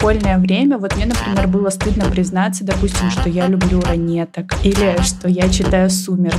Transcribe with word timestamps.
школьное 0.00 0.38
время, 0.38 0.78
вот 0.78 0.96
мне, 0.96 1.04
например, 1.04 1.46
было 1.46 1.68
стыдно 1.68 2.06
признаться, 2.06 2.64
допустим, 2.64 3.10
что 3.10 3.28
я 3.28 3.46
люблю 3.48 3.82
ранеток 3.82 4.54
или 4.64 4.96
что 5.02 5.28
я 5.28 5.46
читаю 5.50 5.90
«Сумерки». 5.90 6.38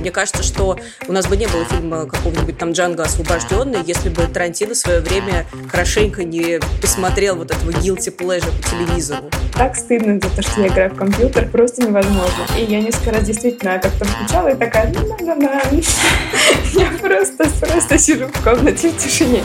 Мне 0.00 0.10
кажется, 0.10 0.42
что 0.42 0.78
у 1.06 1.12
нас 1.12 1.26
бы 1.26 1.36
не 1.36 1.46
было 1.46 1.62
фильма 1.66 2.06
какого-нибудь 2.06 2.56
там 2.56 2.72
«Джанго 2.72 3.02
освобожденный», 3.02 3.80
если 3.84 4.08
бы 4.08 4.22
Тарантино 4.22 4.72
в 4.72 4.78
свое 4.78 5.00
время 5.00 5.44
хорошенько 5.68 6.24
не 6.24 6.58
посмотрел 6.80 7.36
вот 7.36 7.50
этого 7.50 7.70
guilty 7.72 8.16
pleasure 8.16 8.50
по 8.62 8.70
телевизору. 8.70 9.24
Так 9.58 9.76
стыдно 9.76 10.14
за 10.14 10.34
то, 10.34 10.40
что 10.40 10.62
я 10.62 10.68
играю 10.68 10.90
в 10.90 10.94
компьютер, 10.94 11.50
просто 11.50 11.82
невозможно. 11.82 12.46
И 12.58 12.64
я 12.64 12.80
несколько 12.80 13.10
раз 13.10 13.24
действительно 13.24 13.78
как-то 13.78 14.06
включала 14.06 14.48
и 14.48 14.56
такая, 14.56 14.90
ну, 14.90 15.16
да, 15.20 15.34
да, 15.36 15.62
Я 16.72 16.90
просто, 16.98 17.46
просто 17.60 17.98
сижу 17.98 18.28
в 18.28 18.42
комнате 18.42 18.88
в 18.88 18.96
тишине. 18.96 19.42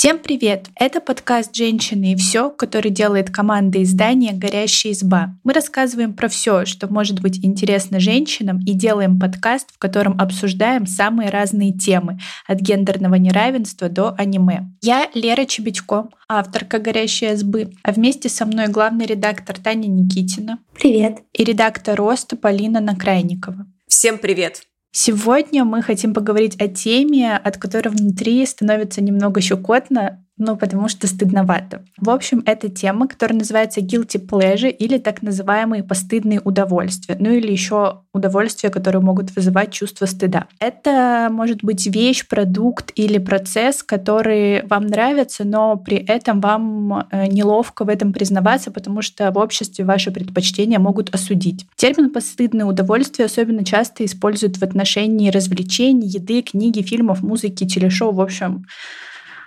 Всем 0.00 0.18
привет! 0.18 0.68
Это 0.76 0.98
подкаст 1.02 1.54
«Женщины 1.54 2.14
и 2.14 2.16
все», 2.16 2.48
который 2.48 2.90
делает 2.90 3.28
команда 3.28 3.82
издания 3.82 4.32
«Горящая 4.32 4.94
изба». 4.94 5.36
Мы 5.44 5.52
рассказываем 5.52 6.14
про 6.14 6.28
все, 6.28 6.64
что 6.64 6.90
может 6.90 7.20
быть 7.20 7.44
интересно 7.44 8.00
женщинам, 8.00 8.60
и 8.64 8.72
делаем 8.72 9.20
подкаст, 9.20 9.68
в 9.74 9.78
котором 9.78 10.18
обсуждаем 10.18 10.86
самые 10.86 11.28
разные 11.28 11.74
темы, 11.74 12.18
от 12.46 12.60
гендерного 12.60 13.16
неравенства 13.16 13.90
до 13.90 14.14
аниме. 14.16 14.70
Я 14.80 15.10
Лера 15.12 15.44
Чебедько, 15.44 16.08
авторка 16.30 16.78
«Горящей 16.78 17.34
избы», 17.34 17.74
а 17.82 17.92
вместе 17.92 18.30
со 18.30 18.46
мной 18.46 18.68
главный 18.68 19.04
редактор 19.04 19.58
Таня 19.58 19.88
Никитина. 19.88 20.60
Привет! 20.72 21.18
И 21.34 21.44
редактор 21.44 21.98
«Роста» 21.98 22.38
Полина 22.38 22.80
Накрайникова. 22.80 23.66
Всем 23.86 24.16
привет! 24.16 24.62
Сегодня 24.92 25.64
мы 25.64 25.82
хотим 25.82 26.12
поговорить 26.14 26.60
о 26.60 26.66
теме, 26.66 27.36
от 27.36 27.58
которой 27.58 27.90
внутри 27.90 28.44
становится 28.44 29.02
немного 29.02 29.40
щекотно, 29.40 30.24
ну, 30.40 30.56
потому 30.56 30.88
что 30.88 31.06
стыдновато. 31.06 31.84
В 31.98 32.08
общем, 32.08 32.42
это 32.46 32.70
тема, 32.70 33.06
которая 33.06 33.38
называется 33.38 33.80
guilty 33.80 34.18
pleasure 34.26 34.70
или 34.70 34.96
так 34.96 35.20
называемые 35.20 35.84
постыдные 35.84 36.40
удовольствия, 36.42 37.16
ну 37.20 37.30
или 37.30 37.52
еще 37.52 38.00
удовольствия, 38.14 38.70
которые 38.70 39.02
могут 39.02 39.36
вызывать 39.36 39.70
чувство 39.70 40.06
стыда. 40.06 40.46
Это 40.58 41.28
может 41.30 41.62
быть 41.62 41.86
вещь, 41.86 42.26
продукт 42.26 42.90
или 42.94 43.18
процесс, 43.18 43.82
который 43.82 44.66
вам 44.66 44.86
нравится, 44.86 45.44
но 45.44 45.76
при 45.76 45.98
этом 45.98 46.40
вам 46.40 47.06
э, 47.10 47.26
неловко 47.26 47.84
в 47.84 47.90
этом 47.90 48.14
признаваться, 48.14 48.70
потому 48.70 49.02
что 49.02 49.30
в 49.30 49.36
обществе 49.36 49.84
ваши 49.84 50.10
предпочтения 50.10 50.78
могут 50.78 51.14
осудить. 51.14 51.66
Термин 51.76 52.10
«постыдные 52.10 52.64
удовольствия» 52.64 53.26
особенно 53.26 53.62
часто 53.62 54.06
используют 54.06 54.56
в 54.56 54.62
отношении 54.62 55.30
развлечений, 55.30 56.08
еды, 56.08 56.40
книги, 56.40 56.80
фильмов, 56.80 57.22
музыки, 57.22 57.66
телешоу, 57.66 58.12
в 58.12 58.22
общем, 58.22 58.64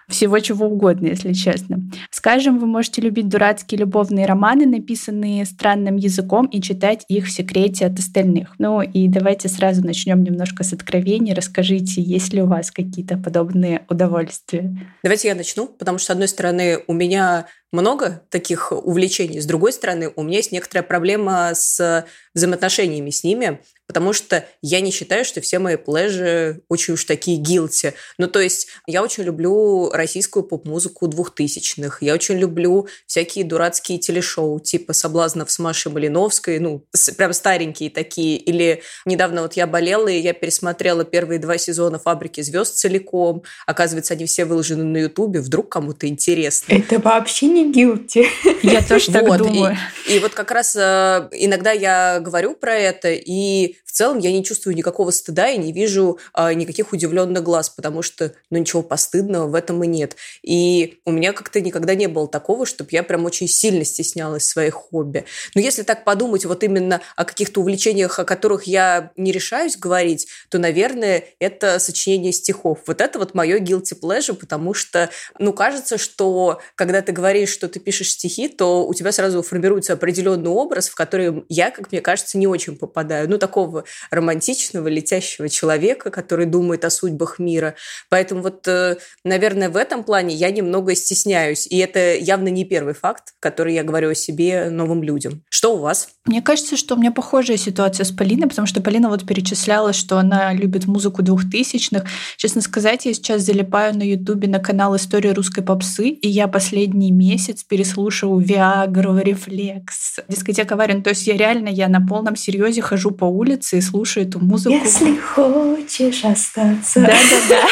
всего 0.07 0.39
чего 0.39 0.67
угодно, 0.67 1.07
если 1.07 1.33
честно. 1.33 1.81
Скажем, 2.09 2.59
вы 2.59 2.67
можете 2.67 3.01
любить 3.01 3.29
дурацкие 3.29 3.79
любовные 3.79 4.25
романы, 4.25 4.65
написанные 4.65 5.45
странным 5.45 5.95
языком, 5.95 6.45
и 6.45 6.61
читать 6.61 7.05
их 7.07 7.27
в 7.27 7.31
секрете 7.31 7.85
от 7.85 7.99
остальных. 7.99 8.55
Ну 8.59 8.81
и 8.81 9.07
давайте 9.07 9.49
сразу 9.49 9.85
начнем 9.85 10.23
немножко 10.23 10.63
с 10.63 10.73
откровений. 10.73 11.33
Расскажите, 11.33 12.01
есть 12.01 12.33
ли 12.33 12.41
у 12.41 12.47
вас 12.47 12.71
какие-то 12.71 13.17
подобные 13.17 13.85
удовольствия? 13.89 14.75
Давайте 15.03 15.29
я 15.29 15.35
начну, 15.35 15.67
потому 15.67 15.97
что, 15.97 16.07
с 16.07 16.09
одной 16.11 16.27
стороны, 16.27 16.79
у 16.87 16.93
меня 16.93 17.47
много 17.73 18.21
таких 18.29 18.71
увлечений. 18.71 19.41
С 19.41 19.45
другой 19.45 19.73
стороны, 19.73 20.13
у 20.15 20.23
меня 20.23 20.37
есть 20.37 20.51
некоторая 20.51 20.83
проблема 20.83 21.51
с 21.53 22.05
взаимоотношениями 22.33 23.09
с 23.09 23.23
ними, 23.23 23.59
потому 23.87 24.13
что 24.13 24.45
я 24.61 24.79
не 24.79 24.91
считаю, 24.91 25.25
что 25.25 25.41
все 25.41 25.59
мои 25.59 25.75
плежи 25.75 26.61
очень 26.69 26.93
уж 26.93 27.03
такие 27.03 27.37
гилти. 27.37 27.93
Ну, 28.17 28.27
то 28.27 28.39
есть 28.39 28.67
я 28.87 29.03
очень 29.03 29.23
люблю 29.23 29.89
российскую 29.91 30.43
поп-музыку 30.43 31.07
двухтысячных, 31.07 32.01
я 32.01 32.13
очень 32.13 32.37
люблю 32.37 32.87
всякие 33.05 33.43
дурацкие 33.43 33.99
телешоу, 33.99 34.59
типа 34.59 34.93
«Соблазнов 34.93 35.51
с 35.51 35.59
Машей 35.59 35.91
Малиновской», 35.91 36.59
ну, 36.59 36.85
прям 37.17 37.33
старенькие 37.33 37.89
такие. 37.89 38.37
Или 38.37 38.81
недавно 39.05 39.41
вот 39.41 39.53
я 39.53 39.67
болела, 39.67 40.07
и 40.07 40.19
я 40.19 40.33
пересмотрела 40.33 41.03
первые 41.03 41.39
два 41.39 41.57
сезона 41.57 41.99
«Фабрики 41.99 42.41
звезд» 42.41 42.75
целиком. 42.75 43.43
Оказывается, 43.65 44.13
они 44.13 44.25
все 44.25 44.45
выложены 44.45 44.83
на 44.83 44.97
Ютубе, 44.97 45.41
вдруг 45.41 45.69
кому-то 45.69 46.07
интересно. 46.07 46.73
Это 46.73 46.99
вообще 46.99 47.47
не 47.47 47.62
guilty. 47.71 48.27
Я 48.63 48.81
тоже 48.81 49.11
так 49.11 49.25
думаю. 49.37 49.77
И 50.07 50.19
вот 50.19 50.33
как 50.33 50.51
раз 50.51 50.75
э, 50.75 51.29
иногда 51.31 51.71
я 51.71 52.19
говорю 52.19 52.55
про 52.55 52.75
это, 52.75 53.09
и 53.11 53.75
в 53.93 53.95
целом 53.95 54.17
я 54.17 54.31
не 54.31 54.43
чувствую 54.43 54.75
никакого 54.75 55.11
стыда 55.11 55.51
и 55.51 55.57
не 55.59 55.71
вижу 55.71 56.17
э, 56.35 56.55
никаких 56.55 56.93
удивленных 56.93 57.43
глаз, 57.43 57.69
потому 57.69 58.01
что 58.01 58.33
ну, 58.49 58.57
ничего 58.57 58.81
постыдного 58.81 59.45
в 59.47 59.53
этом 59.53 59.83
и 59.83 59.87
нет. 59.87 60.15
И 60.41 60.97
у 61.05 61.11
меня 61.11 61.31
как-то 61.31 61.61
никогда 61.61 61.93
не 61.93 62.07
было 62.07 62.27
такого, 62.27 62.65
чтобы 62.65 62.89
я 62.91 63.03
прям 63.03 63.23
очень 63.25 63.47
сильно 63.47 63.85
стеснялась 63.85 64.49
своих 64.49 64.73
хобби. 64.73 65.25
Но 65.53 65.61
если 65.61 65.83
так 65.83 66.05
подумать 66.05 66.43
вот 66.45 66.63
именно 66.63 67.01
о 67.15 67.23
каких-то 67.23 67.61
увлечениях, 67.61 68.17
о 68.17 68.25
которых 68.25 68.63
я 68.63 69.11
не 69.15 69.31
решаюсь 69.31 69.77
говорить, 69.77 70.27
то, 70.49 70.57
наверное, 70.57 71.25
это 71.37 71.77
сочинение 71.77 72.31
стихов. 72.31 72.79
Вот 72.87 72.99
это 72.99 73.19
вот 73.19 73.35
мое 73.35 73.59
guilty 73.59 73.93
pleasure, 74.01 74.33
потому 74.33 74.73
что, 74.73 75.11
ну, 75.37 75.53
кажется, 75.53 75.99
что 75.99 76.59
когда 76.73 77.03
ты 77.03 77.11
говоришь, 77.11 77.49
что 77.49 77.69
ты 77.69 77.79
пишешь 77.79 78.13
стихи, 78.13 78.47
то 78.47 78.87
у 78.87 78.93
тебя 78.95 79.11
сразу 79.11 79.43
формируется 79.43 79.93
определенный 79.93 80.49
образ, 80.49 80.89
в 80.89 80.95
который 80.95 81.45
я, 81.47 81.69
как 81.69 81.91
мне 81.91 82.01
кажется, 82.01 82.39
не 82.39 82.47
очень 82.47 82.75
попадаю. 82.75 83.29
Ну, 83.29 83.37
такого 83.37 83.82
романтичного, 84.11 84.87
летящего 84.87 85.49
человека, 85.49 86.09
который 86.09 86.45
думает 86.45 86.85
о 86.85 86.89
судьбах 86.89 87.39
мира. 87.39 87.75
Поэтому 88.09 88.41
вот, 88.41 88.67
э, 88.67 88.97
наверное, 89.23 89.69
в 89.69 89.77
этом 89.77 90.03
плане 90.03 90.35
я 90.35 90.51
немного 90.51 90.95
стесняюсь. 90.95 91.67
И 91.67 91.77
это 91.77 92.15
явно 92.15 92.49
не 92.49 92.65
первый 92.65 92.93
факт, 92.93 93.33
который 93.39 93.73
я 93.73 93.83
говорю 93.83 94.09
о 94.09 94.15
себе 94.15 94.69
новым 94.69 95.03
людям. 95.03 95.43
Что 95.49 95.75
у 95.75 95.79
вас? 95.79 96.09
Мне 96.25 96.41
кажется, 96.41 96.77
что 96.77 96.95
у 96.95 96.97
меня 96.97 97.11
похожая 97.11 97.57
ситуация 97.57 98.05
с 98.05 98.11
Полиной, 98.11 98.47
потому 98.47 98.65
что 98.65 98.81
Полина 98.81 99.09
вот 99.09 99.25
перечисляла, 99.25 99.93
что 99.93 100.17
она 100.17 100.53
любит 100.53 100.85
музыку 100.85 101.21
двухтысячных. 101.21 102.05
Честно 102.37 102.61
сказать, 102.61 103.05
я 103.05 103.13
сейчас 103.13 103.41
залипаю 103.41 103.97
на 103.97 104.03
Ютубе 104.03 104.47
на 104.47 104.59
канал 104.59 104.95
«История 104.95 105.33
русской 105.33 105.63
попсы», 105.63 106.09
и 106.09 106.27
я 106.27 106.47
последний 106.47 107.11
месяц 107.11 107.63
переслушиваю 107.63 108.39
Виагру, 108.39 109.17
Рефлекс, 109.17 110.19
дискотека 110.27 110.75
Варен. 110.75 111.03
То 111.03 111.09
есть 111.09 111.27
я 111.27 111.35
реально, 111.35 111.69
я 111.69 111.87
на 111.87 112.05
полном 112.05 112.35
серьезе 112.35 112.81
хожу 112.81 113.11
по 113.11 113.25
улице 113.25 113.72
и 113.77 113.81
слушаю 113.81 114.27
эту 114.27 114.39
музыку. 114.39 114.75
Если 114.75 115.15
хочешь 115.17 116.23
остаться. 116.23 117.01
Да-да-да. 117.01 117.67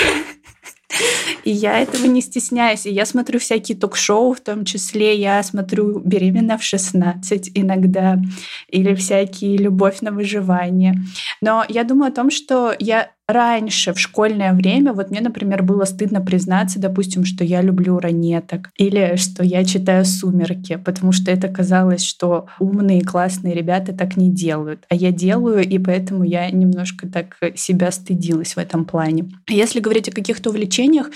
И 1.44 1.52
я 1.52 1.80
этого 1.80 2.06
не 2.06 2.22
стесняюсь. 2.22 2.86
И 2.86 2.92
я 2.92 3.06
смотрю 3.06 3.40
всякие 3.40 3.78
ток-шоу, 3.78 4.34
в 4.34 4.42
том 4.42 4.66
числе 4.66 5.16
я 5.16 5.42
смотрю 5.44 6.00
«Беременна 6.00 6.58
в 6.58 6.62
16» 6.62 7.52
иногда, 7.56 8.20
или 8.68 8.94
всякие 8.96 9.58
«Любовь 9.58 10.02
на 10.02 10.12
выживание». 10.12 10.96
Но 11.42 11.66
я 11.68 11.84
думаю 11.84 12.12
о 12.12 12.16
том, 12.16 12.30
что 12.30 12.76
я 12.78 13.12
раньше, 13.28 13.94
в 13.94 14.00
школьное 14.00 14.54
время, 14.54 14.94
вот 14.94 15.10
мне, 15.12 15.22
например, 15.22 15.64
было 15.64 15.86
стыдно 15.86 16.22
признаться, 16.22 16.80
допустим, 16.80 17.26
что 17.26 17.44
я 17.44 17.62
люблю 17.62 18.00
ранеток 18.00 18.70
или 18.78 19.16
что 19.16 19.44
я 19.44 19.64
читаю 19.64 20.06
«Сумерки», 20.06 20.78
потому 20.78 21.12
что 21.12 21.32
это 21.32 21.48
казалось, 21.48 22.04
что 22.04 22.48
умные, 22.60 23.02
классные 23.02 23.54
ребята 23.54 23.94
так 23.94 24.18
не 24.18 24.30
делают. 24.30 24.86
А 24.90 24.96
я 24.96 25.12
делаю, 25.12 25.68
и 25.68 25.78
поэтому 25.78 26.24
я 26.24 26.50
немножко 26.52 27.08
так 27.08 27.38
себя 27.56 27.92
стыдилась 27.92 28.56
в 28.56 28.60
этом 28.60 28.86
плане. 28.86 29.30
Если 29.48 29.80
говорить 29.80 30.10
о 30.10 30.14
каких-то 30.14 30.50
увлечениях, 30.50 31.08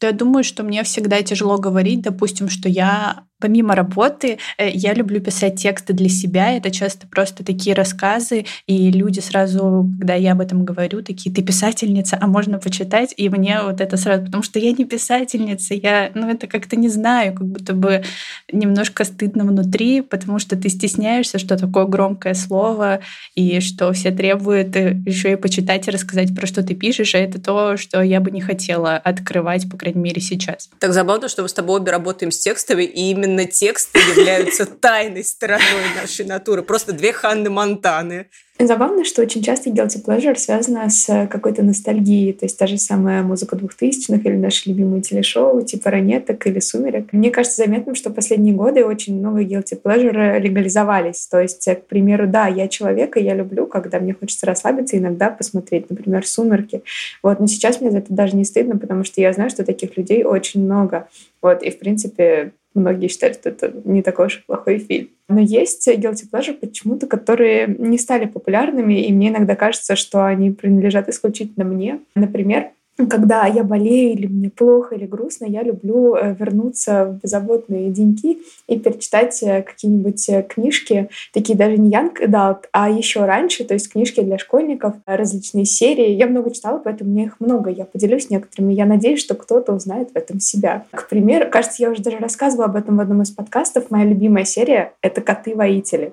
то 0.00 0.06
я 0.06 0.12
думаю, 0.12 0.44
что 0.44 0.62
мне 0.62 0.82
всегда 0.82 1.22
тяжело 1.22 1.58
говорить, 1.58 2.02
допустим, 2.02 2.48
что 2.48 2.68
я 2.68 3.24
Помимо 3.44 3.74
работы, 3.74 4.38
э, 4.56 4.70
я 4.70 4.94
люблю 4.94 5.20
писать 5.20 5.60
тексты 5.60 5.92
для 5.92 6.08
себя. 6.08 6.52
Это 6.52 6.70
часто 6.70 7.06
просто 7.06 7.44
такие 7.44 7.76
рассказы, 7.76 8.46
и 8.66 8.90
люди 8.90 9.20
сразу, 9.20 9.90
когда 9.98 10.14
я 10.14 10.32
об 10.32 10.40
этом 10.40 10.64
говорю, 10.64 11.02
такие, 11.02 11.34
ты 11.34 11.42
писательница, 11.54 12.18
а 12.20 12.26
можно 12.26 12.58
почитать? 12.58 13.14
И 13.16 13.28
мне 13.28 13.60
вот 13.62 13.80
это 13.80 13.96
сразу, 13.96 14.24
потому 14.24 14.42
что 14.42 14.58
я 14.58 14.72
не 14.72 14.84
писательница, 14.84 15.74
я, 15.74 16.10
ну, 16.14 16.28
это 16.28 16.46
как-то 16.46 16.76
не 16.76 16.88
знаю, 16.88 17.34
как 17.34 17.46
будто 17.46 17.74
бы 17.74 18.02
немножко 18.50 19.04
стыдно 19.04 19.44
внутри, 19.44 20.00
потому 20.00 20.38
что 20.38 20.56
ты 20.56 20.68
стесняешься, 20.68 21.38
что 21.38 21.56
такое 21.56 21.84
громкое 21.84 22.34
слово, 22.34 23.00
и 23.34 23.60
что 23.60 23.92
все 23.92 24.10
требуют 24.10 24.74
э, 24.76 24.96
еще 25.06 25.32
и 25.32 25.36
почитать 25.36 25.86
и 25.88 25.90
рассказать, 25.90 26.34
про 26.34 26.46
что 26.46 26.62
ты 26.62 26.74
пишешь, 26.74 27.14
а 27.14 27.18
это 27.18 27.40
то, 27.40 27.76
что 27.76 28.02
я 28.02 28.20
бы 28.20 28.30
не 28.30 28.40
хотела 28.40 28.96
открывать, 28.96 29.70
по 29.70 29.76
крайней 29.76 30.00
мере, 30.00 30.20
сейчас. 30.20 30.70
Так 30.78 30.92
забавно, 30.92 31.28
что 31.28 31.42
мы 31.42 31.48
с 31.48 31.52
тобой 31.52 31.80
обе 31.80 31.92
работаем 31.92 32.32
с 32.32 32.38
текстами, 32.38 32.84
и 32.84 33.10
именно 33.10 33.34
именно 33.34 33.44
тексты 33.50 33.98
являются 33.98 34.66
тайной 34.80 35.24
стороной 35.24 35.94
нашей 36.00 36.24
натуры. 36.24 36.62
Просто 36.62 36.92
две 36.92 37.12
Ханны 37.12 37.50
Монтаны. 37.50 38.28
Забавно, 38.56 39.04
что 39.04 39.20
очень 39.20 39.42
часто 39.42 39.70
guilty 39.70 40.00
pleasure 40.00 40.36
связано 40.36 40.88
с 40.88 41.26
какой-то 41.26 41.64
ностальгией. 41.64 42.32
То 42.32 42.44
есть 42.44 42.56
та 42.56 42.68
же 42.68 42.78
самая 42.78 43.24
музыка 43.24 43.56
двухтысячных 43.56 44.24
или 44.24 44.36
наши 44.36 44.68
любимые 44.68 45.02
телешоу, 45.02 45.62
типа 45.62 45.90
«Ранеток» 45.90 46.46
или 46.46 46.60
«Сумерек». 46.60 47.12
Мне 47.12 47.32
кажется 47.32 47.64
заметным, 47.64 47.96
что 47.96 48.10
последние 48.10 48.54
годы 48.54 48.84
очень 48.84 49.18
много 49.18 49.42
guilty 49.42 49.76
pleasure 49.82 50.38
легализовались. 50.38 51.26
То 51.26 51.40
есть, 51.40 51.64
к 51.64 51.86
примеру, 51.86 52.28
да, 52.28 52.46
я 52.46 52.68
человек, 52.68 53.16
и 53.16 53.24
я 53.24 53.34
люблю, 53.34 53.66
когда 53.66 53.98
мне 53.98 54.14
хочется 54.14 54.46
расслабиться, 54.46 54.96
иногда 54.96 55.30
посмотреть, 55.30 55.90
например, 55.90 56.24
«Сумерки». 56.24 56.84
Вот, 57.24 57.40
но 57.40 57.48
сейчас 57.48 57.80
мне 57.80 57.90
за 57.90 57.98
это 57.98 58.14
даже 58.14 58.36
не 58.36 58.44
стыдно, 58.44 58.78
потому 58.78 59.02
что 59.02 59.20
я 59.20 59.32
знаю, 59.32 59.50
что 59.50 59.64
таких 59.64 59.96
людей 59.96 60.22
очень 60.22 60.64
много. 60.64 61.08
Вот, 61.42 61.60
и, 61.64 61.70
в 61.70 61.78
принципе, 61.80 62.52
многие 62.74 63.08
считают, 63.08 63.36
что 63.36 63.50
это 63.50 63.72
не 63.84 64.02
такой 64.02 64.26
уж 64.26 64.44
плохой 64.46 64.78
фильм. 64.78 65.08
Но 65.28 65.40
есть 65.40 65.88
guilty 65.88 66.24
pleasure 66.30 66.54
почему-то, 66.54 67.06
которые 67.06 67.66
не 67.78 67.98
стали 67.98 68.26
популярными, 68.26 69.04
и 69.06 69.12
мне 69.12 69.28
иногда 69.28 69.56
кажется, 69.56 69.96
что 69.96 70.26
они 70.26 70.50
принадлежат 70.50 71.08
исключительно 71.08 71.64
мне. 71.64 72.00
Например, 72.14 72.70
когда 73.08 73.46
я 73.46 73.64
болею 73.64 74.12
или 74.12 74.26
мне 74.26 74.50
плохо 74.50 74.94
или 74.94 75.06
грустно, 75.06 75.46
я 75.46 75.62
люблю 75.62 76.14
э, 76.14 76.34
вернуться 76.38 77.06
в 77.06 77.22
беззаботные 77.22 77.90
деньки 77.90 78.38
и 78.68 78.78
перечитать 78.78 79.42
э, 79.42 79.62
какие-нибудь 79.62 80.28
э, 80.28 80.42
книжки, 80.42 81.08
такие 81.32 81.58
даже 81.58 81.76
не 81.76 81.90
young 81.90 82.14
adult, 82.20 82.64
а 82.72 82.88
еще 82.88 83.24
раньше, 83.24 83.64
то 83.64 83.74
есть 83.74 83.90
книжки 83.90 84.20
для 84.20 84.38
школьников, 84.38 84.94
различные 85.06 85.64
серии. 85.64 86.12
Я 86.12 86.26
много 86.26 86.52
читала, 86.52 86.78
поэтому 86.78 87.10
мне 87.10 87.24
их 87.24 87.40
много. 87.40 87.70
Я 87.70 87.84
поделюсь 87.84 88.30
некоторыми. 88.30 88.72
Я 88.72 88.86
надеюсь, 88.86 89.20
что 89.20 89.34
кто-то 89.34 89.72
узнает 89.72 90.10
в 90.10 90.16
этом 90.16 90.38
себя. 90.38 90.84
К 90.92 91.08
примеру, 91.08 91.50
кажется, 91.50 91.82
я 91.82 91.90
уже 91.90 92.02
даже 92.02 92.18
рассказывала 92.18 92.66
об 92.66 92.76
этом 92.76 92.96
в 92.96 93.00
одном 93.00 93.22
из 93.22 93.30
подкастов. 93.30 93.90
Моя 93.90 94.04
любимая 94.04 94.44
серия— 94.44 94.92
это 95.02 95.20
«Коты-воители». 95.20 96.12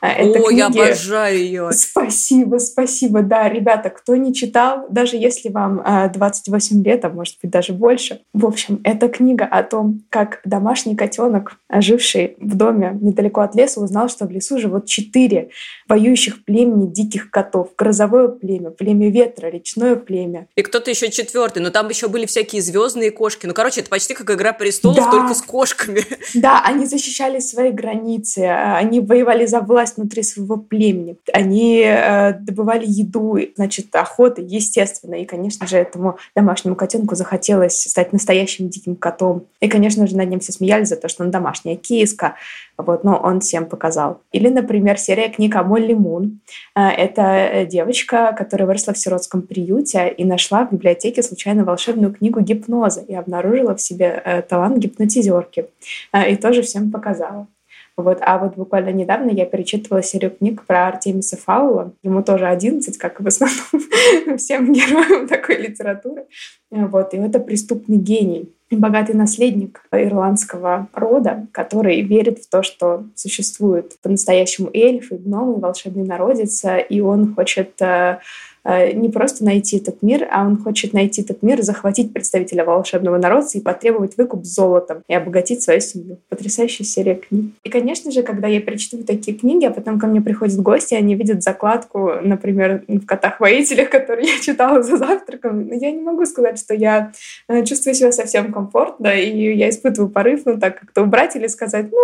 А, 0.00 0.12
это 0.12 0.38
О, 0.40 0.48
книги... 0.48 0.58
я 0.58 0.66
обожаю 0.66 1.38
ее. 1.38 1.70
Спасибо, 1.72 2.58
спасибо. 2.58 3.22
Да, 3.22 3.48
ребята, 3.48 3.90
кто 3.90 4.16
не 4.16 4.34
читал, 4.34 4.86
даже 4.90 5.16
если 5.16 5.48
вам 5.48 5.82
28 6.12 6.80
а, 6.80 6.84
лет, 6.84 7.04
а 7.04 7.10
может 7.10 7.36
быть 7.42 7.50
даже 7.50 7.72
больше. 7.72 8.22
В 8.32 8.46
общем, 8.46 8.80
это 8.84 9.08
книга 9.08 9.44
о 9.44 9.62
том, 9.62 10.02
как 10.10 10.40
домашний 10.44 10.96
котенок, 10.96 11.56
живший 11.72 12.36
в 12.38 12.56
доме 12.56 12.98
недалеко 13.00 13.42
от 13.42 13.54
леса, 13.54 13.80
узнал, 13.80 14.08
что 14.08 14.26
в 14.26 14.30
лесу 14.30 14.58
живут 14.58 14.86
четыре 14.86 15.50
воюющих 15.88 16.44
племени 16.44 16.90
диких 16.90 17.30
котов. 17.30 17.68
Грозовое 17.76 18.28
племя, 18.28 18.70
племя 18.70 19.10
ветра, 19.10 19.48
речное 19.48 19.96
племя. 19.96 20.48
И 20.56 20.62
кто-то 20.62 20.90
еще 20.90 21.10
четвертый, 21.10 21.62
но 21.62 21.70
там 21.70 21.88
еще 21.88 22.08
были 22.08 22.26
всякие 22.26 22.62
звездные 22.62 23.10
кошки. 23.10 23.46
Ну, 23.46 23.54
короче, 23.54 23.80
это 23.80 23.90
почти 23.90 24.14
как 24.14 24.30
Игра 24.30 24.52
престолов, 24.52 25.04
да. 25.04 25.10
только 25.10 25.34
с 25.34 25.42
кошками. 25.42 26.02
Да, 26.34 26.62
они 26.64 26.86
защищали 26.86 27.40
свои 27.40 27.70
границы, 27.70 28.38
они 28.40 29.00
воевали 29.00 29.46
за 29.46 29.59
власть 29.60 29.96
внутри 29.96 30.22
своего 30.22 30.56
племени. 30.56 31.16
Они 31.32 31.82
э, 31.84 32.34
добывали 32.34 32.84
еду, 32.86 33.38
значит, 33.56 33.94
охоты, 33.94 34.42
естественно. 34.46 35.14
И, 35.14 35.24
конечно 35.24 35.66
же, 35.66 35.76
этому 35.76 36.18
домашнему 36.34 36.76
котенку 36.76 37.14
захотелось 37.14 37.82
стать 37.82 38.12
настоящим 38.12 38.68
диким 38.68 38.96
котом. 38.96 39.46
И, 39.60 39.68
конечно 39.68 40.06
же, 40.06 40.16
над 40.16 40.28
ним 40.28 40.40
все 40.40 40.52
смеялись 40.52 40.88
за 40.88 40.96
то, 40.96 41.08
что 41.08 41.24
он 41.24 41.30
домашняя 41.30 41.76
киска. 41.76 42.36
Вот, 42.76 43.04
но 43.04 43.16
он 43.16 43.40
всем 43.40 43.66
показал. 43.66 44.22
Или, 44.32 44.48
например, 44.48 44.98
серия 44.98 45.28
книг 45.28 45.54
о 45.56 45.62
Молли 45.62 45.94
Мун. 45.94 46.40
Э, 46.74 46.88
это 46.88 47.66
девочка, 47.66 48.34
которая 48.36 48.66
выросла 48.66 48.94
в 48.94 48.98
сиротском 48.98 49.42
приюте 49.42 50.08
и 50.08 50.24
нашла 50.24 50.64
в 50.66 50.72
библиотеке 50.72 51.22
случайно 51.22 51.64
волшебную 51.64 52.12
книгу 52.12 52.40
гипноза 52.40 53.00
и 53.00 53.14
обнаружила 53.14 53.74
в 53.74 53.80
себе 53.80 54.22
э, 54.24 54.42
талант 54.42 54.78
гипнотизерки. 54.78 55.66
Э, 56.12 56.30
и 56.30 56.36
тоже 56.36 56.62
всем 56.62 56.90
показала. 56.90 57.46
Вот. 57.96 58.18
А 58.22 58.38
вот 58.38 58.56
буквально 58.56 58.90
недавно 58.90 59.30
я 59.30 59.46
перечитывала 59.46 60.02
серию 60.02 60.30
книг 60.30 60.64
про 60.66 60.88
Артемиса 60.88 61.36
Фаула. 61.36 61.92
Ему 62.02 62.22
тоже 62.22 62.46
11, 62.46 62.96
как 62.98 63.20
и 63.20 63.22
в 63.22 63.26
основном 63.26 64.36
всем 64.38 64.72
героям 64.72 65.28
такой 65.28 65.56
литературы. 65.56 66.26
Вот. 66.70 67.14
И 67.14 67.18
это 67.18 67.40
преступный 67.40 67.96
гений 67.96 68.52
богатый 68.76 69.14
наследник 69.14 69.82
ирландского 69.90 70.88
рода, 70.92 71.46
который 71.52 72.00
верит 72.02 72.38
в 72.38 72.48
то, 72.48 72.62
что 72.62 73.04
существует 73.14 73.96
по-настоящему 74.02 74.70
эльф 74.72 75.10
и 75.10 75.16
гном, 75.16 75.58
и 75.58 75.60
волшебный 75.60 76.04
народец, 76.04 76.64
и 76.88 77.00
он 77.00 77.34
хочет 77.34 77.80
э, 77.82 78.18
не 78.64 79.08
просто 79.08 79.44
найти 79.44 79.78
этот 79.78 80.02
мир, 80.02 80.28
а 80.30 80.46
он 80.46 80.62
хочет 80.62 80.92
найти 80.92 81.22
этот 81.22 81.42
мир, 81.42 81.62
захватить 81.62 82.12
представителя 82.12 82.64
волшебного 82.64 83.16
народа 83.16 83.46
и 83.54 83.60
потребовать 83.60 84.16
выкуп 84.16 84.44
золотом 84.44 85.02
и 85.08 85.14
обогатить 85.14 85.62
свою 85.62 85.80
семью. 85.80 86.18
Потрясающая 86.28 86.84
серия 86.84 87.14
книг. 87.14 87.52
И, 87.64 87.70
конечно 87.70 88.10
же, 88.10 88.22
когда 88.22 88.48
я 88.48 88.60
перечитываю 88.60 89.06
такие 89.06 89.36
книги, 89.36 89.64
а 89.64 89.70
потом 89.70 89.98
ко 89.98 90.06
мне 90.06 90.20
приходят 90.20 90.56
гости, 90.60 90.94
они 90.94 91.14
видят 91.14 91.42
закладку, 91.42 92.12
например, 92.22 92.84
в 92.86 93.06
«Котах-воителях», 93.06 93.90
которые 93.90 94.28
я 94.28 94.40
читала 94.40 94.82
за 94.82 94.96
завтраком, 94.96 95.72
я 95.72 95.90
не 95.90 96.02
могу 96.02 96.26
сказать, 96.26 96.58
что 96.58 96.74
я 96.74 97.12
э, 97.48 97.64
чувствую 97.64 97.94
себя 97.94 98.12
совсем 98.12 98.52
комфортно, 98.52 99.08
и 99.08 99.56
я 99.56 99.70
испытываю 99.70 100.10
порыв, 100.10 100.42
ну, 100.44 100.58
так 100.58 100.78
как-то 100.80 101.02
убрать 101.02 101.36
или 101.36 101.46
сказать, 101.46 101.86
ну, 101.90 101.98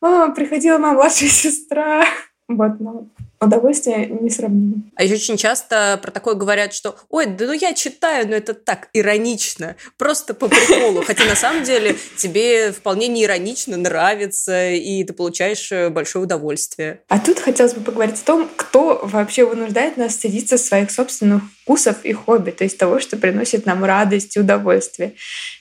о, 0.00 0.30
приходила 0.32 0.78
моя 0.78 0.94
младшая 0.94 1.28
сестра, 1.28 2.04
вот, 2.48 2.80
но 2.80 3.06
удовольствие 3.44 4.06
несравнимо. 4.06 4.82
А 4.96 5.04
еще 5.04 5.14
очень 5.14 5.36
часто 5.36 5.98
про 6.02 6.10
такое 6.10 6.34
говорят, 6.34 6.74
что 6.74 6.96
«Ой, 7.08 7.26
да 7.26 7.46
ну 7.46 7.52
я 7.52 7.72
читаю, 7.74 8.28
но 8.28 8.34
это 8.34 8.54
так, 8.54 8.88
иронично, 8.92 9.76
просто 9.98 10.34
по 10.34 10.48
приколу». 10.48 11.02
Хотя 11.02 11.24
на 11.24 11.36
самом 11.36 11.64
деле 11.64 11.96
тебе 12.16 12.72
вполне 12.72 13.08
не 13.08 13.24
иронично 13.24 13.76
нравится, 13.76 14.70
и 14.70 15.04
ты 15.04 15.12
получаешь 15.12 15.70
э, 15.72 15.90
большое 15.90 16.24
удовольствие. 16.24 17.00
А 17.08 17.18
тут 17.18 17.38
хотелось 17.38 17.74
бы 17.74 17.82
поговорить 17.82 18.20
о 18.20 18.24
том, 18.24 18.48
кто 18.56 19.00
вообще 19.02 19.44
вынуждает 19.44 19.96
нас 19.96 20.14
стыдиться 20.14 20.58
своих 20.58 20.90
собственных 20.90 21.42
вкусов 21.62 22.04
и 22.04 22.12
хобби, 22.12 22.50
то 22.50 22.64
есть 22.64 22.78
того, 22.78 22.98
что 23.00 23.16
приносит 23.16 23.66
нам 23.66 23.84
радость 23.84 24.36
и 24.36 24.40
удовольствие. 24.40 25.14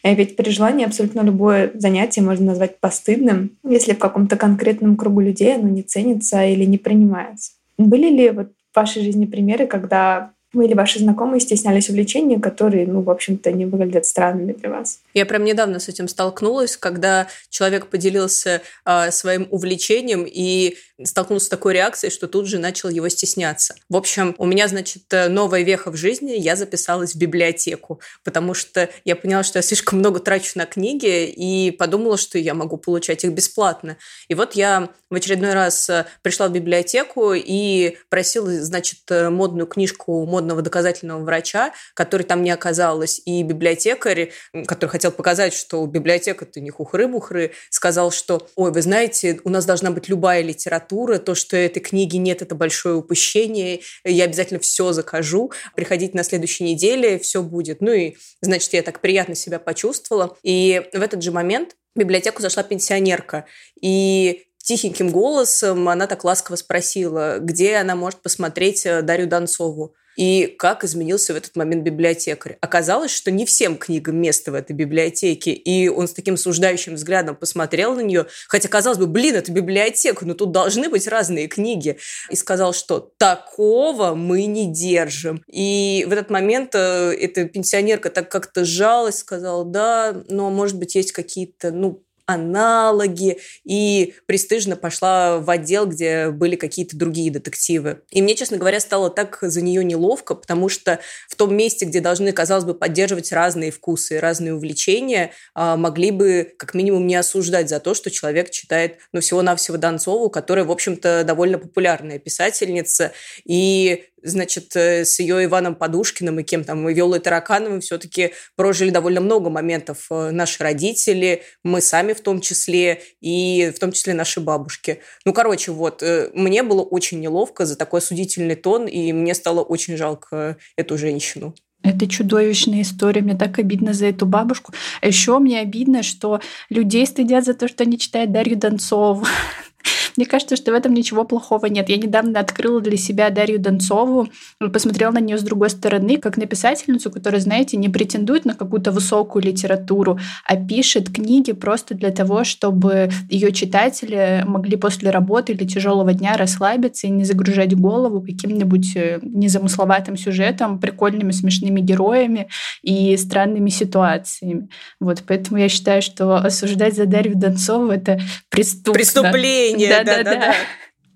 И 0.04 0.14
ведь 0.16 0.36
при 0.36 0.50
желании 0.50 0.86
абсолютно 0.86 1.22
любое 1.22 1.72
занятие 1.76 2.22
можно 2.22 2.48
назвать 2.48 2.80
постыдным, 2.80 3.52
если 3.64 3.94
в 3.94 4.00
каком-то 4.00 4.36
конкретном 4.36 4.98
кругу 4.98 5.22
людей 5.22 5.56
оно 5.56 5.70
не 5.70 5.84
ценится 5.84 6.44
или 6.44 6.66
не 6.66 6.78
принимается. 6.78 7.52
Были 7.78 8.10
ли 8.10 8.30
вот 8.32 8.52
в 8.72 8.76
вашей 8.76 9.04
жизни 9.04 9.26
примеры, 9.26 9.68
когда 9.68 10.32
вы 10.54 10.66
или 10.66 10.74
ваши 10.74 11.00
знакомые 11.00 11.40
стеснялись 11.40 11.90
увлечений, 11.90 12.40
которые, 12.40 12.86
ну, 12.86 13.02
в 13.02 13.10
общем-то, 13.10 13.52
не 13.52 13.66
выглядят 13.66 14.06
странными 14.06 14.52
для 14.52 14.70
вас? 14.70 15.00
Я 15.14 15.26
прям 15.26 15.46
недавно 15.46 15.80
с 15.80 15.88
этим 15.88 16.08
столкнулась, 16.10 16.76
когда 16.76 17.28
человек 17.50 17.88
поделился 17.88 18.62
э, 18.86 19.12
своим 19.12 19.48
увлечением 19.50 20.26
и 20.28 20.76
столкнулся 21.06 21.48
с 21.48 21.50
такой 21.50 21.74
реакцией, 21.74 22.12
что 22.12 22.28
тут 22.28 22.48
же 22.48 22.60
начал 22.60 22.90
его 22.90 23.10
стесняться. 23.10 23.76
В 23.90 23.96
общем, 23.96 24.36
у 24.38 24.46
меня, 24.46 24.68
значит, 24.68 25.04
новая 25.30 25.64
веха 25.64 25.92
в 25.92 25.96
жизни, 25.96 26.34
я 26.34 26.56
записалась 26.56 27.14
в 27.14 27.18
библиотеку, 27.18 28.02
потому 28.24 28.54
что 28.54 28.90
я 29.06 29.16
поняла, 29.16 29.44
что 29.44 29.60
я 29.60 29.64
слишком 29.64 30.00
много 30.00 30.20
трачу 30.20 30.52
на 30.56 30.66
книги 30.66 31.26
и 31.26 31.72
подумала, 31.72 32.18
что 32.18 32.38
я 32.38 32.54
могу 32.54 32.78
получать 32.78 33.24
их 33.24 33.32
бесплатно. 33.32 33.98
И 34.28 34.36
вот 34.36 34.54
я 34.54 34.90
в 35.10 35.16
очередной 35.16 35.54
раз 35.54 35.90
э, 35.90 36.06
пришла 36.22 36.48
в 36.48 36.52
библиотеку 36.52 37.34
и 37.34 37.98
просила, 38.10 38.50
значит, 38.64 39.00
модную 39.10 39.68
книжку 39.68 40.26
модного 40.26 40.62
доказательного 40.62 41.24
врача, 41.24 41.74
который 41.94 42.24
там 42.24 42.44
не 42.44 42.52
оказалось, 42.52 43.22
и 43.26 43.44
библиотекарь, 43.44 44.32
который 44.68 44.90
хотел 44.90 45.12
показать, 45.12 45.54
что 45.54 45.86
библиотека-то 45.86 46.62
не 46.62 46.70
хухры-бухры, 46.70 47.52
сказал, 47.70 48.12
что, 48.12 48.48
ой, 48.56 48.72
вы 48.72 48.82
знаете, 48.82 49.40
у 49.44 49.50
нас 49.50 49.66
должна 49.66 49.92
быть 49.92 50.08
любая 50.08 50.42
литература, 50.42 50.91
то, 51.20 51.36
что 51.36 51.58
этой 51.58 51.80
книги 51.80 52.18
нет, 52.18 52.42
это 52.42 52.56
большое 52.56 52.96
упущение, 52.96 53.82
я 54.04 54.26
обязательно 54.26 54.60
все 54.60 54.92
закажу, 54.94 55.52
приходите 55.76 56.16
на 56.16 56.24
следующей 56.24 56.66
неделе, 56.66 57.20
все 57.20 57.42
будет. 57.42 57.82
Ну 57.82 57.92
и, 57.92 58.16
значит, 58.42 58.74
я 58.74 58.84
так 58.84 59.02
приятно 59.02 59.36
себя 59.36 59.60
почувствовала. 59.60 60.38
И 60.44 60.82
в 60.94 61.02
этот 61.02 61.24
же 61.24 61.32
момент 61.32 61.76
в 61.96 62.00
библиотеку 62.00 62.42
зашла 62.42 62.64
пенсионерка, 62.64 63.46
и 63.82 64.44
тихеньким 64.58 65.10
голосом 65.10 65.90
она 65.90 66.08
так 66.08 66.24
ласково 66.24 66.56
спросила, 66.56 67.40
где 67.40 67.76
она 67.76 67.96
может 67.96 68.22
посмотреть 68.22 68.86
э, 68.86 69.02
Дарью 69.02 69.28
Донцову 69.28 69.96
и 70.22 70.46
как 70.46 70.84
изменился 70.84 71.34
в 71.34 71.36
этот 71.36 71.56
момент 71.56 71.82
библиотекарь. 71.82 72.56
Оказалось, 72.62 73.10
что 73.10 73.32
не 73.32 73.44
всем 73.44 73.76
книгам 73.76 74.18
место 74.18 74.52
в 74.52 74.54
этой 74.54 74.74
библиотеке, 74.74 75.52
и 75.52 75.90
он 75.90 76.08
с 76.08 76.14
таким 76.14 76.38
суждающим 76.38 76.94
взглядом 76.94 77.36
посмотрел 77.36 77.96
на 77.96 78.02
нее, 78.02 78.28
хотя, 78.48 78.70
казалось 78.70 79.00
бы, 79.00 79.08
блин, 79.08 79.34
это 79.34 79.52
библиотека, 79.52 80.24
но 80.24 80.36
тут 80.36 80.52
должны 80.52 80.90
быть 80.90 81.08
разные 81.08 81.48
книги, 81.48 81.98
и 82.30 82.36
сказал, 82.36 82.74
что 82.74 83.00
такого 83.18 84.14
мы 84.14 84.46
не 84.46 84.72
держим. 84.72 85.44
И 85.48 86.06
в 86.08 86.12
этот 86.12 86.30
момент 86.30 86.76
э, 86.76 87.16
эта 87.20 87.46
пенсионерка 87.46 88.12
так 88.12 88.30
как-то 88.30 88.64
сжалась, 88.64 89.18
сказала, 89.18 89.66
да, 89.66 90.16
но, 90.30 90.52
может 90.52 90.78
быть, 90.78 90.94
есть 90.94 91.14
какие-то, 91.14 91.72
ну, 91.72 92.04
аналоги 92.34 93.40
и 93.64 94.16
престижно 94.26 94.76
пошла 94.76 95.40
в 95.40 95.50
отдел, 95.50 95.86
где 95.86 96.30
были 96.30 96.56
какие-то 96.56 96.98
другие 96.98 97.32
детективы. 97.32 98.02
И 98.10 98.22
мне, 98.22 98.36
честно 98.36 98.58
говоря, 98.58 98.80
стало 98.80 99.10
так 99.10 99.40
за 99.42 99.62
нее 99.62 99.84
неловко, 99.84 100.36
потому 100.36 100.70
что 100.70 101.00
в 101.28 101.36
том 101.36 101.56
месте, 101.56 101.86
где 101.86 102.02
должны, 102.02 102.32
казалось 102.32 102.66
бы, 102.66 102.74
поддерживать 102.74 103.32
разные 103.32 103.72
вкусы 103.72 104.20
разные 104.20 104.54
увлечения, 104.54 105.32
а, 105.54 105.76
могли 105.76 106.12
бы 106.12 106.54
как 106.58 106.74
минимум 106.74 107.08
не 107.08 107.16
осуждать 107.16 107.70
за 107.70 107.80
то, 107.80 107.94
что 107.94 108.10
человек 108.10 108.50
читает 108.52 108.98
ну, 109.12 109.20
всего-навсего 109.22 109.78
Донцову, 109.78 110.30
которая, 110.30 110.66
в 110.66 110.72
общем-то, 110.72 111.24
довольно 111.24 111.58
популярная 111.58 112.20
писательница, 112.20 113.12
и 113.46 114.06
значит, 114.24 114.76
э, 114.76 115.06
с 115.06 115.20
ее 115.20 115.46
Иваном 115.46 115.76
Подушкиным 115.76 116.40
и 116.40 116.44
кем 116.44 116.64
там, 116.64 116.88
и 116.88 116.94
Виолой 116.94 117.20
Таракановым 117.20 117.82
все-таки 117.82 118.34
прожили 118.56 118.90
довольно 118.90 119.22
много 119.22 119.50
моментов 119.50 120.08
э, 120.10 120.32
наши 120.32 120.64
родители, 120.64 121.44
мы 121.64 121.82
сами 121.82 122.14
в 122.14 122.22
том 122.22 122.42
числе, 122.42 123.02
и 123.22 123.72
в 123.76 123.80
том 123.80 123.92
числе 123.92 124.14
наши 124.14 124.40
бабушки. 124.40 125.02
Ну, 125.26 125.34
короче, 125.34 125.72
вот, 125.72 126.04
э, 126.04 126.30
мне 126.34 126.64
было 126.64 126.82
очень 126.82 127.20
неловко 127.20 127.66
за 127.66 127.76
такой 127.76 128.00
осудительный 128.00 128.56
тон, 128.56 128.88
и 128.88 129.14
мне 129.14 129.34
стало 129.34 129.62
очень 129.62 129.98
жалко 129.98 130.58
эту 130.76 130.98
женщину. 130.98 131.56
Это 131.84 132.08
чудовищная 132.08 132.84
история. 132.84 133.22
Мне 133.22 133.36
так 133.36 133.58
обидно 133.58 133.94
за 133.94 134.08
эту 134.08 134.26
бабушку. 134.26 134.74
А 135.02 135.08
еще 135.08 135.40
мне 135.40 135.60
обидно, 135.60 136.04
что 136.04 136.40
людей 136.70 137.06
стыдят 137.08 137.46
за 137.46 137.56
то, 137.56 137.68
что 137.68 137.84
они 137.84 137.98
читают 137.98 138.32
Дарью 138.32 138.58
Донцову. 138.58 139.26
Мне 140.18 140.26
кажется, 140.26 140.56
что 140.56 140.72
в 140.72 140.76
этом 140.76 140.94
ничего 140.94 141.24
плохого 141.24 141.66
нет. 141.68 141.90
Я 141.90 141.98
недавно 141.98 142.40
открыла 142.40 142.82
для 142.82 142.98
себя 142.98 143.30
Дарью 143.30 143.60
Донцову, 143.60 144.28
посмотрела 144.74 145.12
на 145.12 145.20
нее 145.20 145.38
с 145.38 145.44
другой 145.44 145.70
стороны, 145.70 146.18
как 146.18 146.38
на 146.38 146.46
писательницу, 146.46 147.12
которая, 147.12 147.42
знаете, 147.42 147.78
не 147.78 147.90
претендует 147.90 148.46
на 148.46 148.54
какую-то 148.54 148.92
высокую 148.92 149.44
литературу, 149.44 150.20
а 150.46 150.56
пишет 150.56 151.10
книги 151.10 151.52
просто 151.52 151.96
для 151.96 152.12
того, 152.12 152.44
чтобы 152.44 153.10
ее 153.30 153.52
читатели 153.52 154.44
могли 154.46 154.78
после 154.78 155.10
работы 155.12 155.54
или 155.54 155.66
тяжелого 155.66 156.14
дня 156.14 156.38
расслабиться 156.38 157.08
и 157.08 157.10
не 157.10 157.24
загружать 157.24 157.76
голову 157.76 158.22
каким-нибудь 158.22 158.96
э, 158.96 159.20
незамысловатым 159.22 160.18
сюжетом, 160.18 160.80
прикольными 160.80 161.32
смешными 161.32 161.82
героями 161.82 162.48
и 162.82 163.16
странными 163.18 163.70
ситуациями. 163.70 164.70
Вот, 165.00 165.24
поэтому 165.28 165.60
я 165.60 165.70
считаю, 165.70 166.02
что 166.02 166.36
осуждать 166.36 166.96
за 166.96 167.06
Дарью 167.06 167.36
Донцову— 167.36 167.92
это 167.92 168.20
преступно. 168.50 168.94
Преступление, 168.94 169.90
да, 169.90 170.01
да, 170.04 170.24
да, 170.24 170.36
да. 170.36 170.54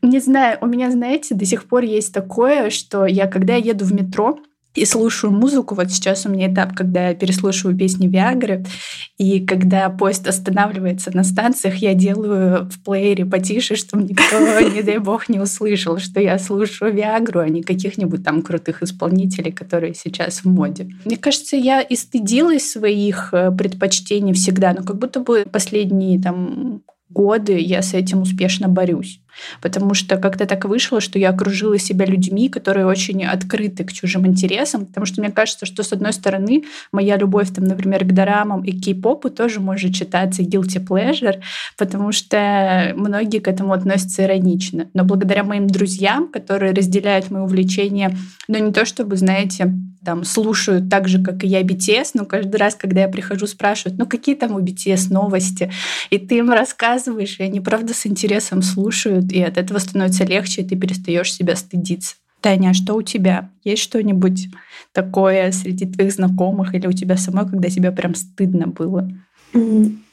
Не 0.01 0.19
знаю, 0.19 0.59
у 0.61 0.67
меня, 0.67 0.91
знаете, 0.91 1.33
до 1.35 1.45
сих 1.45 1.67
пор 1.67 1.83
есть 1.83 2.13
такое, 2.13 2.69
что 2.69 3.05
я, 3.05 3.27
когда 3.27 3.55
еду 3.55 3.85
в 3.85 3.93
метро, 3.93 4.39
и 4.75 4.85
слушаю 4.85 5.31
музыку. 5.31 5.73
Вот 5.73 5.89
сейчас 5.89 6.25
у 6.25 6.29
меня 6.29 6.51
этап, 6.51 6.75
когда 6.75 7.09
я 7.09 7.15
переслушиваю 7.15 7.77
песни 7.77 8.07
Виагры, 8.07 8.65
и 9.17 9.39
когда 9.39 9.89
поезд 9.89 10.27
останавливается 10.27 11.15
на 11.15 11.23
станциях, 11.23 11.75
я 11.77 11.93
делаю 11.93 12.69
в 12.69 12.83
плеере 12.83 13.25
потише, 13.25 13.75
чтобы 13.75 14.03
никто, 14.03 14.59
не 14.69 14.83
дай 14.83 14.97
бог, 14.97 15.29
не 15.29 15.39
услышал, 15.39 15.97
что 15.97 16.19
я 16.19 16.37
слушаю 16.37 16.93
Виагру, 16.93 17.39
а 17.39 17.49
не 17.49 17.63
каких-нибудь 17.63 18.23
там 18.23 18.41
крутых 18.41 18.83
исполнителей, 18.83 19.51
которые 19.51 19.93
сейчас 19.93 20.39
в 20.39 20.45
моде. 20.45 20.89
Мне 21.05 21.17
кажется, 21.17 21.55
я 21.55 21.81
и 21.81 21.95
стыдилась 21.95 22.69
своих 22.69 23.29
э, 23.33 23.51
предпочтений 23.51 24.33
всегда, 24.33 24.73
но 24.73 24.83
как 24.83 24.97
будто 24.97 25.21
бы 25.21 25.45
последние 25.49 26.21
там 26.21 26.83
годы 27.09 27.57
я 27.59 27.81
с 27.81 27.93
этим 27.93 28.21
успешно 28.21 28.67
борюсь. 28.67 29.21
Потому 29.61 29.93
что 29.93 30.17
как-то 30.17 30.45
так 30.45 30.65
вышло, 30.65 31.01
что 31.01 31.19
я 31.19 31.29
окружила 31.29 31.77
себя 31.77 32.05
людьми, 32.05 32.49
которые 32.49 32.85
очень 32.85 33.25
открыты 33.25 33.83
к 33.83 33.93
чужим 33.93 34.25
интересам. 34.25 34.85
Потому 34.85 35.05
что 35.05 35.21
мне 35.21 35.31
кажется, 35.31 35.65
что, 35.65 35.83
с 35.83 35.93
одной 35.93 36.13
стороны, 36.13 36.63
моя 36.91 37.17
любовь, 37.17 37.49
там, 37.53 37.65
например, 37.65 38.05
к 38.05 38.13
дорамам 38.13 38.63
и 38.63 38.71
кей-попу 38.71 39.29
тоже 39.29 39.59
может 39.59 39.93
читаться 39.93 40.41
guilty 40.41 40.85
pleasure, 40.85 41.41
потому 41.77 42.11
что 42.11 42.93
многие 42.95 43.39
к 43.39 43.47
этому 43.47 43.73
относятся 43.73 44.23
иронично. 44.23 44.87
Но 44.93 45.03
благодаря 45.03 45.43
моим 45.43 45.67
друзьям, 45.67 46.29
которые 46.31 46.73
разделяют 46.73 47.31
мои 47.31 47.41
увлечения, 47.41 48.15
но 48.47 48.57
ну, 48.57 48.65
не 48.65 48.73
то 48.73 48.85
чтобы, 48.85 49.15
знаете, 49.17 49.73
там 50.05 50.23
слушают 50.23 50.89
так 50.89 51.07
же, 51.07 51.21
как 51.21 51.43
и 51.43 51.47
я 51.47 51.61
BTS, 51.61 52.11
но 52.13 52.25
каждый 52.25 52.57
раз, 52.57 52.75
когда 52.75 53.01
я 53.01 53.07
прихожу, 53.07 53.47
спрашивают, 53.47 53.97
ну 53.97 54.05
какие 54.05 54.35
там 54.35 54.53
у 54.53 54.59
BTS 54.59 55.11
новости, 55.11 55.71
и 56.11 56.19
ты 56.19 56.37
им 56.37 56.51
рассказываешь, 56.51 57.39
и 57.39 57.43
они 57.43 57.59
правда 57.59 57.93
с 57.93 58.05
интересом 58.05 58.61
слушают, 58.61 59.24
и 59.31 59.41
от 59.41 59.57
этого 59.57 59.79
становится 59.79 60.23
легче, 60.23 60.61
и 60.61 60.65
ты 60.65 60.75
перестаешь 60.75 61.33
себя 61.33 61.55
стыдиться. 61.55 62.15
Таня, 62.41 62.69
а 62.69 62.73
что 62.73 62.95
у 62.95 63.01
тебя? 63.01 63.49
Есть 63.63 63.81
что-нибудь 63.81 64.49
такое 64.91 65.51
среди 65.51 65.85
твоих 65.85 66.13
знакомых 66.13 66.75
или 66.75 66.85
у 66.87 66.91
тебя 66.91 67.17
самой, 67.17 67.47
когда 67.49 67.69
тебе 67.69 67.91
прям 67.91 68.13
стыдно 68.13 68.67
было? 68.67 69.09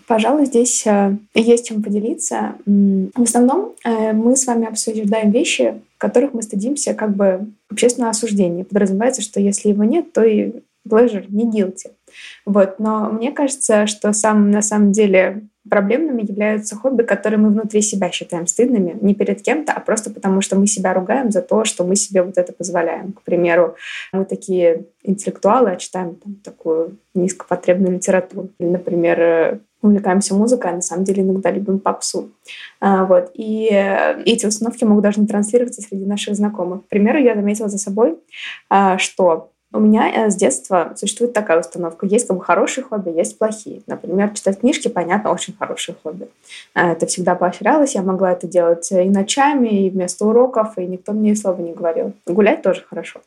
Пожалуй, 0.06 0.46
здесь 0.46 0.86
э, 0.86 1.16
есть 1.34 1.68
чем 1.68 1.82
поделиться. 1.82 2.54
В 2.66 3.22
основном 3.22 3.74
э, 3.84 4.12
мы 4.12 4.36
с 4.36 4.46
вами 4.46 4.66
обсуждаем 4.66 5.30
вещи, 5.30 5.80
которых 5.98 6.34
мы 6.34 6.42
стыдимся 6.42 6.94
как 6.94 7.16
бы 7.16 7.52
общественного 7.70 8.10
осуждения. 8.10 8.64
Подразумевается, 8.64 9.22
что 9.22 9.40
если 9.40 9.70
его 9.70 9.84
нет, 9.84 10.12
то 10.12 10.24
и 10.24 10.52
pleasure 10.88 11.24
не 11.28 11.50
guilty. 11.50 11.92
Вот. 12.44 12.78
Но 12.78 13.10
мне 13.10 13.32
кажется, 13.32 13.86
что 13.86 14.12
самым 14.12 14.50
на 14.50 14.62
самом 14.62 14.92
деле 14.92 15.44
проблемными 15.68 16.22
являются 16.22 16.76
хобби, 16.76 17.02
которые 17.02 17.38
мы 17.38 17.50
внутри 17.50 17.82
себя 17.82 18.10
считаем 18.10 18.46
стыдными, 18.46 18.96
не 19.00 19.14
перед 19.14 19.42
кем-то, 19.42 19.72
а 19.72 19.80
просто 19.80 20.10
потому, 20.10 20.40
что 20.40 20.56
мы 20.56 20.66
себя 20.66 20.92
ругаем 20.92 21.30
за 21.30 21.42
то, 21.42 21.64
что 21.64 21.84
мы 21.84 21.96
себе 21.96 22.22
вот 22.22 22.36
это 22.36 22.52
позволяем. 22.52 23.12
К 23.12 23.22
примеру, 23.22 23.76
мы 24.12 24.24
такие 24.24 24.86
интеллектуалы, 25.02 25.70
а 25.70 25.76
читаем 25.76 26.16
там, 26.16 26.34
такую 26.42 26.98
низкопотребную 27.14 27.94
литературу. 27.94 28.48
Или, 28.58 28.68
например, 28.68 29.60
увлекаемся 29.82 30.34
музыкой, 30.34 30.70
а 30.70 30.74
на 30.74 30.82
самом 30.82 31.04
деле 31.04 31.22
иногда 31.22 31.50
любим 31.50 31.78
попсу. 31.78 32.30
А, 32.80 33.04
вот. 33.04 33.30
И 33.34 33.66
эти 34.24 34.46
установки 34.46 34.84
могут 34.84 35.02
даже 35.02 35.20
не 35.20 35.26
транслироваться 35.26 35.82
среди 35.82 36.04
наших 36.04 36.36
знакомых. 36.36 36.84
К 36.84 36.88
примеру, 36.88 37.18
я 37.18 37.34
заметила 37.34 37.68
за 37.68 37.78
собой, 37.78 38.16
а, 38.68 38.98
что 38.98 39.51
у 39.72 39.80
меня 39.80 40.10
э, 40.10 40.30
с 40.30 40.36
детства 40.36 40.92
существует 40.96 41.32
такая 41.32 41.60
установка. 41.60 42.06
Есть 42.06 42.26
как 42.28 42.36
бы 42.36 42.44
хорошие 42.44 42.84
хобби, 42.84 43.10
есть 43.10 43.38
плохие. 43.38 43.82
Например, 43.86 44.30
читать 44.30 44.60
книжки, 44.60 44.88
понятно, 44.88 45.32
очень 45.32 45.54
хорошее 45.58 45.96
хобби. 46.02 46.28
А, 46.74 46.92
это 46.92 47.06
всегда 47.06 47.34
поощрялось. 47.34 47.94
Я 47.94 48.02
могла 48.02 48.32
это 48.32 48.46
делать 48.46 48.90
и 48.92 49.08
ночами, 49.08 49.86
и 49.86 49.90
вместо 49.90 50.26
уроков, 50.26 50.76
и 50.76 50.86
никто 50.86 51.12
мне 51.12 51.34
слова 51.34 51.60
не 51.60 51.72
говорил. 51.72 52.12
Гулять 52.26 52.62
тоже 52.62 52.84
хорошо. 52.88 53.20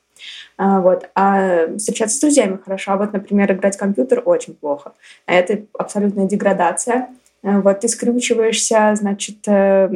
А, 0.57 0.81
вот. 0.81 1.09
А 1.15 1.67
встречаться 1.77 2.17
с 2.17 2.19
друзьями 2.19 2.59
хорошо. 2.63 2.93
А 2.93 2.97
вот, 2.97 3.13
например, 3.13 3.51
играть 3.51 3.75
в 3.75 3.79
компьютер 3.79 4.21
очень 4.23 4.53
плохо. 4.53 4.93
Это 5.25 5.61
абсолютная 5.73 6.27
деградация. 6.27 7.09
А, 7.45 7.61
вот 7.61 7.81
ты 7.81 7.87
скрючиваешься, 7.87 8.93
значит, 8.95 9.37
э, 9.45 9.89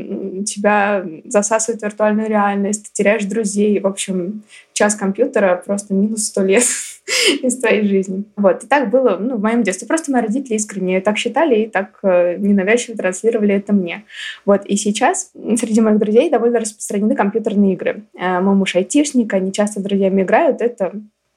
тебя 0.45 1.03
засасывает 1.25 1.81
виртуальную 1.81 2.29
реальность, 2.29 2.83
ты 2.83 2.89
теряешь 2.93 3.25
друзей. 3.25 3.79
В 3.79 3.87
общем, 3.87 4.43
час 4.73 4.93
компьютера 4.93 5.61
просто 5.65 5.95
минус 5.95 6.27
сто 6.27 6.43
лет 6.43 6.63
из 7.41 7.57
твоей 7.57 7.87
жизни. 7.87 8.23
Вот. 8.35 8.63
И 8.63 8.67
так 8.67 8.91
было 8.91 9.17
ну, 9.19 9.37
в 9.37 9.41
моем 9.41 9.63
детстве. 9.63 9.87
Просто 9.87 10.11
мои 10.11 10.21
родители 10.21 10.55
искренне 10.55 11.01
так 11.01 11.17
считали 11.17 11.63
и 11.63 11.67
так 11.67 11.97
э, 12.03 12.37
ненавязчиво 12.37 12.95
транслировали 12.95 13.55
это 13.55 13.73
мне. 13.73 14.03
Вот. 14.45 14.67
И 14.67 14.75
сейчас 14.77 15.31
среди 15.57 15.81
моих 15.81 15.97
друзей 15.97 16.29
довольно 16.29 16.59
распространены 16.59 17.15
компьютерные 17.15 17.73
игры. 17.73 18.03
Э, 18.15 18.41
мой 18.41 18.53
муж 18.53 18.75
айтишник, 18.75 19.33
они 19.33 19.51
часто 19.51 19.79
с 19.79 19.83
друзьями 19.83 20.21
играют, 20.21 20.61
это 20.61 20.91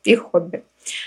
их 0.05 0.21
хобби. 0.21 0.63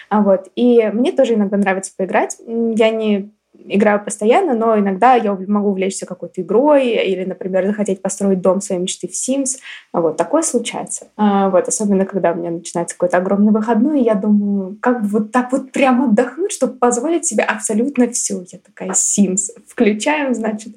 А 0.09 0.21
вот. 0.21 0.47
И 0.55 0.89
мне 0.93 1.11
тоже 1.11 1.35
иногда 1.35 1.57
нравится 1.57 1.91
поиграть. 1.95 2.37
Я 2.47 2.89
не 2.89 3.29
играю 3.65 4.03
постоянно, 4.03 4.53
но 4.53 4.77
иногда 4.77 5.15
я 5.15 5.33
могу 5.47 5.69
увлечься 5.69 6.05
какой-то 6.05 6.41
игрой 6.41 6.89
или, 6.89 7.23
например, 7.23 7.65
захотеть 7.65 8.01
построить 8.01 8.41
дом 8.41 8.61
своей 8.61 8.81
мечты 8.81 9.07
в 9.07 9.11
Sims. 9.11 9.57
Вот, 9.93 10.17
такое 10.17 10.41
случается. 10.41 11.07
А, 11.17 11.49
вот, 11.49 11.67
особенно, 11.67 12.05
когда 12.05 12.31
у 12.31 12.35
меня 12.35 12.51
начинается 12.51 12.95
какой-то 12.95 13.17
огромный 13.17 13.51
выходной, 13.51 14.01
я 14.01 14.15
думаю, 14.15 14.77
как 14.81 15.01
бы 15.01 15.07
вот 15.07 15.31
так 15.31 15.51
вот 15.51 15.71
прямо 15.71 16.05
отдохнуть, 16.05 16.51
чтобы 16.51 16.73
позволить 16.73 17.25
себе 17.25 17.43
абсолютно 17.43 18.09
все. 18.09 18.43
Я 18.51 18.59
такая 18.59 18.89
Sims. 18.91 19.51
Включаем, 19.67 20.33
значит, 20.33 20.75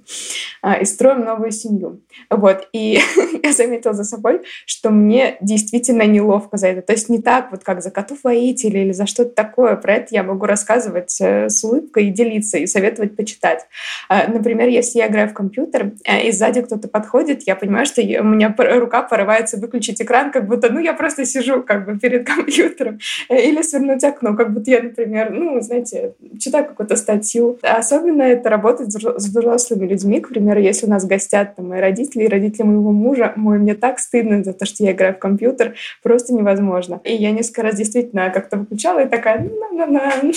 а, 0.63 0.75
и 0.75 0.85
строим 0.85 1.25
новую 1.25 1.51
семью. 1.51 2.01
Вот, 2.31 2.69
и 2.73 3.01
я 3.43 3.53
заметила 3.53 3.93
за 3.93 4.05
собой, 4.05 4.43
что 4.67 4.91
мне 4.91 5.37
действительно 5.41 6.03
неловко 6.03 6.57
за 6.57 6.69
это. 6.69 6.83
То 6.83 6.93
есть 6.93 7.09
не 7.09 7.21
так 7.21 7.51
вот, 7.51 7.65
как 7.65 7.83
за 7.83 7.91
котов 7.91 8.19
воителей 8.25 8.83
или 8.83 8.93
за 8.93 9.07
что-то 9.07 9.31
такое. 9.31 9.77
Про 9.77 9.95
это 9.95 10.09
я 10.11 10.23
могу 10.23 10.47
рассказывать 10.47 11.17
э, 11.21 11.49
с 11.49 11.63
улыбкой 11.65 12.09
и 12.09 12.11
делиться, 12.11 12.59
и 12.59 12.67
советовать 12.69 13.17
почитать. 13.17 13.67
А, 14.09 14.29
например, 14.29 14.69
если 14.69 14.99
я 14.99 15.09
играю 15.09 15.29
в 15.29 15.35
компьютер, 15.35 15.93
э, 16.05 16.29
и 16.29 16.33
сзади 16.33 16.63
кто-то 16.63 16.89
подходит, 16.89 17.43
я 17.47 17.57
понимаю, 17.57 17.87
что 17.87 18.01
у 18.03 18.25
меня 18.25 18.55
рука 18.57 19.03
порывается 19.03 19.57
выключить 19.59 20.01
экран, 20.01 20.31
как 20.31 20.47
будто, 20.47 20.73
ну, 20.73 20.81
я 20.81 20.93
просто 20.95 21.25
сижу 21.25 21.63
как 21.63 21.87
бы 21.87 21.99
перед 21.99 22.27
компьютером. 22.35 22.99
Э, 23.29 23.41
или 23.41 23.63
свернуть 23.63 24.05
окно, 24.05 24.37
как 24.37 24.53
будто 24.53 24.71
я, 24.71 24.83
например, 24.83 25.31
ну, 25.31 25.61
знаете, 25.61 26.15
читаю 26.39 26.67
какую-то 26.67 26.97
статью. 26.97 27.59
Особенно 27.63 28.23
это 28.23 28.49
работает 28.49 28.93
с 28.93 29.27
взрослыми 29.29 29.87
людьми. 29.87 30.21
К 30.21 30.29
примеру, 30.29 30.61
если 30.61 30.87
у 30.87 30.91
нас 30.91 31.05
гостят 31.07 31.57
там, 31.57 31.69
мои 31.69 31.81
родители 31.81 32.25
и 32.25 32.29
родители 32.29 32.63
моего 32.65 32.93
мужа, 32.93 33.33
мой, 33.37 33.59
мне 33.59 33.75
так 33.75 33.99
стыдно 33.99 34.43
за 34.45 34.53
то, 34.53 34.67
что 34.67 34.85
я 34.85 34.93
играю 34.93 35.15
в 35.15 35.19
компьютер, 35.19 35.75
просто 36.03 36.35
невозможно. 36.35 37.01
И 37.05 37.15
я 37.15 37.31
несколько 37.31 37.63
раз 37.63 37.77
действительно 37.77 38.31
как-то 38.31 38.57
выключала 38.57 39.01
и 39.05 39.09
такая, 39.09 39.41
на-на-на. 39.41 40.13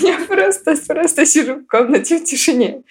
Я 0.00 0.18
просто, 0.26 0.74
просто 0.86 1.26
сижу 1.34 1.56
в 1.56 1.66
комнате 1.66 2.18
в 2.18 2.24
тишине. 2.24 2.82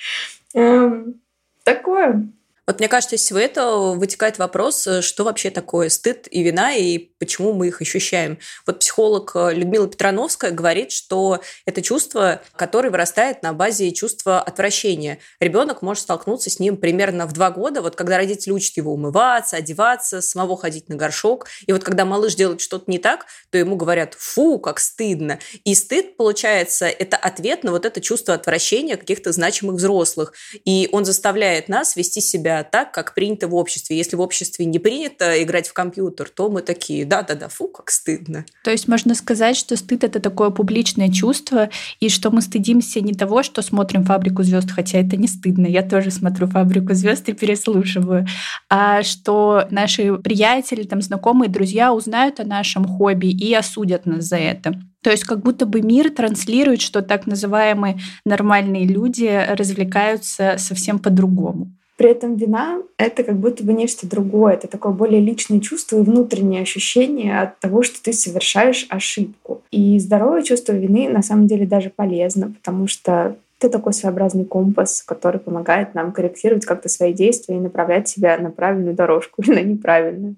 Эм, 0.54 1.22
такое. 1.64 2.28
Вот 2.66 2.80
мне 2.80 2.88
кажется, 2.88 3.18
из 3.18 3.22
всего 3.22 3.40
этого 3.40 3.94
вытекает 3.96 4.38
вопрос, 4.38 4.88
э, 4.88 5.02
что 5.02 5.26
вообще 5.26 5.50
такое 5.50 5.90
стыд 5.90 6.28
и 6.32 6.42
вина, 6.44 6.74
и 6.74 6.98
почему 7.20 7.52
мы 7.52 7.68
их 7.68 7.82
ощущаем. 7.82 8.40
Вот 8.66 8.80
психолог 8.80 9.34
э, 9.36 9.54
Людмила 9.54 9.86
Петрановская 9.88 10.52
говорит, 10.52 10.94
что 10.94 11.42
это 11.66 11.82
чувство, 11.82 12.42
которое 12.56 12.90
вырастает 12.90 13.44
на 13.44 13.52
базе 13.52 13.92
чувства 13.92 14.42
отвращения. 14.42 15.20
Ребенок 15.42 15.82
может 15.82 16.04
столкнуться 16.04 16.50
с 16.50 16.60
ним 16.60 16.78
примерно 16.78 17.26
в 17.26 17.34
два 17.34 17.52
года, 17.52 17.82
вот 17.82 17.98
когда 17.98 18.16
родители 18.16 18.54
учат 18.54 18.78
его 18.78 18.94
умываться, 18.94 19.58
одеваться, 19.58 20.22
самого 20.22 20.56
ходить 20.56 20.88
на 20.88 20.96
горшок. 20.96 21.48
И 21.68 21.74
вот 21.74 21.84
когда 21.84 22.06
малыш 22.06 22.36
делает 22.36 22.62
что-то 22.62 22.90
не 22.90 22.98
так, 22.98 23.26
то 23.50 23.58
ему 23.58 23.76
говорят 23.76 24.14
«фу, 24.14 24.58
как 24.58 24.80
стыдно». 24.80 25.38
И 25.66 25.76
стыд, 25.76 26.16
получается, 26.16 26.86
это 26.86 27.18
ответ 27.18 27.66
на 27.66 27.72
вот 27.72 27.86
это 27.86 28.00
чувство 28.00 28.36
отвращения 28.36 28.96
каких-то 28.96 29.34
значимых 29.34 29.76
взрослых. 29.76 30.32
И 30.64 30.88
он 30.94 31.04
заставляет 31.04 31.68
нас 31.68 31.98
вести 31.98 32.22
себя 32.22 32.53
так, 32.62 32.94
как 32.94 33.16
принято 33.16 33.48
в 33.48 33.56
обществе. 33.56 33.98
Если 33.98 34.16
в 34.16 34.22
обществе 34.22 34.66
не 34.66 34.78
принято 34.78 35.42
играть 35.42 35.68
в 35.68 35.74
компьютер, 35.74 36.30
то 36.30 36.50
мы 36.50 36.62
такие, 36.62 37.06
да-да-да, 37.06 37.48
фу, 37.48 37.68
как 37.68 37.90
стыдно. 37.90 38.46
То 38.64 38.70
есть 38.70 38.88
можно 38.88 39.16
сказать, 39.16 39.58
что 39.58 39.76
стыд— 39.76 40.04
это 40.06 40.20
такое 40.20 40.52
публичное 40.52 41.12
чувство, 41.12 41.70
и 42.00 42.10
что 42.10 42.30
мы 42.30 42.42
стыдимся 42.42 43.02
не 43.02 43.14
того, 43.14 43.42
что 43.42 43.64
смотрим 43.64 44.04
«Фабрику 44.04 44.44
звезд», 44.44 44.70
хотя 44.70 45.00
это 45.00 45.18
не 45.18 45.28
стыдно, 45.28 45.66
я 45.66 45.82
тоже 45.82 46.12
смотрю 46.12 46.46
«Фабрику 46.48 46.94
звезд» 46.94 47.28
и 47.30 47.34
переслушиваю, 47.34 48.28
а 48.70 49.02
что 49.02 49.66
наши 49.72 50.14
приятели, 50.18 50.84
там, 50.84 51.02
знакомые, 51.02 51.50
друзья 51.50 51.94
узнают 51.94 52.40
о 52.40 52.44
нашем 52.44 52.86
хобби 52.86 53.28
и 53.28 53.54
осудят 53.54 54.06
нас 54.06 54.26
за 54.26 54.38
это. 54.38 54.74
То 55.04 55.12
есть 55.12 55.26
как 55.26 55.44
будто 55.44 55.66
бы 55.66 55.82
мир 55.82 56.10
транслирует, 56.10 56.82
что 56.82 57.02
так 57.02 57.28
называемые 57.28 58.00
нормальные 58.26 58.88
люди 58.88 59.46
развлекаются 59.50 60.56
совсем 60.58 60.98
по-другому. 60.98 61.76
При 61.98 62.10
этом 62.10 62.36
вина— 62.36 62.82
это 62.98 63.24
как 63.24 63.38
будто 63.38 63.64
бы 63.64 63.74
нечто 63.74 64.08
другое. 64.08 64.54
Это 64.54 64.68
такое 64.68 64.94
более 64.94 65.22
личное 65.22 65.60
чувство 65.60 65.98
и 65.98 66.04
внутреннее 66.04 66.64
ощущение 66.64 67.40
от 67.40 67.60
того, 67.60 67.84
что 67.84 68.02
ты 68.02 68.14
совершаешь 68.14 68.88
ошибку. 68.90 69.62
И 69.70 70.00
здоровое 70.00 70.42
чувство 70.42 70.74
вины 70.74 71.08
на 71.08 71.22
самом 71.22 71.48
деле 71.48 71.68
даже 71.68 71.92
полезно, 71.92 72.52
потому 72.52 72.88
что 72.88 73.36
это 73.60 73.70
такой 73.70 73.94
своеобразный 73.94 74.46
компас, 74.46 75.02
который 75.04 75.40
помогает 75.40 75.96
нам 75.96 76.12
корректировать 76.12 76.66
как-то 76.66 76.90
свои 76.90 77.14
действия 77.14 77.56
и 77.56 77.62
направлять 77.62 78.08
себя 78.08 78.38
на 78.38 78.52
правильную 78.52 78.96
дорожку 78.96 79.42
или 79.42 79.54
на 79.54 79.64
неправильную. 79.64 80.36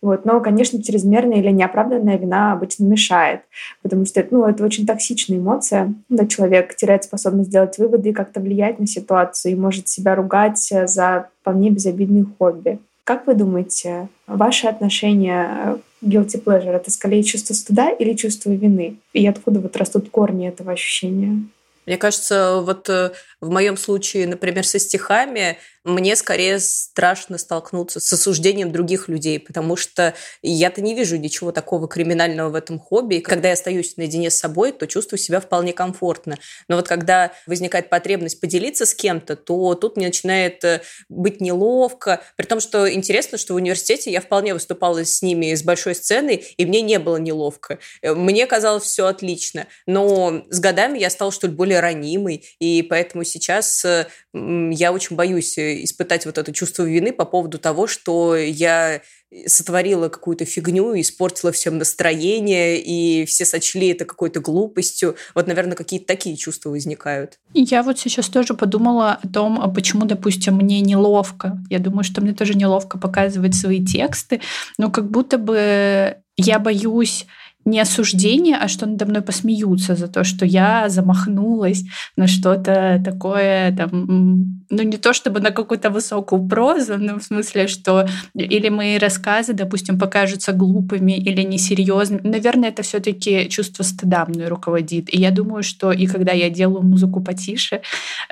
Вот. 0.00 0.24
Но, 0.24 0.40
конечно, 0.40 0.82
чрезмерная 0.82 1.38
или 1.38 1.50
неоправданная 1.50 2.16
вина 2.18 2.52
обычно 2.52 2.84
мешает, 2.84 3.40
потому 3.82 4.06
что 4.06 4.24
ну, 4.30 4.44
это 4.44 4.64
очень 4.64 4.86
токсичная 4.86 5.38
эмоция, 5.38 5.94
когда 6.08 6.26
человек 6.26 6.74
теряет 6.76 7.04
способность 7.04 7.50
делать 7.50 7.78
выводы 7.78 8.10
и 8.10 8.14
как-то 8.14 8.40
влиять 8.40 8.78
на 8.78 8.86
ситуацию 8.86 9.52
и 9.52 9.56
может 9.56 9.88
себя 9.88 10.14
ругать 10.14 10.58
за 10.58 11.28
вполне 11.40 11.70
безобидные 11.70 12.26
хобби. 12.38 12.78
Как 13.04 13.26
вы 13.26 13.34
думаете, 13.34 14.08
ваше 14.26 14.66
отношение 14.66 15.78
к 16.00 16.04
guilty 16.04 16.42
pleasure— 16.44 16.72
это 16.76 16.90
скорее 16.90 17.22
чувство 17.22 17.54
стыда 17.54 17.90
или 17.90 18.12
чувство 18.12 18.50
вины? 18.50 18.98
И 19.14 19.26
откуда 19.26 19.60
вот 19.60 19.76
растут 19.76 20.10
корни 20.10 20.46
этого 20.46 20.72
ощущения? 20.72 21.42
Мне 21.88 21.96
кажется, 21.96 22.60
вот 22.60 22.86
э, 22.90 23.12
в 23.40 23.48
моем 23.48 23.78
случае, 23.78 24.26
например, 24.26 24.66
со 24.66 24.78
стихами, 24.78 25.56
мне 25.84 26.16
скорее 26.16 26.58
страшно 26.58 27.38
столкнуться 27.38 27.98
с 27.98 28.12
осуждением 28.12 28.72
других 28.72 29.08
людей, 29.08 29.40
потому 29.40 29.76
что 29.76 30.14
я-то 30.42 30.82
не 30.82 30.94
вижу 30.94 31.16
ничего 31.16 31.50
такого 31.50 31.88
криминального 31.88 32.50
в 32.50 32.54
этом 32.54 32.78
хобби. 32.78 33.20
Когда 33.20 33.48
я 33.48 33.54
остаюсь 33.54 33.96
наедине 33.96 34.30
с 34.30 34.34
собой, 34.34 34.72
то 34.72 34.86
чувствую 34.86 35.18
себя 35.18 35.40
вполне 35.40 35.72
комфортно. 35.72 36.36
Но 36.68 36.76
вот 36.76 36.86
когда 36.86 37.32
возникает 37.46 37.88
потребность 37.88 38.40
поделиться 38.40 38.84
с 38.84 38.94
кем-то, 38.94 39.36
то 39.36 39.74
тут 39.74 39.96
мне 39.96 40.06
начинает 40.06 40.62
э, 40.64 40.82
быть 41.08 41.40
неловко. 41.40 42.22
При 42.36 42.44
том, 42.44 42.60
что 42.60 42.92
интересно, 42.92 43.38
что 43.38 43.54
в 43.54 43.56
университете 43.56 44.10
я 44.10 44.20
вполне 44.20 44.52
выступала 44.52 45.04
с 45.04 45.22
ними 45.22 45.54
с 45.54 45.62
большой 45.62 45.94
сцены, 45.94 46.42
и 46.56 46.66
мне 46.66 46.82
не 46.82 46.98
было 46.98 47.16
неловко. 47.16 47.78
Э, 48.02 48.14
мне 48.14 48.46
казалось 48.46 48.84
все 48.84 49.06
отлично. 49.06 49.66
Но 49.86 50.42
с 50.50 50.60
годами 50.60 50.98
я 50.98 51.08
стала, 51.08 51.32
что 51.32 51.46
ли, 51.46 51.54
более 51.54 51.77
ранимой, 51.80 52.44
и 52.58 52.82
поэтому 52.82 53.24
сейчас 53.24 53.84
э, 53.84 54.06
я 54.32 54.92
очень 54.92 55.16
боюсь 55.16 55.58
испытать 55.58 56.26
вот 56.26 56.38
это 56.38 56.52
чувство 56.52 56.84
вины 56.84 57.12
по 57.12 57.24
поводу 57.24 57.58
того, 57.58 57.86
что 57.86 58.36
я 58.36 59.00
сотворила 59.46 60.08
какую-то 60.08 60.44
фигню, 60.46 60.98
испортила 60.98 61.52
всем 61.52 61.76
настроение, 61.76 62.80
и 62.80 63.26
все 63.26 63.44
сочли 63.44 63.88
это 63.88 64.04
какой-то 64.06 64.40
глупостью. 64.40 65.16
Вот, 65.34 65.46
наверное, 65.46 65.76
какие-то 65.76 66.06
такие 66.06 66.36
чувства 66.36 66.70
возникают. 66.70 67.38
Я 67.52 67.82
вот 67.82 67.98
сейчас 67.98 68.28
тоже 68.28 68.54
подумала 68.54 69.18
о 69.22 69.28
том, 69.28 69.60
а 69.60 69.68
почему, 69.68 70.06
допустим, 70.06 70.54
мне 70.54 70.80
неловко. 70.80 71.58
Я 71.68 71.78
думаю, 71.78 72.04
что 72.04 72.22
мне 72.22 72.32
тоже 72.32 72.54
неловко 72.54 72.98
показывать 72.98 73.54
свои 73.54 73.84
тексты, 73.84 74.40
но 74.78 74.90
как 74.90 75.10
будто 75.10 75.36
бы 75.36 76.16
я 76.36 76.58
боюсь 76.58 77.26
не 77.64 77.80
осуждение, 77.80 78.56
а 78.56 78.68
что 78.68 78.86
надо 78.86 79.04
мной 79.06 79.22
посмеются 79.22 79.94
за 79.94 80.08
то, 80.08 80.24
что 80.24 80.46
я 80.46 80.88
замахнулась 80.88 81.84
на 82.16 82.26
что-то 82.26 83.00
такое, 83.04 83.76
там, 83.76 84.64
ну 84.70 84.82
не 84.82 84.96
то 84.96 85.12
чтобы 85.12 85.40
на 85.40 85.50
какую-то 85.50 85.90
высокую 85.90 86.48
прозу, 86.48 86.96
но 86.98 87.18
в 87.18 87.22
смысле, 87.22 87.68
что 87.68 88.06
или 88.34 88.68
мои 88.68 88.98
рассказы, 88.98 89.52
допустим, 89.52 89.98
покажутся 89.98 90.52
глупыми 90.52 91.12
или 91.12 91.42
несерьезными. 91.42 92.26
Наверное, 92.26 92.70
это 92.70 92.82
все-таки 92.82 93.48
чувство 93.48 93.82
стыда 93.82 94.24
мной 94.26 94.48
руководит. 94.48 95.12
И 95.12 95.18
я 95.18 95.30
думаю, 95.30 95.62
что 95.62 95.92
и 95.92 96.06
когда 96.06 96.32
я 96.32 96.50
делаю 96.50 96.82
музыку 96.82 97.20
потише, 97.20 97.82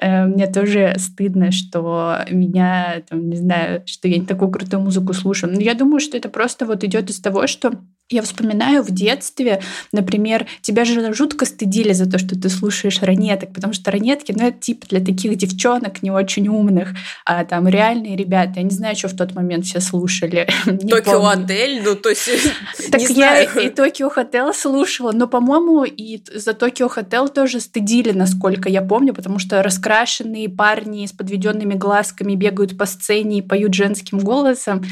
э, 0.00 0.24
мне 0.27 0.46
тоже 0.46 0.94
стыдно, 0.98 1.53
что 1.53 2.20
меня, 2.31 3.03
там, 3.09 3.29
не 3.29 3.37
знаю, 3.37 3.83
что 3.87 4.09
я 4.09 4.18
не 4.18 4.27
такую 4.27 4.50
крутую 4.50 4.81
музыку 4.83 5.12
слушаю. 5.12 5.53
Но 5.53 5.61
я 5.61 5.74
думаю, 5.74 6.00
что 6.00 6.16
это 6.16 6.29
просто 6.29 6.64
вот 6.66 6.85
идет 6.85 7.11
из 7.11 7.20
того, 7.20 7.46
что 7.46 7.72
я 8.09 8.23
вспоминаю 8.23 8.85
в 8.85 8.92
детстве, 8.92 9.61
например, 9.90 10.47
тебя 10.61 10.85
же 10.85 11.12
жутко 11.12 11.45
стыдили 11.45 11.92
за 11.92 12.09
то, 12.09 12.19
что 12.19 12.38
ты 12.38 12.49
слушаешь 12.49 13.03
ранеток, 13.03 13.53
потому 13.53 13.73
что 13.73 13.90
ранетки, 13.90 14.33
ну, 14.37 14.47
это 14.47 14.61
типа 14.61 14.87
для 14.88 15.01
таких 15.01 15.37
девчонок 15.37 16.05
не 16.05 16.12
очень 16.12 16.47
умных, 16.47 16.90
а 17.25 17.45
там 17.45 17.66
реальные 17.66 18.16
ребята. 18.16 18.55
Я 18.57 18.62
не 18.62 18.71
знаю, 18.71 18.95
что 18.95 19.09
в 19.09 19.16
тот 19.16 19.35
момент 19.35 19.64
все 19.64 19.81
слушали. 19.81 20.47
Токио 20.64 21.27
Отель, 21.27 21.83
ну, 21.83 21.97
то 21.97 22.11
есть, 22.11 22.29
Так 22.92 23.01
я 23.11 23.42
и 23.42 23.71
Токио 23.71 24.09
Хотел 24.09 24.55
слушала, 24.55 25.11
но, 25.11 25.27
по-моему, 25.27 25.83
и 25.83 26.21
за 26.33 26.55
Токио 26.55 26.88
Хотел 26.88 27.29
тоже 27.29 27.59
стыдили, 27.59 28.12
насколько 28.12 28.69
я 28.69 28.83
помню, 28.83 29.14
потому 29.14 29.40
что 29.40 29.64
раскрашенные 29.64 30.49
парни 30.49 31.07
с 31.07 31.12
подведенными 31.12 31.75
глазками 31.75 32.37
бегают 32.37 32.79
по 32.79 32.87
сцене 32.87 33.38
и 33.38 33.42
поют 33.42 33.75
женским 33.75 34.21
голосом. 34.21 34.85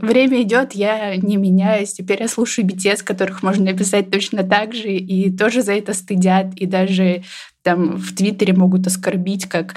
Время 0.00 0.42
идет, 0.42 0.72
я 0.72 1.14
не 1.14 1.36
меняюсь, 1.36 1.92
теперь 1.92 2.20
я 2.22 2.26
слушаю 2.26 2.47
слушаю 2.48 2.66
BTS, 2.66 3.04
которых 3.04 3.42
можно 3.42 3.66
написать 3.72 4.10
точно 4.10 4.42
так 4.42 4.74
же, 4.74 4.88
и 4.88 5.30
тоже 5.36 5.62
за 5.62 5.74
это 5.74 5.92
стыдят, 5.92 6.54
и 6.56 6.66
даже 6.66 7.22
там 7.62 7.96
в 7.96 8.14
Твиттере 8.14 8.54
могут 8.54 8.86
оскорбить, 8.86 9.46
как, 9.46 9.74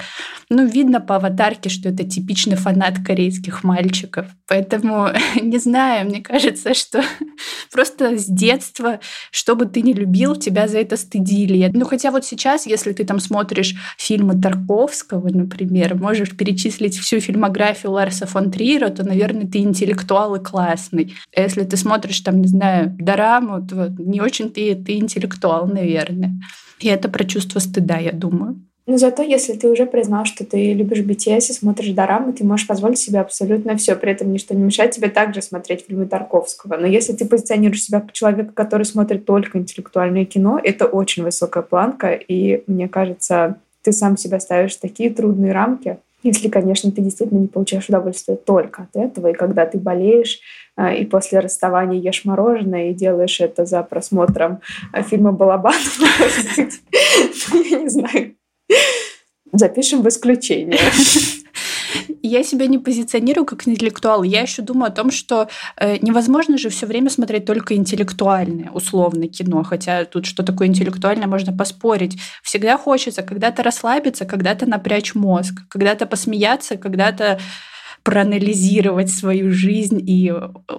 ну, 0.48 0.66
видно 0.66 1.00
по 1.00 1.16
аватарке, 1.16 1.68
что 1.68 1.90
это 1.90 2.04
типичный 2.04 2.56
фанат 2.56 2.94
корейских 3.04 3.64
мальчиков. 3.64 4.26
Поэтому, 4.48 5.08
не 5.42 5.58
знаю, 5.58 6.06
мне 6.06 6.22
кажется, 6.22 6.72
что 6.72 7.04
просто 7.72 8.18
с 8.18 8.26
детства, 8.26 9.00
что 9.30 9.56
бы 9.56 9.66
ты 9.66 9.82
ни 9.82 9.92
любил, 9.92 10.36
тебя 10.36 10.68
за 10.68 10.78
это 10.78 10.96
стыдили. 10.96 11.70
Ну, 11.72 11.84
хотя 11.84 12.10
вот 12.10 12.24
сейчас, 12.24 12.66
если 12.66 12.92
ты 12.92 13.04
там 13.04 13.18
смотришь 13.18 13.74
фильмы 13.98 14.40
Тарковского, 14.40 15.28
например, 15.28 15.94
можешь 15.94 16.36
перечислить 16.36 16.98
всю 16.98 17.20
фильмографию 17.20 17.92
Ларса 17.92 18.26
фон 18.26 18.50
Триера, 18.50 18.88
то, 18.90 19.04
наверное, 19.04 19.46
ты 19.46 19.58
интеллектуал 19.58 20.36
и 20.36 20.42
классный. 20.42 21.14
А 21.34 21.40
если 21.40 21.64
ты 21.64 21.76
смотришь 21.76 22.20
там, 22.20 22.40
не 22.40 22.48
знаю, 22.48 22.94
дораму, 22.98 23.66
то 23.66 23.88
не 23.98 24.20
очень 24.20 24.50
ты, 24.50 24.74
ты 24.74 24.98
интеллектуал, 24.98 25.66
наверное. 25.66 26.32
И 26.80 26.88
это 26.88 27.08
про 27.08 27.24
чувство 27.24 27.58
стыда, 27.58 27.98
я 27.98 28.12
думаю. 28.12 28.62
Но 28.86 28.98
зато, 28.98 29.22
если 29.22 29.52
ты 29.52 29.68
уже 29.68 29.86
признал, 29.86 30.24
что 30.24 30.44
ты 30.44 30.72
любишь 30.72 31.04
BTS 31.04 31.50
и 31.50 31.52
смотришь 31.52 31.90
дорамы, 31.90 32.32
ты 32.32 32.44
можешь 32.44 32.66
позволить 32.66 32.98
себе 32.98 33.20
абсолютно 33.20 33.76
все. 33.76 33.94
При 33.94 34.10
этом 34.10 34.32
ничто 34.32 34.54
не 34.54 34.62
мешает 34.62 34.90
тебе 34.90 35.08
также 35.08 35.40
смотреть 35.40 35.84
фильмы 35.86 36.06
Тарковского. 36.06 36.76
Но 36.76 36.86
если 36.86 37.12
ты 37.12 37.24
позиционируешь 37.24 37.84
себя 37.84 38.00
как 38.00 38.12
человека, 38.12 38.52
который 38.52 38.84
смотрит 38.84 39.24
только 39.24 39.58
интеллектуальное 39.58 40.24
кино, 40.24 40.60
это 40.62 40.86
очень 40.86 41.22
высокая 41.22 41.62
планка. 41.62 42.12
И 42.12 42.64
мне 42.66 42.88
кажется, 42.88 43.56
ты 43.82 43.92
сам 43.92 44.16
себя 44.16 44.40
ставишь 44.40 44.76
в 44.76 44.80
такие 44.80 45.10
трудные 45.10 45.52
рамки, 45.52 45.98
если, 46.24 46.48
конечно, 46.48 46.90
ты 46.90 47.02
действительно 47.02 47.38
не 47.38 47.48
получаешь 47.48 47.88
удовольствие 47.88 48.36
только 48.36 48.82
от 48.82 48.96
этого. 48.96 49.28
И 49.28 49.32
когда 49.32 49.64
ты 49.64 49.78
болеешь, 49.78 50.40
а, 50.76 50.92
и 50.92 51.04
после 51.04 51.38
расставания 51.38 52.00
ешь 52.00 52.24
мороженое 52.24 52.90
и 52.90 52.94
делаешь 52.94 53.40
это 53.40 53.64
за 53.64 53.82
просмотром 53.82 54.60
а, 54.92 55.02
фильма 55.02 55.32
«Балабан», 55.32 55.74
я 56.56 57.78
не 57.78 57.88
знаю. 57.88 58.34
Запишем 59.52 60.02
в 60.02 60.08
исключение. 60.08 60.78
Я 62.22 62.42
себя 62.42 62.66
не 62.66 62.78
позиционирую 62.78 63.44
как 63.44 63.68
интеллектуал. 63.68 64.22
Я 64.22 64.42
еще 64.42 64.62
думаю 64.62 64.88
о 64.88 64.94
том, 64.94 65.10
что 65.10 65.48
э, 65.76 65.98
невозможно 66.00 66.56
же 66.56 66.70
все 66.70 66.86
время 66.86 67.10
смотреть 67.10 67.44
только 67.44 67.74
интеллектуальное, 67.74 68.70
условно, 68.70 69.28
кино. 69.28 69.62
Хотя 69.62 70.04
тут 70.04 70.24
что 70.24 70.42
такое 70.42 70.68
интеллектуальное, 70.68 71.26
можно 71.26 71.52
поспорить. 71.52 72.18
Всегда 72.42 72.78
хочется 72.78 73.22
когда-то 73.22 73.62
расслабиться, 73.62 74.24
когда-то 74.24 74.66
напрячь 74.66 75.14
мозг, 75.14 75.54
когда-то 75.68 76.06
посмеяться, 76.06 76.76
когда-то 76.76 77.38
проанализировать 78.02 79.10
свою 79.10 79.52
жизнь 79.52 80.02
и 80.04 80.32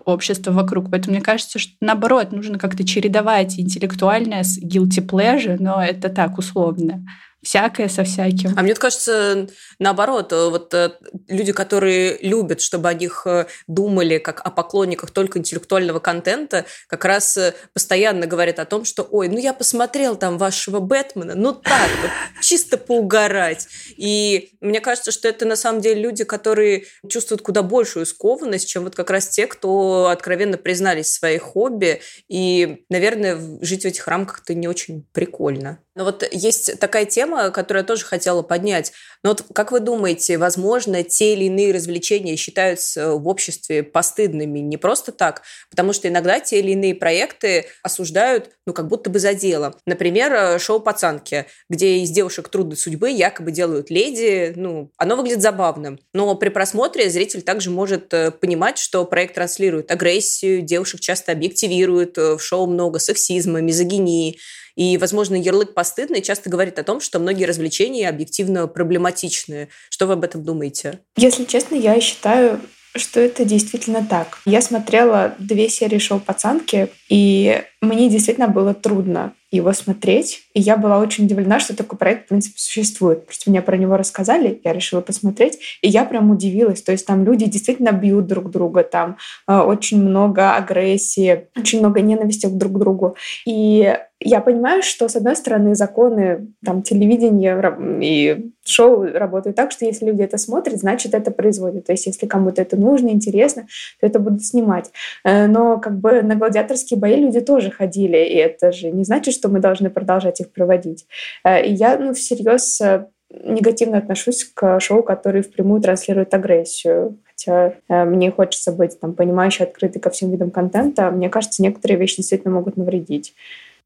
общество 0.06 0.52
вокруг. 0.52 0.90
Поэтому 0.90 1.16
мне 1.16 1.24
кажется, 1.24 1.60
что 1.60 1.74
наоборот, 1.80 2.32
нужно 2.32 2.58
как-то 2.58 2.86
чередовать 2.86 3.60
интеллектуальное 3.60 4.44
с 4.44 4.60
guilty 4.62 5.06
pleasure, 5.06 5.58
но 5.60 5.82
это 5.84 6.10
так 6.10 6.38
условно 6.38 7.06
всякое 7.44 7.90
со 7.90 8.04
всяким. 8.04 8.54
А 8.56 8.62
мне 8.62 8.74
кажется, 8.74 9.48
наоборот, 9.80 10.32
э, 10.32 10.50
вот 10.50 10.74
э, 10.74 10.92
люди, 11.28 11.52
которые 11.52 12.18
любят, 12.22 12.62
чтобы 12.62 12.90
о 12.90 12.94
них 12.94 13.24
э, 13.26 13.46
думали 13.68 14.18
как 14.18 14.42
о 14.46 14.50
поклонниках 14.50 15.12
только 15.12 15.40
интеллектуального 15.40 16.00
контента, 16.00 16.66
как 16.88 17.06
раз 17.06 17.38
постоянно 17.74 18.26
говорят 18.26 18.60
о 18.60 18.66
том, 18.66 18.86
что, 18.86 19.04
ой, 19.04 19.28
ну 19.28 19.38
я 19.38 19.54
посмотрел 19.54 20.16
там 20.16 20.38
вашего 20.38 20.80
Бэтмена, 20.80 21.36
ну 21.36 21.54
так 21.54 21.90
вот, 22.02 22.12
чисто 22.42 22.78
поугарать. 22.78 23.68
И 23.98 24.52
мне 24.62 24.80
кажется, 24.80 25.12
что 25.12 25.28
это 25.28 25.46
на 25.46 25.56
самом 25.56 25.82
деле 25.82 26.02
люди, 26.02 26.24
которые 26.24 26.86
чувствуют 27.10 27.42
куда 27.42 27.62
большую 27.62 28.06
скованность, 28.06 28.68
чем 28.68 28.84
вот 28.84 28.96
как 28.96 29.10
раз 29.10 29.28
те, 29.28 29.48
кто 29.48 30.08
откровенно 30.08 30.58
признались 30.58 31.08
в 31.08 31.14
своей 31.14 31.40
хобби. 31.40 32.02
И, 32.30 32.84
наверное, 32.90 33.40
жить 33.62 33.84
в 33.84 33.88
этих 33.88 34.08
рамках-то 34.08 34.54
не 34.54 34.68
очень 34.68 35.06
прикольно. 35.12 35.80
Но 35.96 36.06
вот 36.06 36.28
есть 36.32 36.80
такая 36.80 37.06
тема, 37.06 37.33
которую 37.52 37.84
я 37.84 37.88
тоже 37.88 38.06
хотела 38.06 38.42
поднять. 38.42 38.92
Но 39.24 39.30
вот 39.30 39.46
как 39.54 39.72
вы 39.72 39.80
думаете, 39.80 40.38
возможно, 40.38 41.04
те 41.04 41.34
или 41.34 41.46
иные 41.46 41.74
развлечения 41.74 42.36
считаются 42.36 43.14
в 43.14 43.28
обществе 43.28 43.82
постыдными 43.82 44.60
не 44.60 44.78
просто 44.78 45.12
так, 45.12 45.44
потому 45.70 45.94
что 45.94 46.10
иногда 46.10 46.40
те 46.40 46.60
или 46.60 46.72
иные 46.72 46.94
проекты 46.94 47.66
осуждают, 47.82 48.50
ну, 48.66 48.74
как 48.74 48.88
будто 48.88 49.10
бы 49.10 49.20
за 49.20 49.34
дело. 49.34 49.76
Например, 49.86 50.34
э, 50.34 50.60
шоу 50.60 50.80
«Пацанки», 50.80 51.46
где 51.70 52.00
из 52.00 52.10
девушек 52.12 52.50
трудной 52.50 52.76
судьбы 52.76 53.12
якобы 53.12 53.52
делают 53.52 53.90
леди. 53.90 54.54
Ну, 54.56 54.92
оно 54.98 55.16
выглядит 55.16 55.42
забавным. 55.42 56.00
Но 56.14 56.36
при 56.36 56.50
просмотре 56.50 57.10
зритель 57.10 57.42
также 57.42 57.70
может 57.70 58.14
э, 58.14 58.32
понимать, 58.32 58.78
что 58.78 59.06
проект 59.06 59.36
транслирует 59.36 59.92
агрессию, 59.92 60.62
девушек 60.62 61.00
часто 61.00 61.32
объективируют, 61.32 62.18
э, 62.18 62.36
в 62.38 62.42
шоу 62.42 62.68
много 62.68 63.00
сексизма, 63.00 63.62
мизогинии. 63.62 64.40
И, 64.76 64.98
возможно, 64.98 65.36
ярлык 65.36 65.74
постыдный 65.74 66.22
часто 66.22 66.50
говорит 66.50 66.80
о 66.80 66.84
том, 66.84 67.00
что 67.00 67.20
многие 67.20 67.46
развлечения 67.46 68.10
объективно 68.10 68.68
проблематичны. 68.68 69.70
Что 69.90 70.08
вы 70.08 70.14
об 70.14 70.24
этом 70.24 70.44
думаете? 70.44 71.00
Если 71.18 71.46
честно, 71.46 71.76
я 71.76 72.00
считаю, 72.00 72.60
что 72.96 73.20
это 73.20 73.44
действительно 73.46 74.06
так. 74.08 74.40
Я 74.46 74.62
смотрела 74.62 75.36
две 75.40 75.70
серии 75.70 75.98
шоу 75.98 76.20
«Пацанки», 76.20 76.90
и 77.10 77.64
мне 77.82 78.10
действительно 78.10 78.48
было 78.48 78.74
трудно 78.74 79.34
его 79.52 79.72
смотреть. 79.74 80.42
И 80.54 80.62
я 80.62 80.78
была 80.78 81.00
очень 81.00 81.26
удивлена, 81.26 81.60
что 81.60 81.76
такой 81.76 81.98
проект, 81.98 82.26
в 82.26 82.30
принципе, 82.30 82.56
существует. 82.58 83.26
Просто 83.26 83.50
мне 83.50 83.62
про 83.62 83.78
него 83.78 83.98
рассказали, 83.98 84.60
я 84.64 84.74
решила 84.74 85.02
посмотреть, 85.02 85.60
и 85.82 85.90
я 85.90 86.06
прям 86.06 86.32
удивилась. 86.32 86.82
То 86.82 86.92
есть 86.92 87.06
там 87.06 87.24
люди 87.24 87.46
действительно 87.46 87.92
бьют 87.92 88.26
друг 88.26 88.50
друга, 88.50 88.84
там 88.84 89.18
э, 89.48 89.56
очень 89.56 90.02
много 90.02 90.56
агрессии, 90.56 91.48
очень 91.56 91.80
много 91.80 92.02
ненависти 92.02 92.48
друг 92.48 92.74
к 92.74 92.80
другу. 92.80 93.16
И 93.46 93.96
я 94.24 94.42
понимаю, 94.42 94.82
что, 94.82 95.08
с 95.08 95.16
одной 95.16 95.36
стороны, 95.36 95.76
законы 95.76 96.48
там, 96.66 96.82
телевидения 96.82 97.60
и 98.02 98.52
шоу 98.66 99.04
работают 99.04 99.56
так, 99.56 99.72
что 99.72 99.86
если 99.86 100.06
люди 100.06 100.22
это 100.22 100.38
смотрят, 100.38 100.80
значит, 100.80 101.14
это 101.14 101.32
производят. 101.32 101.86
То 101.86 101.92
есть 101.92 102.06
если 102.06 102.26
кому-то 102.26 102.62
это 102.62 102.78
нужно, 102.78 103.10
интересно, 103.10 103.68
то 104.00 104.08
это 104.08 104.20
будут 104.20 104.44
снимать. 104.46 104.92
Э, 105.24 105.48
но 105.48 105.80
как 105.80 106.00
бы 106.00 106.22
на 106.22 106.36
гладиаторские 106.36 107.00
бои 107.00 107.16
люди 107.16 107.42
тоже 107.42 107.72
ходили, 107.72 108.18
и 108.18 108.36
это 108.36 108.72
же 108.72 108.92
не 108.92 109.04
значит, 109.04 109.34
что 109.34 109.50
мы 109.50 109.60
должны 109.60 109.90
продолжать 109.90 110.40
их 110.40 110.52
проводить. 110.52 111.06
Э, 111.44 111.66
и 111.66 111.74
я 111.74 111.98
ну, 111.98 112.14
всерьез 112.14 112.80
э, 112.82 113.08
негативно 113.30 113.98
отношусь 113.98 114.46
к 114.54 114.80
шоу, 114.80 115.04
которые 115.04 115.44
впрямую 115.44 115.82
транслируют 115.82 116.34
агрессию. 116.34 117.18
Хотя 117.26 117.74
э, 117.90 118.06
мне 118.06 118.32
хочется 118.32 118.72
быть 118.72 119.00
там, 119.00 119.14
понимающей, 119.14 119.66
открытой 119.66 120.02
ко 120.02 120.10
всем 120.10 120.32
видам 120.32 120.52
контента. 120.52 121.10
Мне 121.10 121.30
кажется, 121.30 121.64
некоторые 121.64 121.98
вещи 121.98 122.18
действительно 122.18 122.54
могут 122.54 122.78
навредить. 122.78 123.34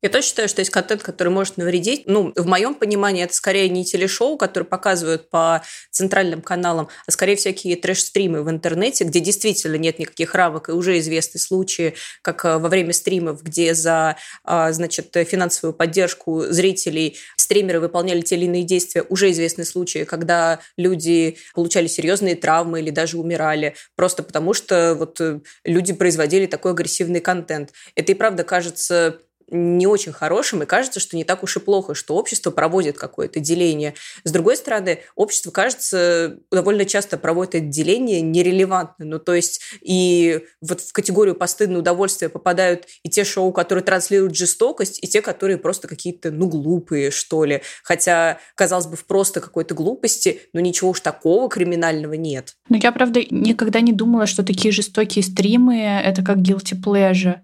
Я 0.04 0.10
тоже 0.10 0.28
считаю, 0.28 0.48
что 0.48 0.62
есть 0.62 0.70
контент, 0.70 1.02
который 1.02 1.30
может 1.30 1.58
навредить. 1.58 2.04
Ну, 2.06 2.32
в 2.36 2.46
моем 2.46 2.76
понимании, 2.76 3.24
это 3.24 3.34
скорее 3.34 3.68
не 3.68 3.84
телешоу, 3.84 4.38
которые 4.38 4.68
показывают 4.68 5.30
по 5.32 5.64
центральным 5.90 6.44
каналам, 6.44 6.90
а 7.08 7.12
скорее 7.12 7.36
всякие 7.36 7.76
трэш-стримы 7.76 8.44
в 8.44 8.50
интернете, 8.50 9.06
где 9.06 9.20
действительно 9.20 9.76
нет 9.76 9.98
никаких 9.98 10.36
рамок, 10.36 10.70
и 10.70 10.72
уже 10.72 11.00
известны 11.00 11.40
случаи, 11.40 11.96
как 12.22 12.46
э, 12.46 12.60
во 12.60 12.70
время 12.70 12.94
стримов, 12.94 13.42
где 13.42 13.74
за, 13.74 14.18
а, 14.44 14.72
значит, 14.72 15.16
финансовую 15.28 15.74
поддержку 15.74 16.44
зрителей 16.44 17.18
стримеры 17.36 17.80
выполняли 17.80 18.22
те 18.22 18.36
или 18.36 18.46
иные 18.46 18.64
действия. 18.64 19.04
Уже 19.10 19.32
известны 19.32 19.66
случаи, 19.66 20.04
когда 20.04 20.60
люди 20.78 21.38
получали 21.56 21.88
серьезные 21.88 22.36
травмы 22.36 22.82
или 22.82 22.92
даже 22.92 23.18
умирали, 23.18 23.74
просто 23.96 24.22
потому 24.22 24.54
что 24.54 24.94
вот 24.94 25.20
э, 25.22 25.40
люди 25.64 25.94
производили 25.94 26.46
такой 26.46 26.74
агрессивный 26.74 27.20
контент. 27.20 27.72
Это 27.96 28.12
и 28.12 28.16
правда 28.16 28.44
кажется 28.44 29.22
не 29.50 29.88
очень 29.88 30.12
хорошим, 30.12 30.64
и 30.64 30.66
кажется, 30.66 31.00
что 31.00 31.16
не 31.16 31.24
так 31.24 31.44
уж 31.44 31.56
и 31.58 31.60
плохо, 31.60 31.96
что 31.96 32.16
общество 32.16 32.52
проводит 32.52 32.98
какое-то 32.98 33.40
деление. 33.40 33.94
С 34.24 34.32
другой 34.32 34.58
стороны, 34.58 35.00
общество, 35.16 35.52
кажется, 35.52 36.38
довольно 36.52 36.86
часто 36.86 37.18
проводит 37.18 37.56
это 37.56 37.66
деление 37.66 38.22
нерелевантно. 38.22 39.06
Ну, 39.06 39.20
то 39.20 39.34
есть 39.34 39.62
и 39.82 40.42
вот 40.62 40.82
в 40.82 40.92
категорию 40.92 41.36
постыдное 41.36 41.80
удовольствие 41.80 42.30
попадают 42.30 42.86
и 43.04 43.10
те 43.10 43.24
шоу, 43.24 43.54
которые 43.54 43.84
транслируют 43.84 44.36
жестокость, 44.36 45.02
и 45.02 45.08
те, 45.08 45.22
которые 45.22 45.58
просто 45.58 45.88
какие-то, 45.88 46.32
ну, 46.32 46.48
глупые, 46.48 47.12
что 47.12 47.46
ли. 47.46 47.62
Хотя, 47.84 48.40
казалось 48.56 48.88
бы, 48.88 48.98
в 48.98 49.06
просто 49.06 49.40
какой-то 49.40 49.76
глупости, 49.76 50.42
но 50.54 50.60
ничего 50.60 50.90
уж 50.90 51.00
такого 51.00 51.50
криминального 51.50 52.14
нет. 52.14 52.56
Ну, 52.70 52.78
я, 52.78 52.92
правда, 52.92 53.22
никогда 53.30 53.80
не 53.80 53.94
думала, 53.94 54.26
что 54.26 54.44
такие 54.44 54.74
жестокие 54.74 55.24
стримы— 55.24 55.82
это 56.04 56.24
как 56.24 56.38
guilty 56.38 56.76
pleasure. 56.82 57.38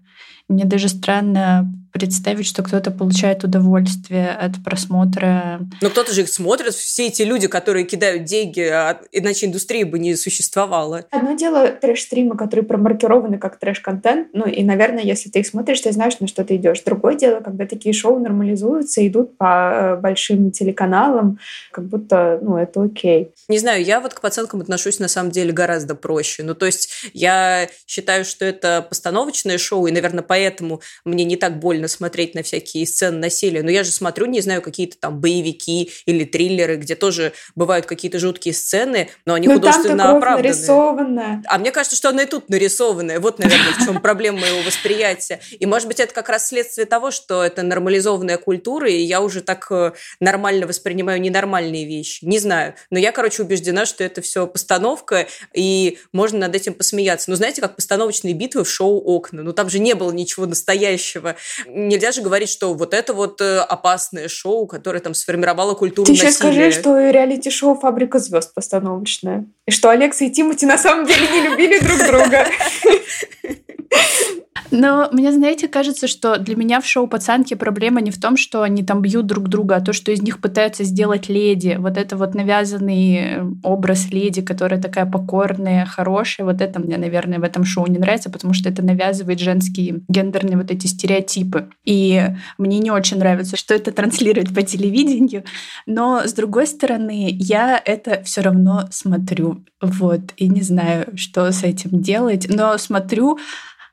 Мне 0.48 0.64
даже 0.64 0.88
странно 0.88 1.72
представить, 1.94 2.44
что 2.44 2.64
кто-то 2.64 2.90
получает 2.90 3.44
удовольствие 3.44 4.30
от 4.30 4.62
просмотра. 4.64 5.60
Но 5.80 5.90
кто-то 5.90 6.12
же 6.12 6.22
их 6.22 6.28
смотрит, 6.28 6.74
все 6.74 7.06
эти 7.06 7.22
люди, 7.22 7.46
которые 7.46 7.84
кидают 7.84 8.24
деньги, 8.24 8.62
а 8.62 9.00
иначе 9.12 9.46
индустрия 9.46 9.86
бы 9.86 10.00
не 10.00 10.16
существовала. 10.16 11.04
Одно 11.12 11.36
дело 11.36 11.68
трэш-стримы, 11.68 12.36
которые 12.36 12.66
промаркированы 12.66 13.38
как 13.38 13.60
трэш-контент, 13.60 14.30
ну 14.32 14.44
и, 14.44 14.64
наверное, 14.64 15.04
если 15.04 15.30
ты 15.30 15.38
их 15.38 15.46
смотришь, 15.46 15.82
ты 15.82 15.92
знаешь, 15.92 16.18
на 16.18 16.26
что 16.26 16.44
ты 16.44 16.56
идешь. 16.56 16.80
Другое 16.80 17.14
дело, 17.14 17.40
когда 17.40 17.64
такие 17.64 17.92
шоу 17.94 18.18
нормализуются, 18.18 19.06
идут 19.06 19.38
по 19.38 19.72
э, 19.72 19.96
большим 20.00 20.50
телеканалам, 20.50 21.38
как 21.70 21.84
будто, 21.84 22.40
ну, 22.42 22.56
это 22.56 22.82
окей. 22.82 23.30
Не 23.48 23.58
знаю, 23.58 23.84
я 23.84 24.00
вот 24.00 24.14
к 24.14 24.20
пацанкам 24.20 24.60
отношусь 24.60 24.98
на 24.98 25.06
самом 25.06 25.30
деле 25.30 25.52
гораздо 25.52 25.94
проще. 25.94 26.42
Ну, 26.42 26.56
то 26.56 26.66
есть 26.66 27.10
я 27.12 27.68
считаю, 27.86 28.24
что 28.24 28.44
это 28.44 28.84
постановочное 28.88 29.58
шоу, 29.58 29.86
и, 29.86 29.92
наверное, 29.92 30.24
поэтому 30.24 30.80
мне 31.04 31.22
не 31.22 31.36
так 31.36 31.60
больно 31.60 31.83
больно 31.84 31.88
смотреть 31.88 32.34
на 32.34 32.42
всякие 32.42 32.86
сцены 32.86 33.18
насилия, 33.18 33.62
но 33.62 33.70
я 33.70 33.84
же 33.84 33.90
смотрю, 33.90 34.26
не 34.26 34.40
знаю, 34.40 34.62
какие-то 34.62 34.96
там 34.98 35.20
боевики 35.20 35.90
или 36.06 36.24
триллеры, 36.24 36.76
где 36.76 36.94
тоже 36.94 37.32
бывают 37.54 37.86
какие-то 37.86 38.18
жуткие 38.18 38.54
сцены, 38.54 39.08
но 39.26 39.34
они 39.34 39.48
но 39.48 39.54
художественно 39.54 40.16
оправданные. 40.16 40.52
нарисованная. 40.52 41.42
А 41.46 41.58
мне 41.58 41.70
кажется, 41.70 41.96
что 41.96 42.08
она 42.08 42.22
и 42.22 42.26
тут 42.26 42.48
нарисованная. 42.48 43.20
Вот, 43.20 43.38
наверное, 43.38 43.72
в 43.74 43.84
чем 43.84 44.00
проблема 44.00 44.40
моего 44.40 44.62
восприятия. 44.62 45.40
И, 45.58 45.66
может 45.66 45.88
быть, 45.88 46.00
это 46.00 46.14
как 46.14 46.28
раз 46.28 46.48
следствие 46.48 46.86
того, 46.86 47.10
что 47.10 47.42
это 47.42 47.62
нормализованная 47.62 48.38
культура, 48.38 48.88
и 48.90 49.00
я 49.00 49.20
уже 49.20 49.40
так 49.40 49.66
э, 49.70 49.92
нормально 50.20 50.66
воспринимаю 50.66 51.20
ненормальные 51.20 51.86
вещи. 51.86 52.24
Не 52.24 52.38
знаю. 52.38 52.74
Но 52.90 52.98
я, 52.98 53.12
короче, 53.12 53.42
убеждена, 53.42 53.86
что 53.86 54.04
это 54.04 54.22
все 54.22 54.46
постановка, 54.46 55.26
и 55.52 55.98
можно 56.12 56.38
над 56.38 56.54
этим 56.54 56.74
посмеяться. 56.74 57.30
Но 57.30 57.36
знаете, 57.36 57.60
как 57.60 57.76
постановочные 57.76 58.34
битвы 58.34 58.64
в 58.64 58.70
шоу 58.70 59.00
«Окна». 59.04 59.42
Ну, 59.42 59.52
там 59.52 59.68
же 59.68 59.78
не 59.78 59.94
было 59.94 60.12
ничего 60.12 60.46
настоящего 60.46 61.36
нельзя 61.74 62.12
же 62.12 62.22
говорить, 62.22 62.48
что 62.48 62.72
вот 62.74 62.94
это 62.94 63.12
вот 63.12 63.40
э, 63.40 63.58
опасное 63.58 64.28
шоу, 64.28 64.66
которое 64.66 65.00
там 65.00 65.12
сформировало 65.14 65.74
культуру 65.74 66.06
Ты 66.06 66.12
насилия. 66.12 66.28
еще 66.28 66.38
скажи, 66.38 66.70
что 66.70 67.10
реалити-шоу 67.10 67.74
«Фабрика 67.78 68.18
звезд» 68.18 68.54
постановочное. 68.54 69.46
И 69.66 69.70
что 69.70 69.90
Алекса 69.90 70.24
и 70.24 70.30
Тимати 70.30 70.66
на 70.66 70.78
самом 70.78 71.06
деле 71.06 71.28
не 71.28 71.40
любили 71.42 71.78
друг 71.80 71.98
друга. 72.06 72.46
Но 74.76 75.08
мне, 75.12 75.32
знаете, 75.32 75.68
кажется, 75.68 76.08
что 76.08 76.36
для 76.36 76.56
меня 76.56 76.80
в 76.80 76.86
шоу 76.86 77.06
«Пацанки» 77.06 77.54
проблема 77.54 78.00
не 78.00 78.10
в 78.10 78.20
том, 78.20 78.36
что 78.36 78.62
они 78.62 78.82
там 78.82 79.02
бьют 79.02 79.24
друг 79.24 79.48
друга, 79.48 79.76
а 79.76 79.80
то, 79.80 79.92
что 79.92 80.10
из 80.10 80.20
них 80.20 80.40
пытаются 80.40 80.82
сделать 80.82 81.28
леди. 81.28 81.76
Вот 81.78 81.96
это 81.96 82.16
вот 82.16 82.34
навязанный 82.34 83.14
э, 83.14 83.44
образ 83.62 84.10
леди, 84.10 84.42
которая 84.42 84.82
такая 84.82 85.06
покорная, 85.06 85.86
хорошая. 85.86 86.44
Вот 86.44 86.60
это 86.60 86.80
мне, 86.80 86.96
наверное, 86.96 87.38
в 87.38 87.44
этом 87.44 87.64
шоу 87.64 87.86
не 87.86 88.00
нравится, 88.00 88.30
потому 88.30 88.52
что 88.52 88.68
это 88.68 88.82
навязывает 88.84 89.38
женские 89.38 90.02
гендерные 90.08 90.56
вот 90.56 90.72
эти 90.72 90.88
стереотипы. 90.88 91.68
И 91.84 92.26
мне 92.58 92.80
не 92.80 92.90
очень 92.90 93.18
нравится, 93.18 93.56
что 93.56 93.74
это 93.74 93.92
транслирует 93.92 94.52
по 94.52 94.62
телевидению. 94.62 95.44
Но, 95.86 96.22
с 96.26 96.32
другой 96.32 96.66
стороны, 96.66 97.28
я 97.30 97.80
это 97.84 98.24
все 98.24 98.40
равно 98.40 98.88
смотрю. 98.90 99.64
Вот. 99.80 100.32
И 100.36 100.48
не 100.48 100.62
знаю, 100.62 101.16
что 101.16 101.52
с 101.52 101.62
этим 101.62 102.02
делать. 102.02 102.48
Но 102.48 102.76
смотрю 102.76 103.38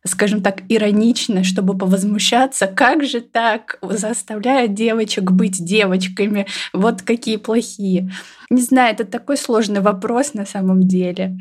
скажем 0.05 0.41
так, 0.41 0.63
иронично, 0.69 1.43
чтобы 1.43 1.77
повозмущаться, 1.77 2.67
как 2.67 3.03
же 3.03 3.21
так 3.21 3.77
заставляют 3.81 4.73
девочек 4.73 5.31
быть 5.31 5.63
девочками, 5.63 6.47
вот 6.73 7.01
какие 7.01 7.37
плохие. 7.37 8.11
Не 8.49 8.61
знаю, 8.61 8.93
это 8.93 9.05
такой 9.05 9.37
сложный 9.37 9.81
вопрос 9.81 10.33
на 10.33 10.45
самом 10.45 10.81
деле. 10.87 11.37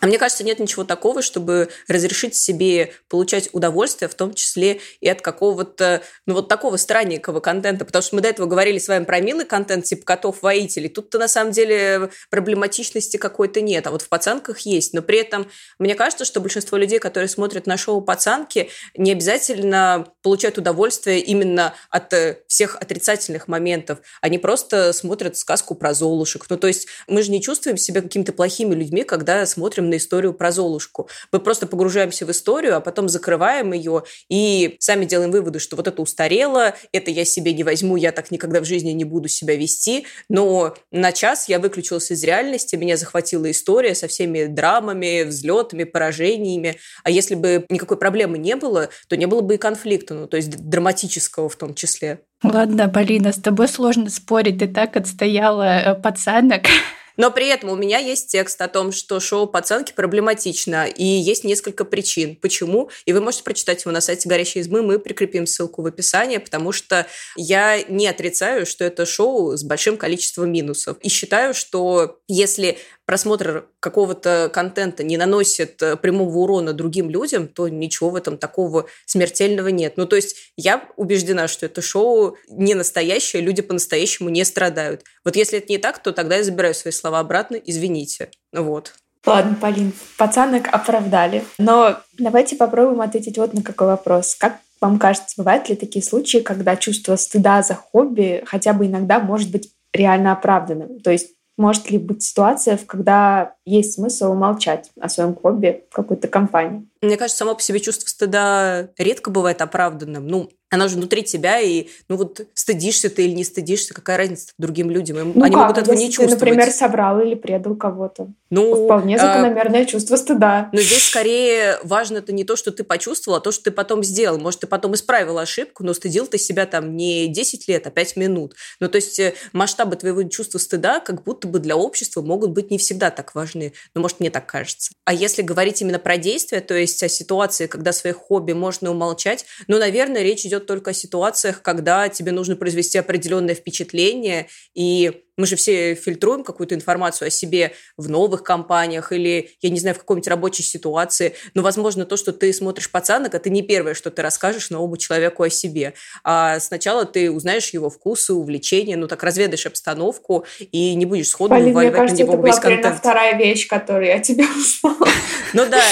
А 0.00 0.06
мне 0.06 0.18
кажется, 0.18 0.44
нет 0.44 0.58
ничего 0.58 0.84
такого, 0.84 1.20
чтобы 1.20 1.68
разрешить 1.86 2.34
себе 2.34 2.94
получать 3.08 3.50
удовольствие, 3.52 4.08
в 4.08 4.14
том 4.14 4.32
числе 4.32 4.80
и 5.00 5.08
от 5.08 5.20
какого-то, 5.20 6.02
ну 6.26 6.34
вот 6.34 6.48
такого 6.48 6.78
странненького 6.78 7.40
контента, 7.40 7.84
потому 7.84 8.02
что 8.02 8.16
мы 8.16 8.22
до 8.22 8.28
этого 8.28 8.46
говорили 8.46 8.78
с 8.78 8.88
вами 8.88 9.04
про 9.04 9.20
милый 9.20 9.44
контент, 9.44 9.84
типа 9.84 10.04
котов-воителей. 10.04 10.88
Тут-то 10.88 11.18
на 11.18 11.28
самом 11.28 11.52
деле 11.52 12.10
проблематичности 12.30 13.18
какой-то 13.18 13.60
нет, 13.60 13.86
а 13.86 13.90
вот 13.90 14.00
в 14.02 14.08
«Пацанках» 14.08 14.60
есть. 14.60 14.94
Но 14.94 15.02
при 15.02 15.18
этом 15.18 15.50
мне 15.78 15.94
кажется, 15.94 16.24
что 16.24 16.40
большинство 16.40 16.78
людей, 16.78 16.98
которые 16.98 17.28
смотрят 17.28 17.66
на 17.66 17.76
шоу 17.76 18.00
«Пацанки», 18.00 18.70
не 18.96 19.12
обязательно 19.12 20.06
получают 20.22 20.56
удовольствие 20.56 21.20
именно 21.20 21.74
от 21.90 22.12
э, 22.14 22.38
всех 22.46 22.76
отрицательных 22.76 23.48
моментов. 23.48 23.98
Они 24.22 24.38
просто 24.38 24.94
смотрят 24.94 25.36
сказку 25.36 25.74
про 25.74 25.92
Золушек. 25.92 26.46
Ну 26.48 26.56
то 26.56 26.68
есть 26.68 26.88
мы 27.06 27.22
же 27.22 27.30
не 27.30 27.42
чувствуем 27.42 27.76
себя 27.76 28.00
какими-то 28.00 28.32
плохими 28.32 28.74
людьми, 28.74 29.02
когда 29.02 29.44
смотрим 29.44 29.89
на 29.90 29.96
историю 29.96 30.32
про 30.32 30.50
Золушку. 30.52 31.08
Мы 31.32 31.40
просто 31.40 31.66
погружаемся 31.66 32.24
в 32.24 32.30
историю, 32.30 32.76
а 32.76 32.80
потом 32.80 33.08
закрываем 33.08 33.72
ее 33.72 34.04
и 34.28 34.76
сами 34.78 35.04
делаем 35.04 35.30
выводы, 35.30 35.58
что 35.58 35.76
вот 35.76 35.86
это 35.86 36.00
устарело, 36.00 36.74
это 36.92 37.10
я 37.10 37.24
себе 37.24 37.52
не 37.52 37.64
возьму, 37.64 37.96
я 37.96 38.12
так 38.12 38.30
никогда 38.30 38.60
в 38.60 38.64
жизни 38.64 38.90
не 38.90 39.04
буду 39.04 39.28
себя 39.28 39.56
вести. 39.56 40.06
Но 40.28 40.74
на 40.90 41.12
час 41.12 41.48
я 41.48 41.58
выключилась 41.58 42.10
из 42.10 42.24
реальности, 42.24 42.76
меня 42.76 42.96
захватила 42.96 43.50
история 43.50 43.94
со 43.94 44.08
всеми 44.08 44.46
драмами, 44.46 45.24
взлетами, 45.24 45.84
поражениями. 45.84 46.78
А 47.04 47.10
если 47.10 47.34
бы 47.34 47.66
никакой 47.68 47.98
проблемы 47.98 48.38
не 48.38 48.56
было, 48.56 48.88
то 49.08 49.16
не 49.16 49.26
было 49.26 49.40
бы 49.40 49.54
и 49.54 49.58
конфликта, 49.58 50.14
ну, 50.14 50.26
то 50.26 50.36
есть 50.36 50.50
драматического 50.50 51.48
в 51.48 51.56
том 51.56 51.74
числе. 51.74 52.20
Ладно, 52.42 52.88
Полина, 52.88 53.32
с 53.32 53.36
тобой 53.36 53.68
сложно 53.68 54.08
спорить, 54.08 54.58
ты 54.58 54.68
так 54.68 54.96
отстояла 54.96 55.80
э, 55.80 55.94
пацанок. 55.94 56.62
Но 57.20 57.30
при 57.30 57.48
этом 57.48 57.68
у 57.68 57.76
меня 57.76 57.98
есть 57.98 58.28
текст 58.28 58.62
о 58.62 58.66
том, 58.66 58.92
что 58.92 59.20
шоу 59.20 59.46
«Пацанки» 59.46 59.92
проблематично, 59.92 60.86
и 60.86 61.04
есть 61.04 61.44
несколько 61.44 61.84
причин, 61.84 62.34
почему. 62.34 62.88
И 63.04 63.12
вы 63.12 63.20
можете 63.20 63.44
прочитать 63.44 63.82
его 63.82 63.92
на 63.92 64.00
сайте 64.00 64.26
«Горящей 64.26 64.62
избы», 64.62 64.80
мы 64.80 64.98
прикрепим 64.98 65.46
ссылку 65.46 65.82
в 65.82 65.86
описании, 65.86 66.38
потому 66.38 66.72
что 66.72 67.06
я 67.36 67.82
не 67.82 68.08
отрицаю, 68.08 68.64
что 68.64 68.86
это 68.86 69.04
шоу 69.04 69.54
с 69.54 69.62
большим 69.62 69.98
количеством 69.98 70.50
минусов. 70.50 70.96
И 71.02 71.10
считаю, 71.10 71.52
что 71.52 72.22
если 72.26 72.78
просмотр 73.10 73.66
какого-то 73.80 74.48
контента 74.54 75.02
не 75.02 75.16
наносит 75.16 75.82
э, 75.82 75.96
прямого 75.96 76.38
урона 76.38 76.72
другим 76.72 77.10
людям, 77.10 77.48
то 77.48 77.66
ничего 77.66 78.10
в 78.10 78.14
этом 78.14 78.38
такого 78.38 78.86
смертельного 79.04 79.66
нет. 79.66 79.94
Ну, 79.96 80.06
то 80.06 80.14
есть 80.14 80.52
я 80.56 80.84
убеждена, 80.96 81.48
что 81.48 81.66
это 81.66 81.82
шоу 81.82 82.36
не 82.48 82.74
настоящее, 82.74 83.42
люди 83.42 83.62
по-настоящему 83.62 84.28
не 84.28 84.44
страдают. 84.44 85.02
Вот 85.24 85.34
если 85.34 85.58
это 85.58 85.72
не 85.72 85.78
так, 85.78 86.00
то 86.00 86.12
тогда 86.12 86.36
я 86.36 86.44
забираю 86.44 86.72
свои 86.72 86.92
слова 86.92 87.18
обратно, 87.18 87.56
извините. 87.56 88.30
Вот. 88.52 88.94
Ладно, 89.26 89.56
Полин, 89.60 89.92
пацанок 90.16 90.68
оправдали. 90.70 91.44
Но 91.58 91.98
давайте 92.16 92.54
попробуем 92.54 93.00
ответить 93.00 93.38
вот 93.38 93.54
на 93.54 93.64
какой 93.64 93.88
вопрос. 93.88 94.36
Как 94.36 94.60
вам 94.80 95.00
кажется, 95.00 95.34
бывают 95.36 95.68
ли 95.68 95.74
такие 95.74 96.04
случаи, 96.04 96.38
когда 96.38 96.76
чувство 96.76 97.16
стыда 97.16 97.62
за 97.62 97.74
хобби 97.74 98.44
хотя 98.46 98.72
бы 98.72 98.86
иногда 98.86 99.18
может 99.18 99.50
быть 99.50 99.72
реально 99.92 100.30
оправданным? 100.30 101.00
То 101.00 101.10
есть 101.10 101.30
может 101.60 101.90
ли 101.90 101.98
быть 101.98 102.22
ситуация, 102.22 102.78
когда 102.86 103.54
есть 103.66 103.92
смысл 103.92 104.32
умолчать 104.32 104.90
о 104.98 105.08
своем 105.08 105.34
хобби 105.34 105.84
в 105.90 105.94
какой-то 105.94 106.26
компании? 106.26 106.88
Мне 107.02 107.16
кажется, 107.16 107.38
само 107.38 107.54
по 107.54 107.60
себе 107.60 107.80
чувство 107.80 108.08
стыда 108.08 108.88
редко 108.96 109.30
бывает 109.30 109.60
оправданным. 109.60 110.26
Ну, 110.26 110.50
оно 110.70 110.88
же 110.88 110.96
внутри 110.96 111.22
тебя, 111.24 111.60
и, 111.60 111.88
ну 112.08 112.16
вот, 112.16 112.40
стыдишься 112.54 113.10
ты 113.10 113.24
или 113.24 113.32
не 113.32 113.44
стыдишься, 113.44 113.92
какая 113.92 114.16
разница 114.16 114.52
другим 114.56 114.90
людям? 114.90 115.32
Ну 115.34 115.42
Они 115.44 115.54
как? 115.54 115.62
могут 115.62 115.78
этого 115.78 115.94
Если 115.94 116.06
не 116.06 116.10
чувствовать. 116.12 116.38
ты, 116.38 116.46
например, 116.46 116.70
собрал 116.70 117.20
или 117.20 117.34
предал 117.34 117.74
кого-то. 117.74 118.28
Ну, 118.50 118.86
Вполне 118.86 119.16
а, 119.16 119.18
закономерное 119.18 119.82
а, 119.82 119.84
чувство 119.84 120.16
стыда. 120.16 120.70
Но 120.72 120.80
здесь 120.80 121.08
скорее 121.08 121.78
важно 121.84 122.18
это 122.18 122.32
не 122.32 122.44
то, 122.44 122.56
что 122.56 122.72
ты 122.72 122.82
почувствовал, 122.82 123.38
а 123.38 123.40
то, 123.40 123.52
что 123.52 123.64
ты 123.64 123.70
потом 123.70 124.02
сделал. 124.02 124.38
Может, 124.38 124.60
ты 124.60 124.66
потом 124.66 124.94
исправил 124.94 125.38
ошибку, 125.38 125.84
но 125.84 125.92
стыдил 125.94 126.26
ты 126.26 126.38
себя 126.38 126.66
там 126.66 126.96
не 126.96 127.28
10 127.28 127.68
лет, 127.68 127.86
а 127.86 127.90
5 127.90 128.16
минут. 128.16 128.54
Ну, 128.80 128.88
то 128.88 128.96
есть 128.96 129.18
э, 129.20 129.34
масштабы 129.52 129.96
твоего 129.96 130.22
чувства 130.24 130.58
стыда 130.58 131.00
как 131.00 131.22
будто 131.22 131.46
бы 131.46 131.58
для 131.60 131.76
общества 131.76 132.22
могут 132.22 132.50
быть 132.50 132.70
не 132.70 132.78
всегда 132.78 133.10
так 133.10 133.34
важны. 133.34 133.72
Ну, 133.94 134.02
может, 134.02 134.20
мне 134.20 134.30
так 134.30 134.46
кажется. 134.46 134.92
А 135.04 135.14
если 135.14 135.42
говорить 135.42 135.80
именно 135.82 135.98
про 135.98 136.16
действия, 136.16 136.60
то 136.60 136.74
есть 136.74 137.02
о 137.02 137.08
ситуации, 137.08 137.66
когда 137.66 137.92
своих 137.92 138.16
хобби 138.16 138.52
можно 138.52 138.90
умолчать, 138.90 139.46
ну, 139.68 139.78
наверное, 139.78 140.22
речь 140.22 140.44
идет 140.44 140.59
идет 140.60 140.66
только 140.66 140.90
о 140.90 140.94
ситуациях, 140.94 141.62
когда 141.62 142.08
тебе 142.08 142.32
нужно 142.32 142.56
произвести 142.56 142.98
определенное 142.98 143.54
впечатление, 143.54 144.48
и 144.74 145.22
мы 145.36 145.46
же 145.46 145.56
все 145.56 145.94
фильтруем 145.94 146.44
какую-то 146.44 146.74
информацию 146.74 147.28
о 147.28 147.30
себе 147.30 147.72
в 147.96 148.10
новых 148.10 148.42
компаниях 148.42 149.10
или, 149.10 149.50
я 149.62 149.70
не 149.70 149.80
знаю, 149.80 149.94
в 149.94 149.98
какой-нибудь 149.98 150.28
рабочей 150.28 150.62
ситуации. 150.62 151.34
Но, 151.54 151.62
возможно, 151.62 152.04
то, 152.04 152.18
что 152.18 152.32
ты 152.32 152.52
смотришь 152.52 152.90
пацанок, 152.90 153.34
это 153.34 153.48
не 153.48 153.62
первое, 153.62 153.94
что 153.94 154.10
ты 154.10 154.20
расскажешь 154.20 154.68
новому 154.68 154.98
человеку 154.98 155.42
о 155.42 155.48
себе. 155.48 155.94
А 156.24 156.60
сначала 156.60 157.06
ты 157.06 157.30
узнаешь 157.30 157.70
его 157.70 157.88
вкусы, 157.88 158.34
увлечения, 158.34 158.96
ну 158.96 159.08
так 159.08 159.22
разведаешь 159.22 159.64
обстановку 159.64 160.44
и 160.60 160.94
не 160.94 161.06
будешь 161.06 161.28
сходу 161.28 161.50
Полин, 161.50 161.68
вываливать 161.68 161.94
мне 161.94 162.00
кажется, 162.00 162.22
на 162.22 162.26
него 162.26 162.34
это 162.34 162.46
весь 162.46 162.60
была 162.60 162.74
контент. 162.74 162.98
вторая 162.98 163.38
вещь, 163.38 163.66
которую 163.66 164.06
я 164.06 164.18
тебе 164.18 164.44
узнала. 164.56 165.08
Ну 165.54 165.66
да, 165.70 165.82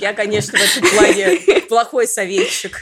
я, 0.00 0.14
конечно, 0.14 0.58
в 0.58 0.62
этом 0.62 0.90
плане 0.90 1.60
плохой 1.68 2.08
советчик. 2.08 2.80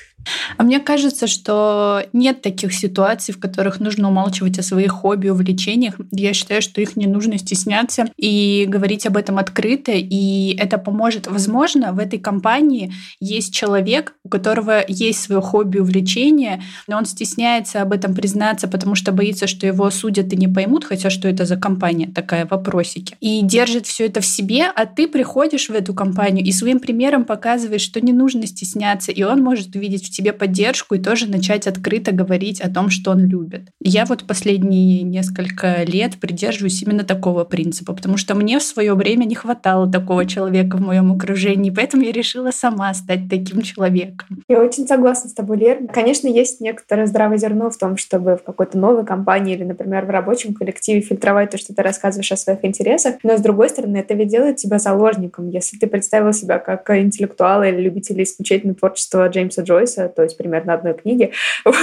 А 0.57 0.63
мне 0.63 0.81
кажется, 0.81 1.27
что 1.27 2.03
нет 2.13 2.43
таких 2.43 2.73
ситуаций, 2.73 3.35
в 3.35 3.41
которых 3.41 3.81
нужно 3.81 4.09
умалчивать 4.09 4.59
о 4.59 4.63
своих 4.63 4.93
хобби, 4.93 5.29
увлечениях. 5.29 5.95
Я 6.13 6.33
считаю, 6.33 6.63
что 6.63 6.81
их 6.81 6.97
не 6.97 7.07
нужно 7.07 7.39
стесняться 7.39 8.07
и 8.17 8.67
говорить 8.69 9.07
об 9.07 9.17
этом 9.17 9.39
открыто, 9.39 9.93
и 9.93 10.57
это 10.57 10.79
поможет. 10.79 11.27
Возможно, 11.27 11.93
в 11.93 11.99
этой 11.99 12.19
компании 12.19 12.93
есть 13.21 13.55
человек, 13.55 14.15
у 14.25 14.29
которого 14.29 14.85
есть 14.87 15.21
свое 15.21 15.41
хобби, 15.41 15.79
увлечение, 15.79 16.63
но 16.87 16.97
он 16.97 17.07
стесняется 17.07 17.83
об 17.83 17.93
этом 17.93 18.15
признаться, 18.15 18.69
потому 18.69 18.95
что 18.95 19.13
боится, 19.13 19.47
что 19.47 19.67
его 19.67 19.91
судят 19.91 20.33
и 20.33 20.37
не 20.37 20.49
поймут, 20.49 20.85
хотя 20.85 21.11
что 21.11 21.29
это 21.29 21.45
за 21.45 21.57
компания 21.57 22.11
такая, 22.15 22.47
вопросики. 22.47 23.17
И 23.21 23.41
держит 23.43 23.87
все 23.87 24.07
это 24.07 24.21
в 24.21 24.27
себе, 24.27 24.67
а 24.75 24.87
ты 24.87 25.09
приходишь 25.09 25.69
в 25.69 25.75
эту 25.75 25.95
компанию 25.95 26.45
и 26.45 26.53
своим 26.53 26.81
примером 26.81 27.25
показываешь, 27.25 27.83
что 27.83 28.01
не 28.01 28.13
нужно 28.13 28.47
стесняться, 28.47 29.13
и 29.13 29.23
он 29.23 29.43
может 29.43 29.75
увидеть 29.77 30.07
в 30.07 30.11
тебе 30.15 30.33
поддержку 30.33 30.95
и 30.95 30.99
тоже 30.99 31.29
начать 31.29 31.67
открыто 31.67 32.13
говорить 32.13 32.61
о 32.61 32.71
том, 32.71 32.91
что 32.91 33.11
он 33.11 33.27
любит. 33.27 33.69
Я 33.81 34.05
вот 34.05 34.25
последние 34.27 35.03
несколько 35.03 35.83
лет 35.85 36.17
придерживаюсь 36.21 36.83
именно 36.83 37.05
такого 37.05 37.45
принципа, 37.45 37.93
потому 37.93 38.17
что 38.17 38.35
мне 38.35 38.59
в 38.59 38.63
свое 38.63 38.95
время 38.95 39.25
не 39.25 39.35
хватало 39.35 39.91
такого 39.91 40.27
человека 40.27 40.77
в 40.77 40.81
моем 40.81 41.13
окружении, 41.13 41.71
поэтому 41.71 42.05
я 42.05 42.13
решила 42.13 42.51
сама 42.51 42.93
стать 42.95 43.29
таким 43.29 43.63
человеком. 43.63 44.43
Я 44.49 44.63
очень 44.63 44.87
согласна 44.87 45.31
с 45.31 45.35
тобой, 45.35 45.59
Лер. 45.59 45.87
Конечно, 45.93 46.29
есть 46.29 46.61
некоторое 46.61 47.07
здравое 47.07 47.39
зерно 47.39 47.71
в 47.71 47.77
том, 47.77 47.97
чтобы 47.97 48.37
в 48.37 48.43
какой-то 48.43 48.79
новой 48.79 49.05
компании 49.05 49.55
или, 49.55 49.65
например, 49.65 50.05
в 50.05 50.11
рабочем 50.11 50.55
коллективе 50.55 51.01
фильтровать 51.01 51.51
то, 51.51 51.59
что 51.59 51.75
ты 51.75 51.83
рассказываешь 51.83 52.33
о 52.33 52.37
своих 52.37 52.65
интересах, 52.65 53.17
но, 53.23 53.37
с 53.37 53.41
другой 53.41 53.69
стороны, 53.69 53.99
это 53.99 54.15
ведь 54.15 54.29
делает 54.29 54.57
тебя 54.57 54.79
заложником. 54.79 55.49
Если 55.49 55.77
ты 55.77 55.87
представил 55.87 56.33
себя 56.33 56.59
как 56.59 56.89
интеллектуала 56.91 57.69
или 57.69 57.81
любителя 57.81 58.23
исключительно 58.23 58.75
творчества 58.75 59.29
Джеймса 59.29 59.63
Джойса, 59.63 60.04
то 60.09 60.23
есть 60.23 60.37
примерно 60.37 60.75
одной 60.75 60.95
книги, 60.95 61.33
вот, 61.65 61.77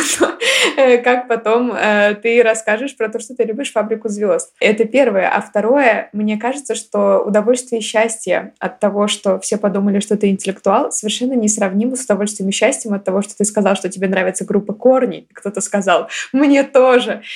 э, 0.77 0.97
как 0.99 1.27
потом 1.27 1.73
э, 1.73 2.15
ты 2.21 2.41
расскажешь 2.43 2.95
про 2.95 3.09
то, 3.09 3.19
что 3.19 3.35
ты 3.35 3.43
любишь 3.43 3.71
фабрику 3.71 4.09
звезд. 4.09 4.53
Это 4.59 4.85
первое. 4.85 5.29
А 5.29 5.41
второе, 5.41 6.09
мне 6.13 6.37
кажется, 6.37 6.75
что 6.75 7.19
удовольствие 7.19 7.79
и 7.79 7.83
счастье 7.83 8.53
от 8.59 8.79
того, 8.79 9.07
что 9.07 9.39
все 9.39 9.57
подумали, 9.57 9.99
что 9.99 10.17
ты 10.17 10.29
интеллектуал, 10.29 10.91
совершенно 10.91 11.33
несравнимо 11.33 11.95
с 11.95 12.05
удовольствием 12.05 12.49
и 12.49 12.53
счастьем 12.53 12.93
от 12.93 13.03
того, 13.03 13.21
что 13.21 13.35
ты 13.37 13.45
сказал, 13.45 13.75
что 13.75 13.89
тебе 13.89 14.07
нравится 14.07 14.45
группа 14.45 14.73
Корни. 14.73 15.27
Кто-то 15.33 15.61
сказал, 15.61 16.09
мне 16.33 16.63
тоже. 16.63 17.21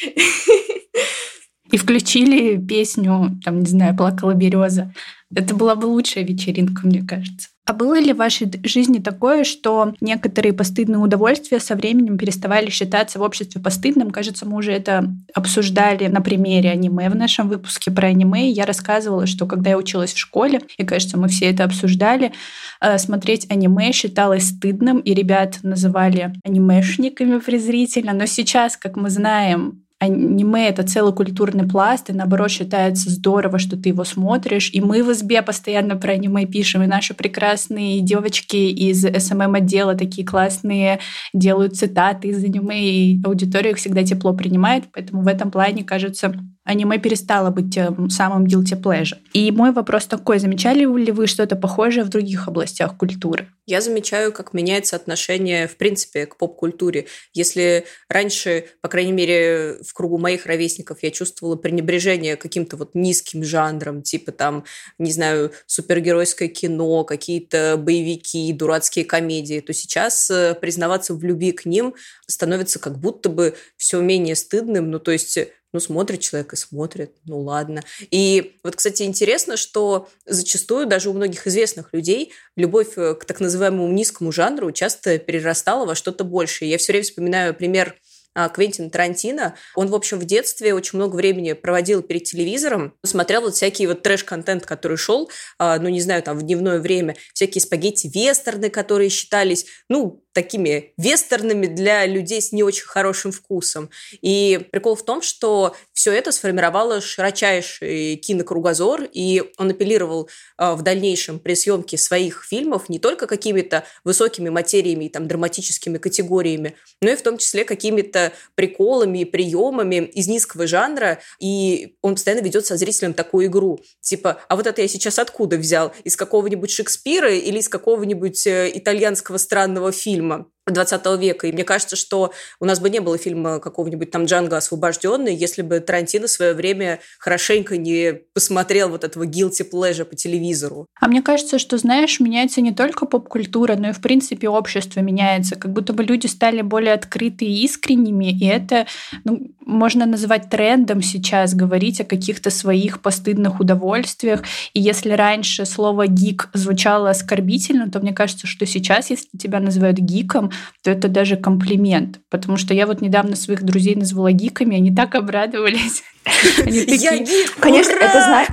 И 1.72 1.78
включили 1.78 2.58
песню, 2.58 3.32
там, 3.44 3.60
не 3.60 3.66
знаю, 3.66 3.96
«Плакала 3.98 4.34
береза». 4.34 4.94
Это 5.36 5.54
была 5.54 5.76
бы 5.76 5.86
лучшая 5.86 6.24
вечеринка, 6.24 6.88
мне 6.88 7.04
кажется. 7.04 7.50
А 7.66 7.74
было 7.74 8.00
ли 8.00 8.14
в 8.14 8.18
вашей 8.18 8.52
жизни 8.64 9.00
такое, 9.00 9.44
что 9.44 9.94
некоторые 10.00 10.54
постыдные 10.54 11.00
удовольствия 11.00 11.60
со 11.60 11.76
временем 11.76 12.16
переставали 12.16 12.70
считаться 12.70 13.18
в 13.18 13.24
обществе 13.24 13.60
постыдным? 13.60 14.12
Кажется, 14.12 14.48
мы 14.48 14.58
уже 14.58 14.72
это 14.72 15.12
обсуждали 15.34 16.06
на 16.06 16.22
примере 16.22 16.70
аниме 16.70 17.10
в 17.10 17.16
нашем 17.16 17.50
выпуске 17.50 17.90
про 17.90 18.10
аниме. 18.10 18.52
Я 18.52 18.68
рассказывала, 18.68 19.26
что 19.26 19.48
когда 19.48 19.72
я 19.72 19.78
училась 19.78 20.14
в 20.14 20.18
школе, 20.20 20.62
и, 20.78 20.86
кажется, 20.86 21.18
мы 21.18 21.28
все 21.28 21.46
это 21.50 21.64
обсуждали, 21.64 22.34
э, 22.82 23.00
смотреть 23.00 23.48
аниме 23.50 23.92
считалось 23.94 24.50
стыдным, 24.50 25.00
и 25.00 25.16
ребят 25.16 25.60
называли 25.64 26.36
анимешниками 26.44 27.40
презрительно. 27.40 28.14
Но 28.14 28.28
сейчас, 28.28 28.78
как 28.78 28.96
мы 28.96 29.10
знаем, 29.10 29.85
аниме— 30.06 30.68
это 30.70 30.84
целый 30.84 31.14
культурный 31.14 31.68
пласт, 31.68 32.10
и 32.10 32.14
наоборот 32.14 32.50
считается 32.50 33.10
здорово, 33.10 33.60
что 33.60 33.78
ты 33.78 33.90
его 33.90 34.04
смотришь. 34.04 34.70
И 34.74 34.82
мы 34.82 35.04
в 35.04 35.14
СБ 35.14 35.42
постоянно 35.42 35.96
про 35.96 36.14
аниме 36.14 36.46
пишем, 36.46 36.84
и 36.84 36.88
наши 36.88 37.14
прекрасные 37.14 38.02
девочки 38.02 38.56
из 38.56 39.04
СММ-отдела 39.04 39.96
такие 39.96 40.26
классные 40.26 41.00
делают 41.34 41.76
цитаты 41.76 42.30
из 42.30 42.44
аниме, 42.44 42.82
и 42.82 43.22
аудитория 43.24 43.72
их 43.72 43.78
всегда 43.78 44.04
тепло 44.04 44.34
принимает, 44.34 44.86
поэтому 44.94 45.24
в 45.24 45.28
этом 45.28 45.52
плане, 45.52 45.84
кажется, 45.84 46.34
аниме 46.66 46.98
перестало 46.98 47.52
быть 47.52 47.78
самым 48.12 48.46
guilty 48.46 48.80
pleasure. 48.80 49.18
И 49.34 49.52
мой 49.52 49.72
вопрос 49.72 50.06
такой, 50.08 50.40
замечали 50.40 50.80
ли 50.80 51.12
вы 51.12 51.28
что-то 51.28 51.56
похожее 51.56 52.04
в 52.04 52.10
других 52.10 52.48
областях 52.48 52.98
культуры? 52.98 53.48
Я 53.68 53.82
замечаю, 53.82 54.32
как 54.32 54.54
меняется 54.54 54.96
отношение, 54.96 55.68
в 55.68 55.78
принципе, 55.78 56.28
к 56.28 56.38
поп-культуре. 56.38 57.08
Если 57.34 57.86
раньше, 58.10 58.66
по 58.82 58.90
крайней 58.90 59.12
мере, 59.12 59.78
в 59.84 59.94
кругу 59.94 60.20
моих 60.20 60.46
ровесников 60.46 61.02
я 61.02 61.10
чувствовала 61.10 61.56
пренебрежение 61.56 62.36
каким-то 62.36 62.78
вот 62.78 62.92
низким 62.94 63.44
жанром, 63.44 64.04
типа 64.04 64.32
там, 64.32 64.66
не 65.00 65.12
знаю, 65.12 65.52
супергеройское 65.66 66.48
кино, 66.48 67.04
какие-то 67.04 67.76
боевики, 67.78 68.54
дурацкие 68.54 69.06
комедии, 69.06 69.62
то 69.62 69.74
сейчас 69.74 70.30
э, 70.30 70.56
признаваться 70.60 71.16
в 71.16 71.24
любви 71.24 71.52
к 71.52 71.66
ним 71.66 71.96
становится 72.28 72.78
как 72.80 73.00
будто 73.00 73.30
бы 73.30 73.56
все 73.78 74.00
менее 74.00 74.36
стыдным. 74.36 74.92
Ну, 74.92 75.00
то 75.00 75.12
есть 75.12 75.40
ну, 75.74 75.80
смотрит 75.80 76.22
человек 76.22 76.54
и 76.54 76.56
смотрит, 76.56 77.12
ну, 77.26 77.42
ладно. 77.42 77.84
И 78.12 78.58
вот, 78.64 78.76
кстати, 78.76 79.04
интересно, 79.04 79.58
что 79.58 80.08
зачастую 80.26 80.88
даже 80.88 81.10
у 81.10 81.14
многих 81.14 81.48
известных 81.48 81.90
людей 81.92 82.34
любовь 82.56 82.98
э, 82.98 83.16
к 83.16 83.26
так 83.26 83.40
называемому 83.40 83.92
низкому 83.92 84.32
жанру 84.32 84.72
часто 84.72 85.20
перерастала 85.20 85.86
во 85.86 85.96
что-то 85.96 86.24
большее. 86.24 86.72
Я 86.72 86.78
все 86.78 86.94
время 86.94 87.04
вспоминаю 87.04 87.54
пример 87.54 87.96
а, 88.36 88.50
Квентин 88.50 88.90
Тарантино. 88.90 89.56
Он, 89.76 89.88
в 89.88 89.96
общем, 89.96 90.20
в 90.20 90.26
детстве 90.26 90.74
очень 90.74 90.98
много 90.98 91.16
времени 91.16 91.54
проводил 91.54 92.02
перед 92.02 92.26
телевизором, 92.26 92.94
смотрел 93.04 93.42
вот 93.42 93.56
всякий 93.56 93.88
вот 93.88 94.04
трэш-контент, 94.04 94.66
который 94.66 94.98
шел, 94.98 95.32
а, 95.58 95.80
ну, 95.80 95.88
не 95.88 96.02
знаю, 96.02 96.22
там, 96.22 96.38
в 96.38 96.44
дневное 96.44 96.80
время, 96.80 97.16
всякие 97.34 97.62
спагетти-вестерны, 97.62 98.70
которые 98.70 99.10
считались, 99.10 99.66
ну, 99.88 100.25
такими 100.36 100.94
вестернами 100.98 101.66
для 101.66 102.06
людей 102.06 102.42
с 102.42 102.52
не 102.52 102.62
очень 102.62 102.86
хорошим 102.86 103.32
вкусом. 103.32 103.90
И 104.22 104.68
прикол 104.72 104.96
в 104.96 105.04
том, 105.04 105.22
что 105.22 105.76
все 105.94 106.12
это 106.12 106.34
сформировало 106.34 107.00
широчайший 107.00 108.18
кинокругозор, 108.18 109.08
и 109.14 109.44
он 109.58 109.72
апеллировал 109.72 110.30
э, 110.58 110.74
в 110.74 110.82
дальнейшем 110.82 111.40
при 111.40 111.56
съемке 111.56 111.98
своих 111.98 112.44
фильмов 112.44 112.90
не 112.90 113.00
только 113.00 113.28
какими-то 113.28 113.86
высокими 114.04 114.50
материями 114.50 115.08
там, 115.08 115.28
драматическими 115.28 115.98
категориями, 115.98 116.76
но 117.02 117.10
и 117.10 117.16
в 117.16 117.22
том 117.22 117.38
числе 117.38 117.64
какими-то 117.64 118.34
приколами 118.56 119.20
и 119.20 119.26
приемами 119.26 120.12
из 120.14 120.28
низкого 120.28 120.68
жанра, 120.68 121.20
и 121.40 121.96
он 122.02 122.16
постоянно 122.16 122.44
ведет 122.44 122.66
со 122.66 122.76
зрителем 122.76 123.14
такую 123.14 123.48
игру. 123.48 123.80
Типа, 124.02 124.42
а 124.50 124.58
вот 124.58 124.68
это 124.68 124.82
я 124.82 124.88
сейчас 124.90 125.18
откуда 125.18 125.56
взял? 125.56 125.94
Из 126.04 126.18
какого-нибудь 126.18 126.72
Шекспира 126.72 127.34
или 127.34 127.60
из 127.60 127.70
какого-нибудь 127.70 128.46
э, 128.48 128.72
итальянского 128.74 129.38
странного 129.38 129.94
фильма? 129.94 130.25
Фильма 130.26 130.55
20 130.72 131.06
века. 131.20 131.48
И 131.48 131.52
мне 131.52 131.64
кажется, 131.64 131.96
что 131.96 132.34
у 132.60 132.66
нас 132.66 132.80
бы 132.80 132.90
не 132.90 133.00
было 133.00 133.18
фильма 133.18 133.60
какого-нибудь 133.60 134.10
там 134.10 134.26
Джанго 134.26 134.58
освобожденный, 134.58 135.36
если 135.36 135.62
бы 135.62 135.80
Тарантино 135.80 136.28
в 136.28 136.32
свое 136.32 136.54
время 136.54 137.00
хорошенько 137.20 137.78
не 137.78 138.14
посмотрел 138.34 138.90
вот 138.90 139.04
этого 139.04 139.26
guilty 139.26 139.70
pleasure 139.72 140.06
по 140.06 140.16
телевизору. 140.16 140.88
А 141.00 141.08
мне 141.08 141.22
кажется, 141.22 141.60
что, 141.60 141.78
знаешь, 141.78 142.20
меняется 142.20 142.62
не 142.62 142.74
только 142.74 143.06
поп-культура, 143.06 143.76
но 143.76 143.90
и, 143.90 143.94
в 143.94 144.02
принципе, 144.02 144.50
общество 144.50 145.02
меняется. 145.02 145.56
Как 145.56 145.72
будто 145.72 145.94
бы 145.94 146.04
люди 146.04 146.26
стали 146.28 146.62
более 146.62 146.94
открыты 146.94 147.46
и 147.46 147.64
искренними, 147.64 148.32
и 148.32 148.46
это 148.46 148.88
ну, 149.24 149.52
можно 149.66 150.06
называть 150.06 150.50
трендом 150.50 151.02
сейчас, 151.02 151.54
говорить 151.54 152.02
о 152.02 152.06
каких-то 152.06 152.50
своих 152.50 153.02
постыдных 153.02 153.60
удовольствиях. 153.60 154.44
И 154.74 154.82
если 154.82 155.12
раньше 155.12 155.66
слово 155.66 156.08
«гик» 156.08 156.50
звучало 156.54 157.10
оскорбительно, 157.10 157.90
то 157.90 158.00
мне 158.00 158.14
кажется, 158.14 158.48
что 158.48 158.66
сейчас, 158.66 159.10
если 159.10 159.28
тебя 159.38 159.60
называют 159.60 159.98
гиком, 159.98 160.52
то 160.84 160.92
это 160.92 161.08
даже 161.08 161.38
комплимент. 161.38 162.20
Потому 162.30 162.58
что 162.58 162.74
я 162.74 162.88
вот 162.88 163.02
недавно 163.02 163.36
своих 163.36 163.64
друзей 163.64 163.96
назвала 163.96 164.32
гиками, 164.32 164.78
они 164.78 164.94
так 164.94 165.16
обрадовались. 165.16 166.04
Я 166.66 167.18
гик! 167.18 167.56
Конечно, 167.60 167.94
это 167.94 168.22
знаю. 168.22 168.48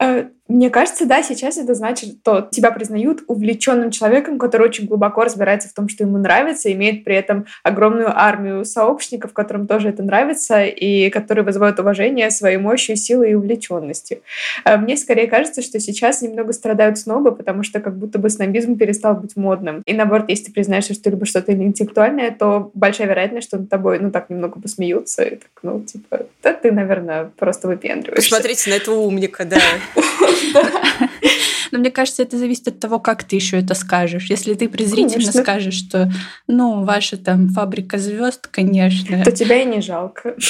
Мне 0.50 0.68
кажется, 0.68 1.06
да, 1.06 1.22
сейчас 1.22 1.58
это 1.58 1.74
значит, 1.74 2.16
что 2.22 2.48
тебя 2.50 2.72
признают 2.72 3.22
увлеченным 3.28 3.92
человеком, 3.92 4.36
который 4.36 4.66
очень 4.66 4.86
глубоко 4.86 5.22
разбирается 5.22 5.68
в 5.68 5.72
том, 5.72 5.88
что 5.88 6.02
ему 6.02 6.18
нравится, 6.18 6.72
имеет 6.72 7.04
при 7.04 7.14
этом 7.14 7.46
огромную 7.62 8.10
армию 8.10 8.64
сообщников, 8.64 9.32
которым 9.32 9.68
тоже 9.68 9.90
это 9.90 10.02
нравится, 10.02 10.64
и 10.64 11.08
которые 11.10 11.44
вызывают 11.44 11.78
уважение 11.78 12.32
своей 12.32 12.56
мощью, 12.56 12.96
силой 12.96 13.30
и 13.30 13.34
увлеченностью. 13.34 14.22
Э, 14.64 14.76
мне 14.76 14.96
скорее 14.96 15.28
кажется, 15.28 15.62
что 15.62 15.78
сейчас 15.78 16.20
немного 16.20 16.52
страдают 16.52 16.98
снобы, 16.98 17.30
потому 17.30 17.62
что 17.62 17.78
как 17.78 17.96
будто 17.96 18.18
бы 18.18 18.28
снобизм 18.28 18.76
перестал 18.76 19.14
быть 19.14 19.36
модным. 19.36 19.82
И 19.86 19.92
наоборот, 19.92 20.24
если 20.28 20.46
ты 20.46 20.52
признаешь, 20.52 20.84
что 20.86 21.00
ты 21.00 21.10
любишь 21.10 21.28
что-то 21.28 21.52
интеллектуальное, 21.52 22.32
то 22.32 22.72
большая 22.74 23.06
вероятность, 23.06 23.46
что 23.46 23.58
над 23.58 23.68
тобой, 23.68 24.00
ну, 24.00 24.10
так 24.10 24.28
немного 24.30 24.60
посмеются, 24.60 25.22
и 25.22 25.36
так, 25.36 25.50
ну, 25.62 25.80
типа, 25.80 26.26
да 26.42 26.52
ты, 26.54 26.72
наверное, 26.72 27.30
просто 27.36 27.68
выпендриваешься. 27.68 28.30
Посмотрите 28.30 28.70
на 28.70 28.74
этого 28.74 28.96
умника, 28.96 29.44
да. 29.44 29.60
Но 31.70 31.78
мне 31.78 31.90
кажется, 31.90 32.22
это 32.22 32.36
зависит 32.36 32.68
от 32.68 32.80
того, 32.80 32.98
как 32.98 33.24
ты 33.24 33.36
еще 33.36 33.58
это 33.58 33.74
скажешь. 33.74 34.28
Если 34.28 34.54
ты 34.54 34.68
презрительно 34.68 35.12
конечно. 35.12 35.42
скажешь, 35.42 35.74
что, 35.74 36.10
ну, 36.48 36.84
ваша 36.84 37.16
там 37.16 37.48
фабрика 37.48 37.98
звезд, 37.98 38.48
конечно. 38.48 39.22
То 39.24 39.32
тебя 39.32 39.62
и 39.62 39.66
не 39.66 39.80
жалко. 39.80 40.36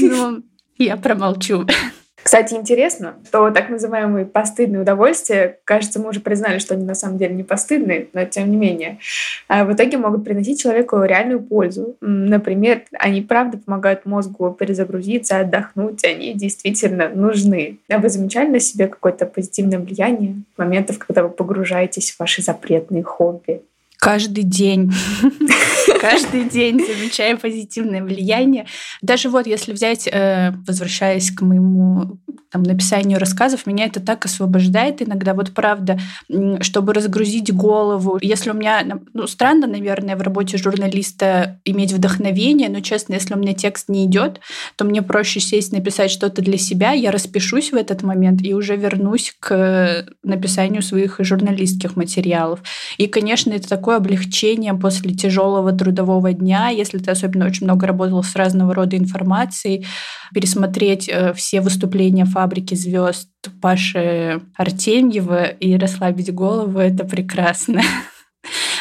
Ну, 0.00 0.42
я 0.78 0.96
промолчу. 0.96 1.66
Кстати, 2.24 2.54
интересно, 2.54 3.16
что 3.26 3.50
так 3.50 3.68
называемые 3.68 4.24
постыдные 4.24 4.80
удовольствия, 4.80 5.58
кажется, 5.64 6.00
мы 6.00 6.08
уже 6.08 6.20
признали, 6.20 6.58
что 6.58 6.72
они 6.72 6.84
на 6.84 6.94
самом 6.94 7.18
деле 7.18 7.34
не 7.34 7.42
постыдные, 7.42 8.08
но 8.14 8.24
тем 8.24 8.50
не 8.50 8.56
менее, 8.56 8.98
а, 9.46 9.66
в 9.66 9.74
итоге 9.74 9.98
могут 9.98 10.24
приносить 10.24 10.62
человеку 10.62 11.02
реальную 11.02 11.42
пользу. 11.42 11.96
Например, 12.00 12.82
они 12.98 13.20
правда 13.20 13.58
помогают 13.58 14.06
мозгу 14.06 14.50
перезагрузиться, 14.58 15.40
отдохнуть, 15.40 16.02
они 16.02 16.32
действительно 16.32 17.10
нужны. 17.10 17.78
А 17.90 17.98
вы 17.98 18.08
замечали 18.08 18.48
на 18.48 18.58
себе 18.58 18.88
какое-то 18.88 19.26
позитивное 19.26 19.78
влияние 19.78 20.36
моментов, 20.56 20.98
когда 20.98 21.24
вы 21.24 21.28
погружаетесь 21.28 22.10
в 22.10 22.20
ваши 22.20 22.40
запретные 22.40 23.02
хобби? 23.02 23.60
Каждый 23.98 24.44
день. 24.44 24.92
Каждый 26.00 26.48
день 26.48 26.78
замечаю 26.78 27.38
позитивное 27.38 28.02
влияние. 28.02 28.66
Даже 29.00 29.28
вот 29.30 29.46
если 29.46 29.72
взять, 29.72 30.06
э, 30.06 30.52
возвращаясь 30.66 31.30
к 31.30 31.40
моему 31.42 32.18
там, 32.50 32.62
написанию 32.62 33.18
рассказов, 33.18 33.66
меня 33.66 33.86
это 33.86 34.00
так 34.00 34.24
освобождает 34.24 35.02
иногда. 35.02 35.34
Вот 35.34 35.52
правда, 35.52 35.98
чтобы 36.60 36.94
разгрузить 36.94 37.52
голову. 37.52 38.18
Если 38.20 38.50
у 38.50 38.54
меня, 38.54 38.84
ну, 39.12 39.26
странно, 39.26 39.66
наверное, 39.66 40.16
в 40.16 40.22
работе 40.22 40.56
журналиста 40.56 41.60
иметь 41.64 41.92
вдохновение, 41.92 42.68
но, 42.68 42.80
честно, 42.80 43.14
если 43.14 43.34
у 43.34 43.38
меня 43.38 43.54
текст 43.54 43.88
не 43.88 44.04
идет, 44.04 44.40
то 44.76 44.84
мне 44.84 45.02
проще 45.02 45.40
сесть, 45.40 45.72
написать 45.72 46.10
что-то 46.10 46.42
для 46.42 46.58
себя, 46.58 46.92
я 46.92 47.10
распишусь 47.10 47.72
в 47.72 47.76
этот 47.76 48.02
момент 48.02 48.42
и 48.42 48.54
уже 48.54 48.76
вернусь 48.76 49.34
к 49.40 50.06
написанию 50.22 50.82
своих 50.82 51.16
журналистских 51.18 51.96
материалов. 51.96 52.60
И, 52.98 53.06
конечно, 53.06 53.52
это 53.52 53.68
такое 53.68 53.96
облегчение 53.96 54.74
после 54.74 55.14
тяжелого 55.14 55.72
трудового 55.72 56.32
дня, 56.32 56.68
если 56.68 56.98
ты 56.98 57.10
особенно 57.10 57.46
очень 57.46 57.66
много 57.66 57.86
работал 57.86 58.22
с 58.22 58.36
разного 58.36 58.74
рода 58.74 58.96
информацией, 58.96 59.86
пересмотреть 60.32 61.08
э, 61.08 61.32
все 61.34 61.60
выступления 61.60 62.23
фабрики 62.24 62.74
звезд 62.74 63.28
Паши 63.60 64.40
Артемьева 64.56 65.46
и 65.46 65.76
расслабить 65.76 66.32
голову, 66.32 66.78
это 66.78 67.04
прекрасно. 67.04 67.82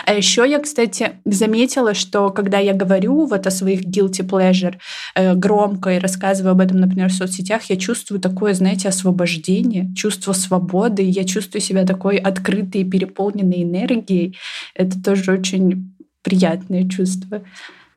А 0.06 0.14
еще 0.14 0.46
я, 0.48 0.60
кстати, 0.60 1.14
заметила, 1.26 1.94
что 1.94 2.30
когда 2.30 2.60
я 2.60 2.74
говорю 2.74 3.26
вот 3.26 3.48
о 3.48 3.52
своих 3.52 3.84
guilty 3.84 4.28
pleasure 4.28 4.76
э, 5.16 5.34
громко 5.34 5.92
и 5.92 6.00
рассказываю 6.00 6.52
об 6.52 6.60
этом, 6.60 6.78
например, 6.78 7.10
в 7.10 7.14
соцсетях, 7.14 7.64
я 7.70 7.78
чувствую 7.78 8.20
такое, 8.20 8.54
знаете, 8.54 8.90
освобождение, 8.90 9.94
чувство 9.96 10.34
свободы, 10.34 11.04
я 11.04 11.24
чувствую 11.24 11.62
себя 11.62 11.86
такой 11.86 12.18
открытой 12.18 12.82
и 12.82 12.90
переполненной 12.90 13.64
энергией. 13.64 14.38
Это 14.76 15.02
тоже 15.02 15.32
очень 15.32 15.96
приятное 16.22 16.88
чувство. 16.90 17.44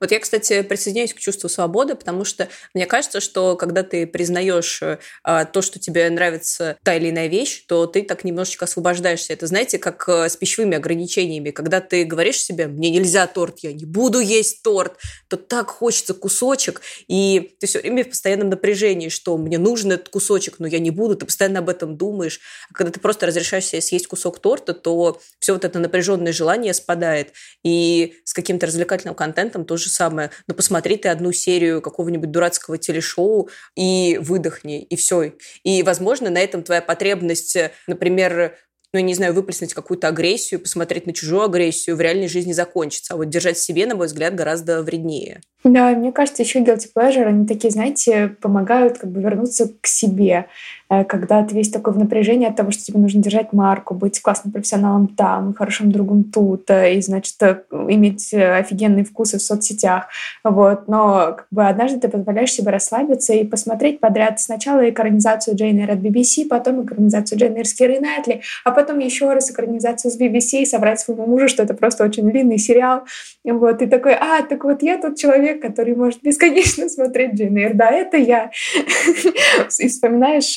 Вот 0.00 0.10
я, 0.10 0.20
кстати, 0.20 0.62
присоединяюсь 0.62 1.14
к 1.14 1.18
чувству 1.18 1.48
свободы, 1.48 1.94
потому 1.94 2.24
что 2.24 2.48
мне 2.74 2.86
кажется, 2.86 3.20
что 3.20 3.56
когда 3.56 3.82
ты 3.82 4.06
признаешь 4.06 4.82
а, 5.22 5.44
то, 5.44 5.62
что 5.62 5.78
тебе 5.78 6.08
нравится 6.10 6.76
та 6.82 6.94
или 6.94 7.10
иная 7.10 7.28
вещь, 7.28 7.64
то 7.66 7.86
ты 7.86 8.02
так 8.02 8.24
немножечко 8.24 8.64
освобождаешься. 8.64 9.32
Это, 9.32 9.46
знаете, 9.46 9.78
как 9.78 10.08
а, 10.08 10.28
с 10.28 10.36
пищевыми 10.36 10.76
ограничениями. 10.76 11.50
Когда 11.50 11.80
ты 11.80 12.04
говоришь 12.04 12.42
себе, 12.42 12.66
мне 12.66 12.90
нельзя 12.90 13.26
торт, 13.26 13.60
я 13.60 13.72
не 13.72 13.84
буду 13.84 14.20
есть 14.20 14.62
торт, 14.62 14.98
то 15.28 15.36
так 15.36 15.70
хочется 15.70 16.14
кусочек, 16.14 16.80
и 17.08 17.54
ты 17.60 17.66
все 17.66 17.80
время 17.80 18.04
в 18.04 18.10
постоянном 18.10 18.50
напряжении, 18.50 19.08
что 19.08 19.36
мне 19.36 19.58
нужен 19.58 19.92
этот 19.92 20.08
кусочек, 20.08 20.56
но 20.58 20.66
я 20.66 20.78
не 20.78 20.90
буду, 20.90 21.16
ты 21.16 21.26
постоянно 21.26 21.60
об 21.60 21.68
этом 21.68 21.96
думаешь. 21.96 22.40
А 22.70 22.74
когда 22.74 22.92
ты 22.92 23.00
просто 23.00 23.26
разрешаешь 23.26 23.66
себе 23.66 23.80
съесть 23.80 24.06
кусок 24.06 24.38
торта, 24.40 24.74
то 24.74 25.20
все 25.38 25.52
вот 25.52 25.64
это 25.64 25.78
напряженное 25.78 26.32
желание 26.32 26.74
спадает. 26.74 27.32
И 27.62 28.14
с 28.24 28.32
каким-то 28.32 28.66
развлекательным 28.66 29.14
контентом 29.14 29.64
тоже 29.64 29.85
же 29.86 29.90
самое. 29.90 30.30
Но 30.46 30.54
посмотри 30.54 30.96
ты 30.96 31.08
одну 31.08 31.32
серию 31.32 31.80
какого-нибудь 31.80 32.30
дурацкого 32.30 32.78
телешоу 32.78 33.48
и 33.74 34.18
выдохни, 34.20 34.82
и 34.82 34.96
все. 34.96 35.32
И, 35.62 35.82
возможно, 35.82 36.28
на 36.30 36.38
этом 36.38 36.62
твоя 36.62 36.82
потребность, 36.82 37.56
например, 37.86 38.56
ну, 38.92 39.00
я 39.00 39.04
не 39.04 39.14
знаю, 39.14 39.34
выплеснуть 39.34 39.74
какую-то 39.74 40.08
агрессию, 40.08 40.60
посмотреть 40.60 41.06
на 41.06 41.12
чужую 41.12 41.42
агрессию 41.42 41.96
в 41.96 42.00
реальной 42.00 42.28
жизни 42.28 42.52
закончится. 42.52 43.14
А 43.14 43.16
вот 43.16 43.28
держать 43.28 43.58
себе, 43.58 43.84
на 43.84 43.94
мой 43.94 44.06
взгляд, 44.06 44.34
гораздо 44.34 44.82
вреднее. 44.82 45.40
Да, 45.64 45.90
мне 45.90 46.12
кажется, 46.12 46.42
еще 46.42 46.60
guilty 46.60 46.88
pleasure, 46.96 47.24
они 47.24 47.46
такие, 47.46 47.70
знаете, 47.70 48.36
помогают 48.40 48.98
как 48.98 49.10
бы 49.10 49.20
вернуться 49.20 49.70
к 49.80 49.86
себе, 49.86 50.46
э, 50.85 50.85
когда 50.88 51.42
ты 51.42 51.54
весь 51.54 51.70
такой 51.70 51.92
в 51.92 51.98
напряжении 51.98 52.48
от 52.48 52.56
того, 52.56 52.70
что 52.70 52.84
тебе 52.84 53.00
нужно 53.00 53.22
держать 53.22 53.52
марку, 53.52 53.94
быть 53.94 54.20
классным 54.20 54.52
профессионалом 54.52 55.08
там, 55.08 55.54
хорошим 55.54 55.90
другом 55.90 56.24
тут, 56.24 56.70
э, 56.70 56.94
и, 56.94 57.00
значит, 57.00 57.34
э, 57.40 57.62
иметь 57.70 58.32
офигенные 58.32 59.04
вкусы 59.04 59.38
в 59.38 59.42
соцсетях. 59.42 60.08
Вот. 60.44 60.88
Но 60.88 61.34
как 61.36 61.46
бы 61.50 61.66
однажды 61.66 61.98
ты 61.98 62.08
позволяешь 62.08 62.52
себе 62.52 62.70
расслабиться 62.70 63.32
и 63.32 63.44
посмотреть 63.44 64.00
подряд 64.00 64.40
сначала 64.40 64.88
экранизацию 64.88 65.56
Джейн 65.56 65.78
Эйр 65.78 65.90
от 65.92 65.98
BBC, 65.98 66.46
потом 66.46 66.84
экранизацию 66.84 67.38
Джейн 67.38 67.56
Эйр 67.56 67.66
с 67.66 67.74
Кирой 67.74 67.98
Найтли, 67.98 68.42
а 68.64 68.70
потом 68.70 68.98
еще 69.00 69.32
раз 69.32 69.50
экранизацию 69.50 70.10
с 70.10 70.20
BBC 70.20 70.62
и 70.62 70.66
соврать 70.66 71.00
своему 71.00 71.26
мужу, 71.26 71.48
что 71.48 71.62
это 71.62 71.74
просто 71.74 72.04
очень 72.04 72.30
длинный 72.30 72.58
сериал. 72.58 73.02
Вот. 73.44 73.82
И 73.82 73.86
такой, 73.86 74.14
а, 74.14 74.42
так 74.42 74.64
вот 74.64 74.82
я 74.82 74.98
тот 74.98 75.16
человек, 75.16 75.62
который 75.62 75.94
может 75.96 76.22
бесконечно 76.22 76.88
смотреть 76.88 77.34
Джейн 77.34 77.56
Эйр. 77.56 77.74
Да, 77.74 77.90
это 77.90 78.16
я. 78.16 78.50
И 79.78 79.88
вспоминаешь, 79.88 80.56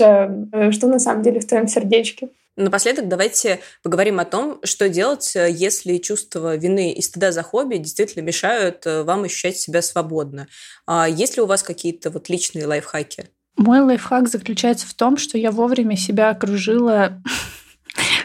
э, 0.51 0.71
что 0.71 0.87
на 0.87 0.99
самом 0.99 1.23
деле 1.23 1.39
в 1.39 1.47
твоем 1.47 1.67
сердечке. 1.67 2.29
Напоследок 2.59 3.07
давайте 3.07 3.59
поговорим 3.83 4.19
о 4.19 4.25
том, 4.25 4.59
что 4.63 4.89
делать, 4.89 5.33
э, 5.35 5.49
если 5.49 5.97
чувство 5.97 6.57
вины 6.57 6.91
и 6.91 7.01
стыда 7.01 7.31
за 7.31 7.41
хобби 7.41 7.77
действительно 7.77 8.21
мешают 8.21 8.85
э, 8.85 9.03
вам 9.03 9.23
ощущать 9.23 9.57
себя 9.57 9.81
свободно. 9.81 10.47
А 10.85 11.07
есть 11.07 11.37
ли 11.37 11.41
у 11.41 11.45
вас 11.45 11.63
какие-то 11.63 12.09
вот 12.09 12.27
личные 12.27 12.65
лайфхаки? 12.65 13.29
Мой 13.55 13.79
лайфхак 13.79 14.27
заключается 14.27 14.87
в 14.87 14.93
том, 14.93 15.17
что 15.17 15.37
я 15.37 15.51
вовремя 15.51 15.95
себя 15.95 16.31
окружила 16.31 17.21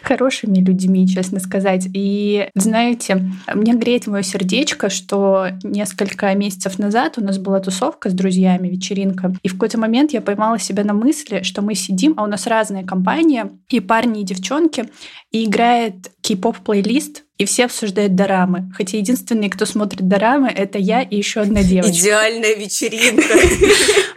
хорошими 0.05 0.59
людьми, 0.59 1.09
честно 1.09 1.41
сказать. 1.41 1.89
И 1.93 2.49
знаете, 2.55 3.23
мне 3.53 3.75
греет 3.75 4.07
мое 4.07 4.23
сердечко, 4.23 4.91
что 4.91 5.49
несколько 5.63 6.33
месяцев 6.35 6.79
назад 6.79 7.19
у 7.19 7.25
нас 7.25 7.39
была 7.39 7.61
тусовка 7.61 8.11
с 8.11 8.13
друзьями, 8.13 8.69
вечеринка. 8.69 9.35
И 9.43 9.49
в 9.49 9.55
какой-то 9.55 9.79
момент 9.79 10.13
я 10.13 10.21
поймала 10.21 10.59
себя 10.59 10.85
на 10.85 10.95
мысли, 10.95 11.43
что 11.43 11.63
мы 11.63 11.75
сидим, 11.75 12.15
а 12.17 12.25
у 12.25 12.27
нас 12.27 12.47
разные 12.47 12.85
компании, 12.85 13.45
и 13.71 13.81
парни, 13.81 14.21
и 14.21 14.25
девчонки, 14.25 14.89
и 15.31 15.45
играет 15.45 16.11
кей-поп 16.21 16.59
плейлист, 16.59 17.24
и 17.37 17.47
все 17.47 17.65
обсуждают 17.65 18.15
дорамы. 18.15 18.71
Хотя 18.77 18.97
единственный, 18.99 19.49
кто 19.49 19.67
смотрит 19.67 20.07
дорамы, 20.07 20.49
это 20.49 20.79
я 20.79 21.03
и 21.03 21.17
еще 21.17 21.41
одна 21.41 21.65
девочка. 21.65 21.93
Идеальная 21.93 22.55
вечеринка. 22.55 23.35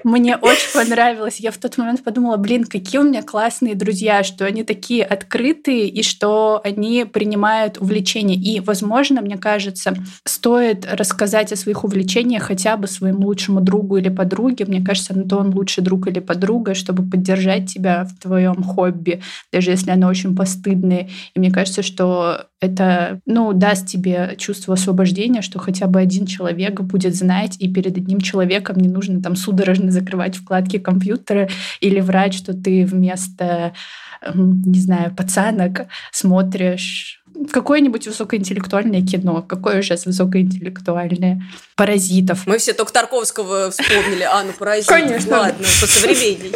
Мне 0.04 0.38
очень 0.38 0.72
понравилось. 0.72 1.40
Я 1.40 1.52
в 1.52 1.58
тот 1.58 1.78
момент 1.78 2.04
подумала, 2.04 2.38
блин, 2.38 2.64
какие 2.66 3.02
у 3.02 3.04
меня 3.04 3.24
классные 3.24 3.74
друзья, 3.74 4.24
что 4.24 4.46
они 4.46 4.64
такие 4.64 5.04
открытые 5.04 5.88
и 5.90 6.04
что 6.04 6.62
они 6.64 7.06
принимают 7.06 7.80
увлечения. 7.80 8.36
И, 8.36 8.60
возможно, 8.60 9.22
мне 9.22 9.38
кажется, 9.38 9.96
стоит 10.24 10.88
рассказать 10.90 11.52
о 11.52 11.56
своих 11.56 11.84
увлечениях 11.84 12.44
хотя 12.44 12.78
бы 12.78 12.88
своему 12.88 13.26
лучшему 13.26 13.62
другу 13.62 13.98
или 13.98 14.10
подруге. 14.10 14.66
Мне 14.66 14.86
кажется, 14.86 15.18
на 15.18 15.28
то 15.28 15.38
он 15.38 15.54
лучший 15.56 15.84
друг 15.84 16.08
или 16.08 16.20
подруга, 16.20 16.76
чтобы 16.76 17.10
поддержать 17.10 17.74
тебя 17.74 18.06
в 18.06 18.22
твоем 18.22 18.62
хобби, 18.62 19.24
даже 19.52 19.72
если 19.72 19.90
оно 19.90 20.08
очень 20.08 20.36
постыдное. 20.36 21.10
И 21.34 21.40
мне 21.40 21.52
кажется, 21.52 21.82
что 21.82 22.48
это, 22.60 23.22
ну, 23.26 23.54
даст 23.54 23.88
тебе 23.88 24.36
чувство 24.38 24.74
освобождения, 24.74 25.42
что 25.42 25.60
хотя 25.60 25.86
бы 25.88 26.00
один 26.00 26.26
человек 26.26 26.82
будет 26.82 27.16
знать, 27.16 27.56
и 27.60 27.72
перед 27.72 27.98
одним 27.98 28.20
человеком 28.20 28.78
не 28.78 28.88
нужно 28.88 29.22
там 29.22 29.36
судорожно 29.36 29.92
закрывать 29.92 30.38
вкладки 30.38 30.80
компьютера 30.80 31.50
или 31.82 32.00
врать, 32.00 32.34
что 32.34 32.54
ты 32.54 32.84
вместо, 32.86 33.74
эм, 34.22 34.64
не 34.64 34.80
знаю, 34.80 35.16
пацанок 35.16 35.88
смотришь 36.12 37.24
какое-нибудь 37.52 38.08
высокоинтеллектуальное 38.08 39.06
кино. 39.06 39.44
Какое 39.44 39.84
сейчас 39.84 40.08
высокоинтеллектуальное? 40.08 41.44
Паразитов. 41.76 42.48
Мы 42.48 42.58
все 42.58 42.74
только 42.74 42.92
Тарковского 42.92 43.70
вспомнили. 43.70 44.24
А, 44.24 44.44
ну 44.44 44.54
паразитов. 44.54 44.96
Конечно. 44.96 45.38
Ладно, 45.38 45.64
посовременней. 45.64 46.54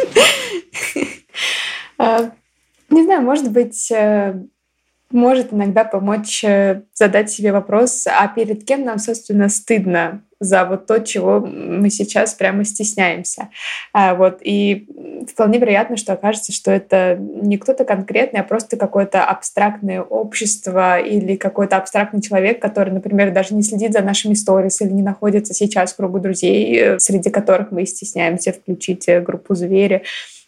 А, 1.99 2.31
не 2.89 3.03
знаю, 3.03 3.21
может 3.21 3.51
быть, 3.51 3.91
э, 3.91 4.41
может 5.13 5.53
иногда 5.53 5.83
помочь 5.83 6.43
э, 6.43 6.83
задать 6.93 7.31
себе 7.31 7.51
вопрос, 7.51 8.07
а 8.07 8.27
перед 8.27 8.65
кем 8.65 8.83
нам, 8.83 8.99
собственно, 8.99 9.49
стыдно 9.49 10.21
за 10.41 10.65
вот 10.65 10.87
то, 10.87 10.99
чего 10.99 11.39
мы 11.39 11.91
сейчас 11.91 12.33
прямо 12.33 12.65
стесняемся. 12.65 13.49
А, 13.93 14.15
вот. 14.15 14.39
И 14.41 14.87
вполне 15.31 15.59
вероятно, 15.59 15.97
что 15.97 16.13
окажется, 16.13 16.51
что 16.51 16.71
это 16.71 17.15
не 17.15 17.59
кто-то 17.59 17.85
конкретный, 17.85 18.39
а 18.39 18.43
просто 18.43 18.75
какое-то 18.75 19.23
абстрактное 19.23 20.01
общество 20.01 20.99
или 20.99 21.35
какой-то 21.35 21.77
абстрактный 21.77 22.21
человек, 22.21 22.59
который, 22.59 22.91
например, 22.91 23.31
даже 23.31 23.53
не 23.53 23.61
следит 23.61 23.93
за 23.93 24.01
нашими 24.01 24.33
сторис 24.33 24.81
или 24.81 24.89
не 24.89 25.03
находится 25.03 25.53
сейчас 25.53 25.93
в 25.93 25.97
кругу 25.97 26.19
друзей, 26.19 26.75
э, 26.75 26.99
среди 26.99 27.29
которых 27.29 27.69
мы 27.71 27.85
стесняемся 27.85 28.51
включить 28.51 29.07
э, 29.07 29.21
группу 29.21 29.53
«Звери». 29.53 30.01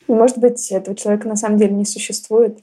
Может 0.08 0.40
быть, 0.40 0.72
этого 0.72 0.96
человека 0.96 1.28
на 1.28 1.36
самом 1.36 1.58
деле 1.58 1.74
не 1.74 1.86
существует, 1.86 2.60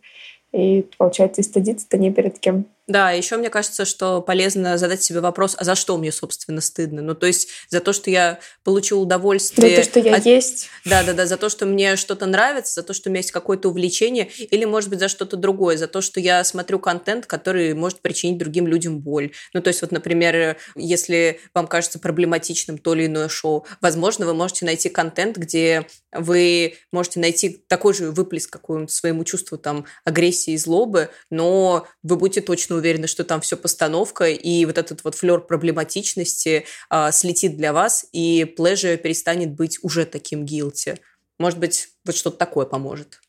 и, 0.53 0.87
получается, 0.99 1.41
и 1.41 1.45
стыдиться-то 1.45 1.99
не 1.99 2.11
перед 2.11 2.39
кем. 2.39 2.67
Да, 2.91 3.13
еще 3.13 3.37
мне 3.37 3.51
кажется, 3.51 3.85
что 3.85 4.21
полезно 4.21 4.77
задать 4.77 5.01
себе 5.01 5.21
вопрос, 5.21 5.55
а 5.57 5.63
за 5.63 5.77
что 5.77 5.97
мне, 5.97 6.11
собственно, 6.11 6.61
стыдно? 6.61 7.03
Ну, 7.03 7.15
то 7.15 7.29
есть 7.29 7.49
за 7.69 7.79
то, 7.79 7.93
что 7.93 8.11
я 8.11 8.41
получил 8.65 9.01
удовольствие. 9.01 9.77
За 9.77 9.83
то, 9.83 9.89
что 9.89 10.01
я 10.01 10.17
от... 10.17 10.27
есть. 10.27 10.69
Да, 10.85 11.05
да, 11.05 11.13
да, 11.13 11.25
за 11.25 11.37
то, 11.37 11.49
что 11.49 11.67
мне 11.67 11.95
что-то 11.95 12.27
нравится, 12.27 12.81
за 12.81 12.83
то, 12.83 12.93
что 12.93 13.09
у 13.09 13.13
меня 13.13 13.21
есть 13.21 13.31
какое-то 13.31 13.69
увлечение, 13.69 14.25
или, 14.27 14.65
может 14.65 14.91
быть, 14.91 14.99
за 14.99 15.07
что-то 15.07 15.37
другое, 15.37 15.77
за 15.77 15.87
то, 15.87 16.01
что 16.01 16.19
я 16.19 16.43
смотрю 16.43 16.81
контент, 16.81 17.27
который 17.27 17.75
может 17.75 18.01
причинить 18.01 18.39
другим 18.39 18.67
людям 18.67 18.99
боль. 18.99 19.31
Ну, 19.55 19.63
то 19.63 19.69
есть 19.69 19.83
вот, 19.83 19.93
например, 19.93 20.57
если 20.75 21.39
вам 21.55 21.69
кажется 21.69 22.01
проблематичным 22.01 22.77
то 22.77 22.95
или 22.95 23.07
иное 23.07 23.29
шоу, 23.29 23.67
возможно, 23.81 24.27
вы 24.27 24.35
можете 24.35 24.65
найти 24.65 24.89
контент, 24.89 25.37
где 25.37 25.87
вы 26.11 26.75
можете 26.91 27.21
найти 27.21 27.51
такой 27.69 27.95
же 27.95 28.11
выплеск 28.11 28.51
какому-то 28.51 28.93
своему 28.93 29.23
чувству 29.23 29.59
там 29.59 29.85
агрессии 30.05 30.55
и 30.55 30.59
злобы, 30.59 31.11
но 31.31 31.87
вы 32.03 32.17
будете 32.17 32.41
точно 32.41 32.80
уверены, 32.81 33.07
что 33.07 33.23
там 33.23 33.41
все 33.41 33.57
постановка, 33.57 34.25
и 34.25 34.65
вот 34.65 34.79
этот 34.79 35.05
вот 35.05 35.15
флер 35.15 35.41
проблематичности 35.41 36.65
а, 36.89 37.13
слетит 37.13 37.57
для 37.57 37.73
вас, 37.73 38.07
и 38.13 38.45
плеже 38.45 38.97
перестанет 38.97 39.53
быть 39.53 39.79
уже 39.83 40.05
таким 40.05 40.45
гилти. 40.45 40.97
Может 41.39 41.59
быть, 41.59 41.89
вот 42.05 42.17
что-то 42.17 42.37
такое 42.37 42.67
поможет. 42.67 43.21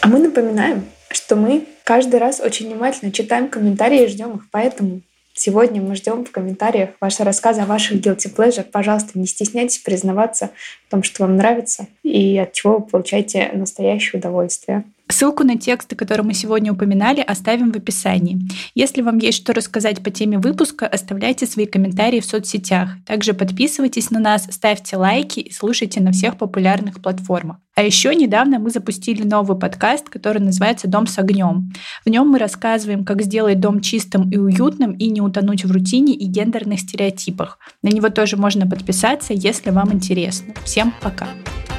А 0.00 0.08
мы 0.08 0.18
напоминаем, 0.18 0.86
что 1.10 1.36
мы 1.36 1.66
каждый 1.84 2.20
раз 2.20 2.40
очень 2.40 2.66
внимательно 2.66 3.10
читаем 3.10 3.48
комментарии 3.48 4.04
и 4.04 4.08
ждем 4.08 4.36
их, 4.36 4.42
поэтому 4.50 5.02
Сегодня 5.38 5.82
мы 5.82 5.94
ждем 5.96 6.24
в 6.24 6.30
комментариях 6.30 6.90
ваши 6.98 7.22
рассказы 7.22 7.60
о 7.60 7.66
ваших 7.66 7.98
guilty 7.98 8.34
pleasure. 8.34 8.64
Пожалуйста, 8.64 9.18
не 9.18 9.26
стесняйтесь 9.26 9.76
признаваться 9.76 10.48
в 10.86 10.90
том, 10.90 11.02
что 11.02 11.24
вам 11.24 11.36
нравится 11.36 11.88
и 12.02 12.38
от 12.38 12.54
чего 12.54 12.78
вы 12.78 12.86
получаете 12.86 13.50
настоящее 13.52 14.18
удовольствие. 14.18 14.84
Ссылку 15.08 15.44
на 15.44 15.56
тексты, 15.56 15.94
которые 15.94 16.26
мы 16.26 16.34
сегодня 16.34 16.72
упоминали, 16.72 17.20
оставим 17.20 17.70
в 17.70 17.76
описании. 17.76 18.40
Если 18.74 19.02
вам 19.02 19.18
есть 19.18 19.38
что 19.38 19.52
рассказать 19.52 20.02
по 20.02 20.10
теме 20.10 20.38
выпуска, 20.38 20.86
оставляйте 20.86 21.46
свои 21.46 21.66
комментарии 21.66 22.18
в 22.18 22.24
соцсетях. 22.24 22.90
Также 23.06 23.32
подписывайтесь 23.32 24.10
на 24.10 24.18
нас, 24.18 24.48
ставьте 24.50 24.96
лайки 24.96 25.38
и 25.40 25.52
слушайте 25.52 26.00
на 26.00 26.10
всех 26.10 26.36
популярных 26.36 27.00
платформах. 27.00 27.58
А 27.76 27.82
еще 27.82 28.14
недавно 28.14 28.58
мы 28.58 28.70
запустили 28.70 29.22
новый 29.22 29.56
подкаст, 29.56 30.08
который 30.08 30.42
называется 30.42 30.88
«Дом 30.88 31.06
с 31.06 31.18
огнем». 31.18 31.72
В 32.04 32.10
нем 32.10 32.28
мы 32.28 32.38
рассказываем, 32.38 33.04
как 33.04 33.22
сделать 33.22 33.60
дом 33.60 33.80
чистым 33.80 34.28
и 34.30 34.38
уютным 34.38 34.92
и 34.92 35.08
не 35.08 35.20
утонуть 35.20 35.64
в 35.64 35.70
рутине 35.70 36.14
и 36.14 36.26
гендерных 36.26 36.80
стереотипах. 36.80 37.58
На 37.82 37.88
него 37.88 38.08
тоже 38.08 38.36
можно 38.36 38.66
подписаться, 38.66 39.34
если 39.34 39.70
вам 39.70 39.92
интересно. 39.92 40.54
Всем 40.64 40.92
пока. 41.00 41.28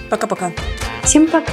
Пока-пока. 0.09 0.53
Всем 1.03 1.27
пока. 1.27 1.51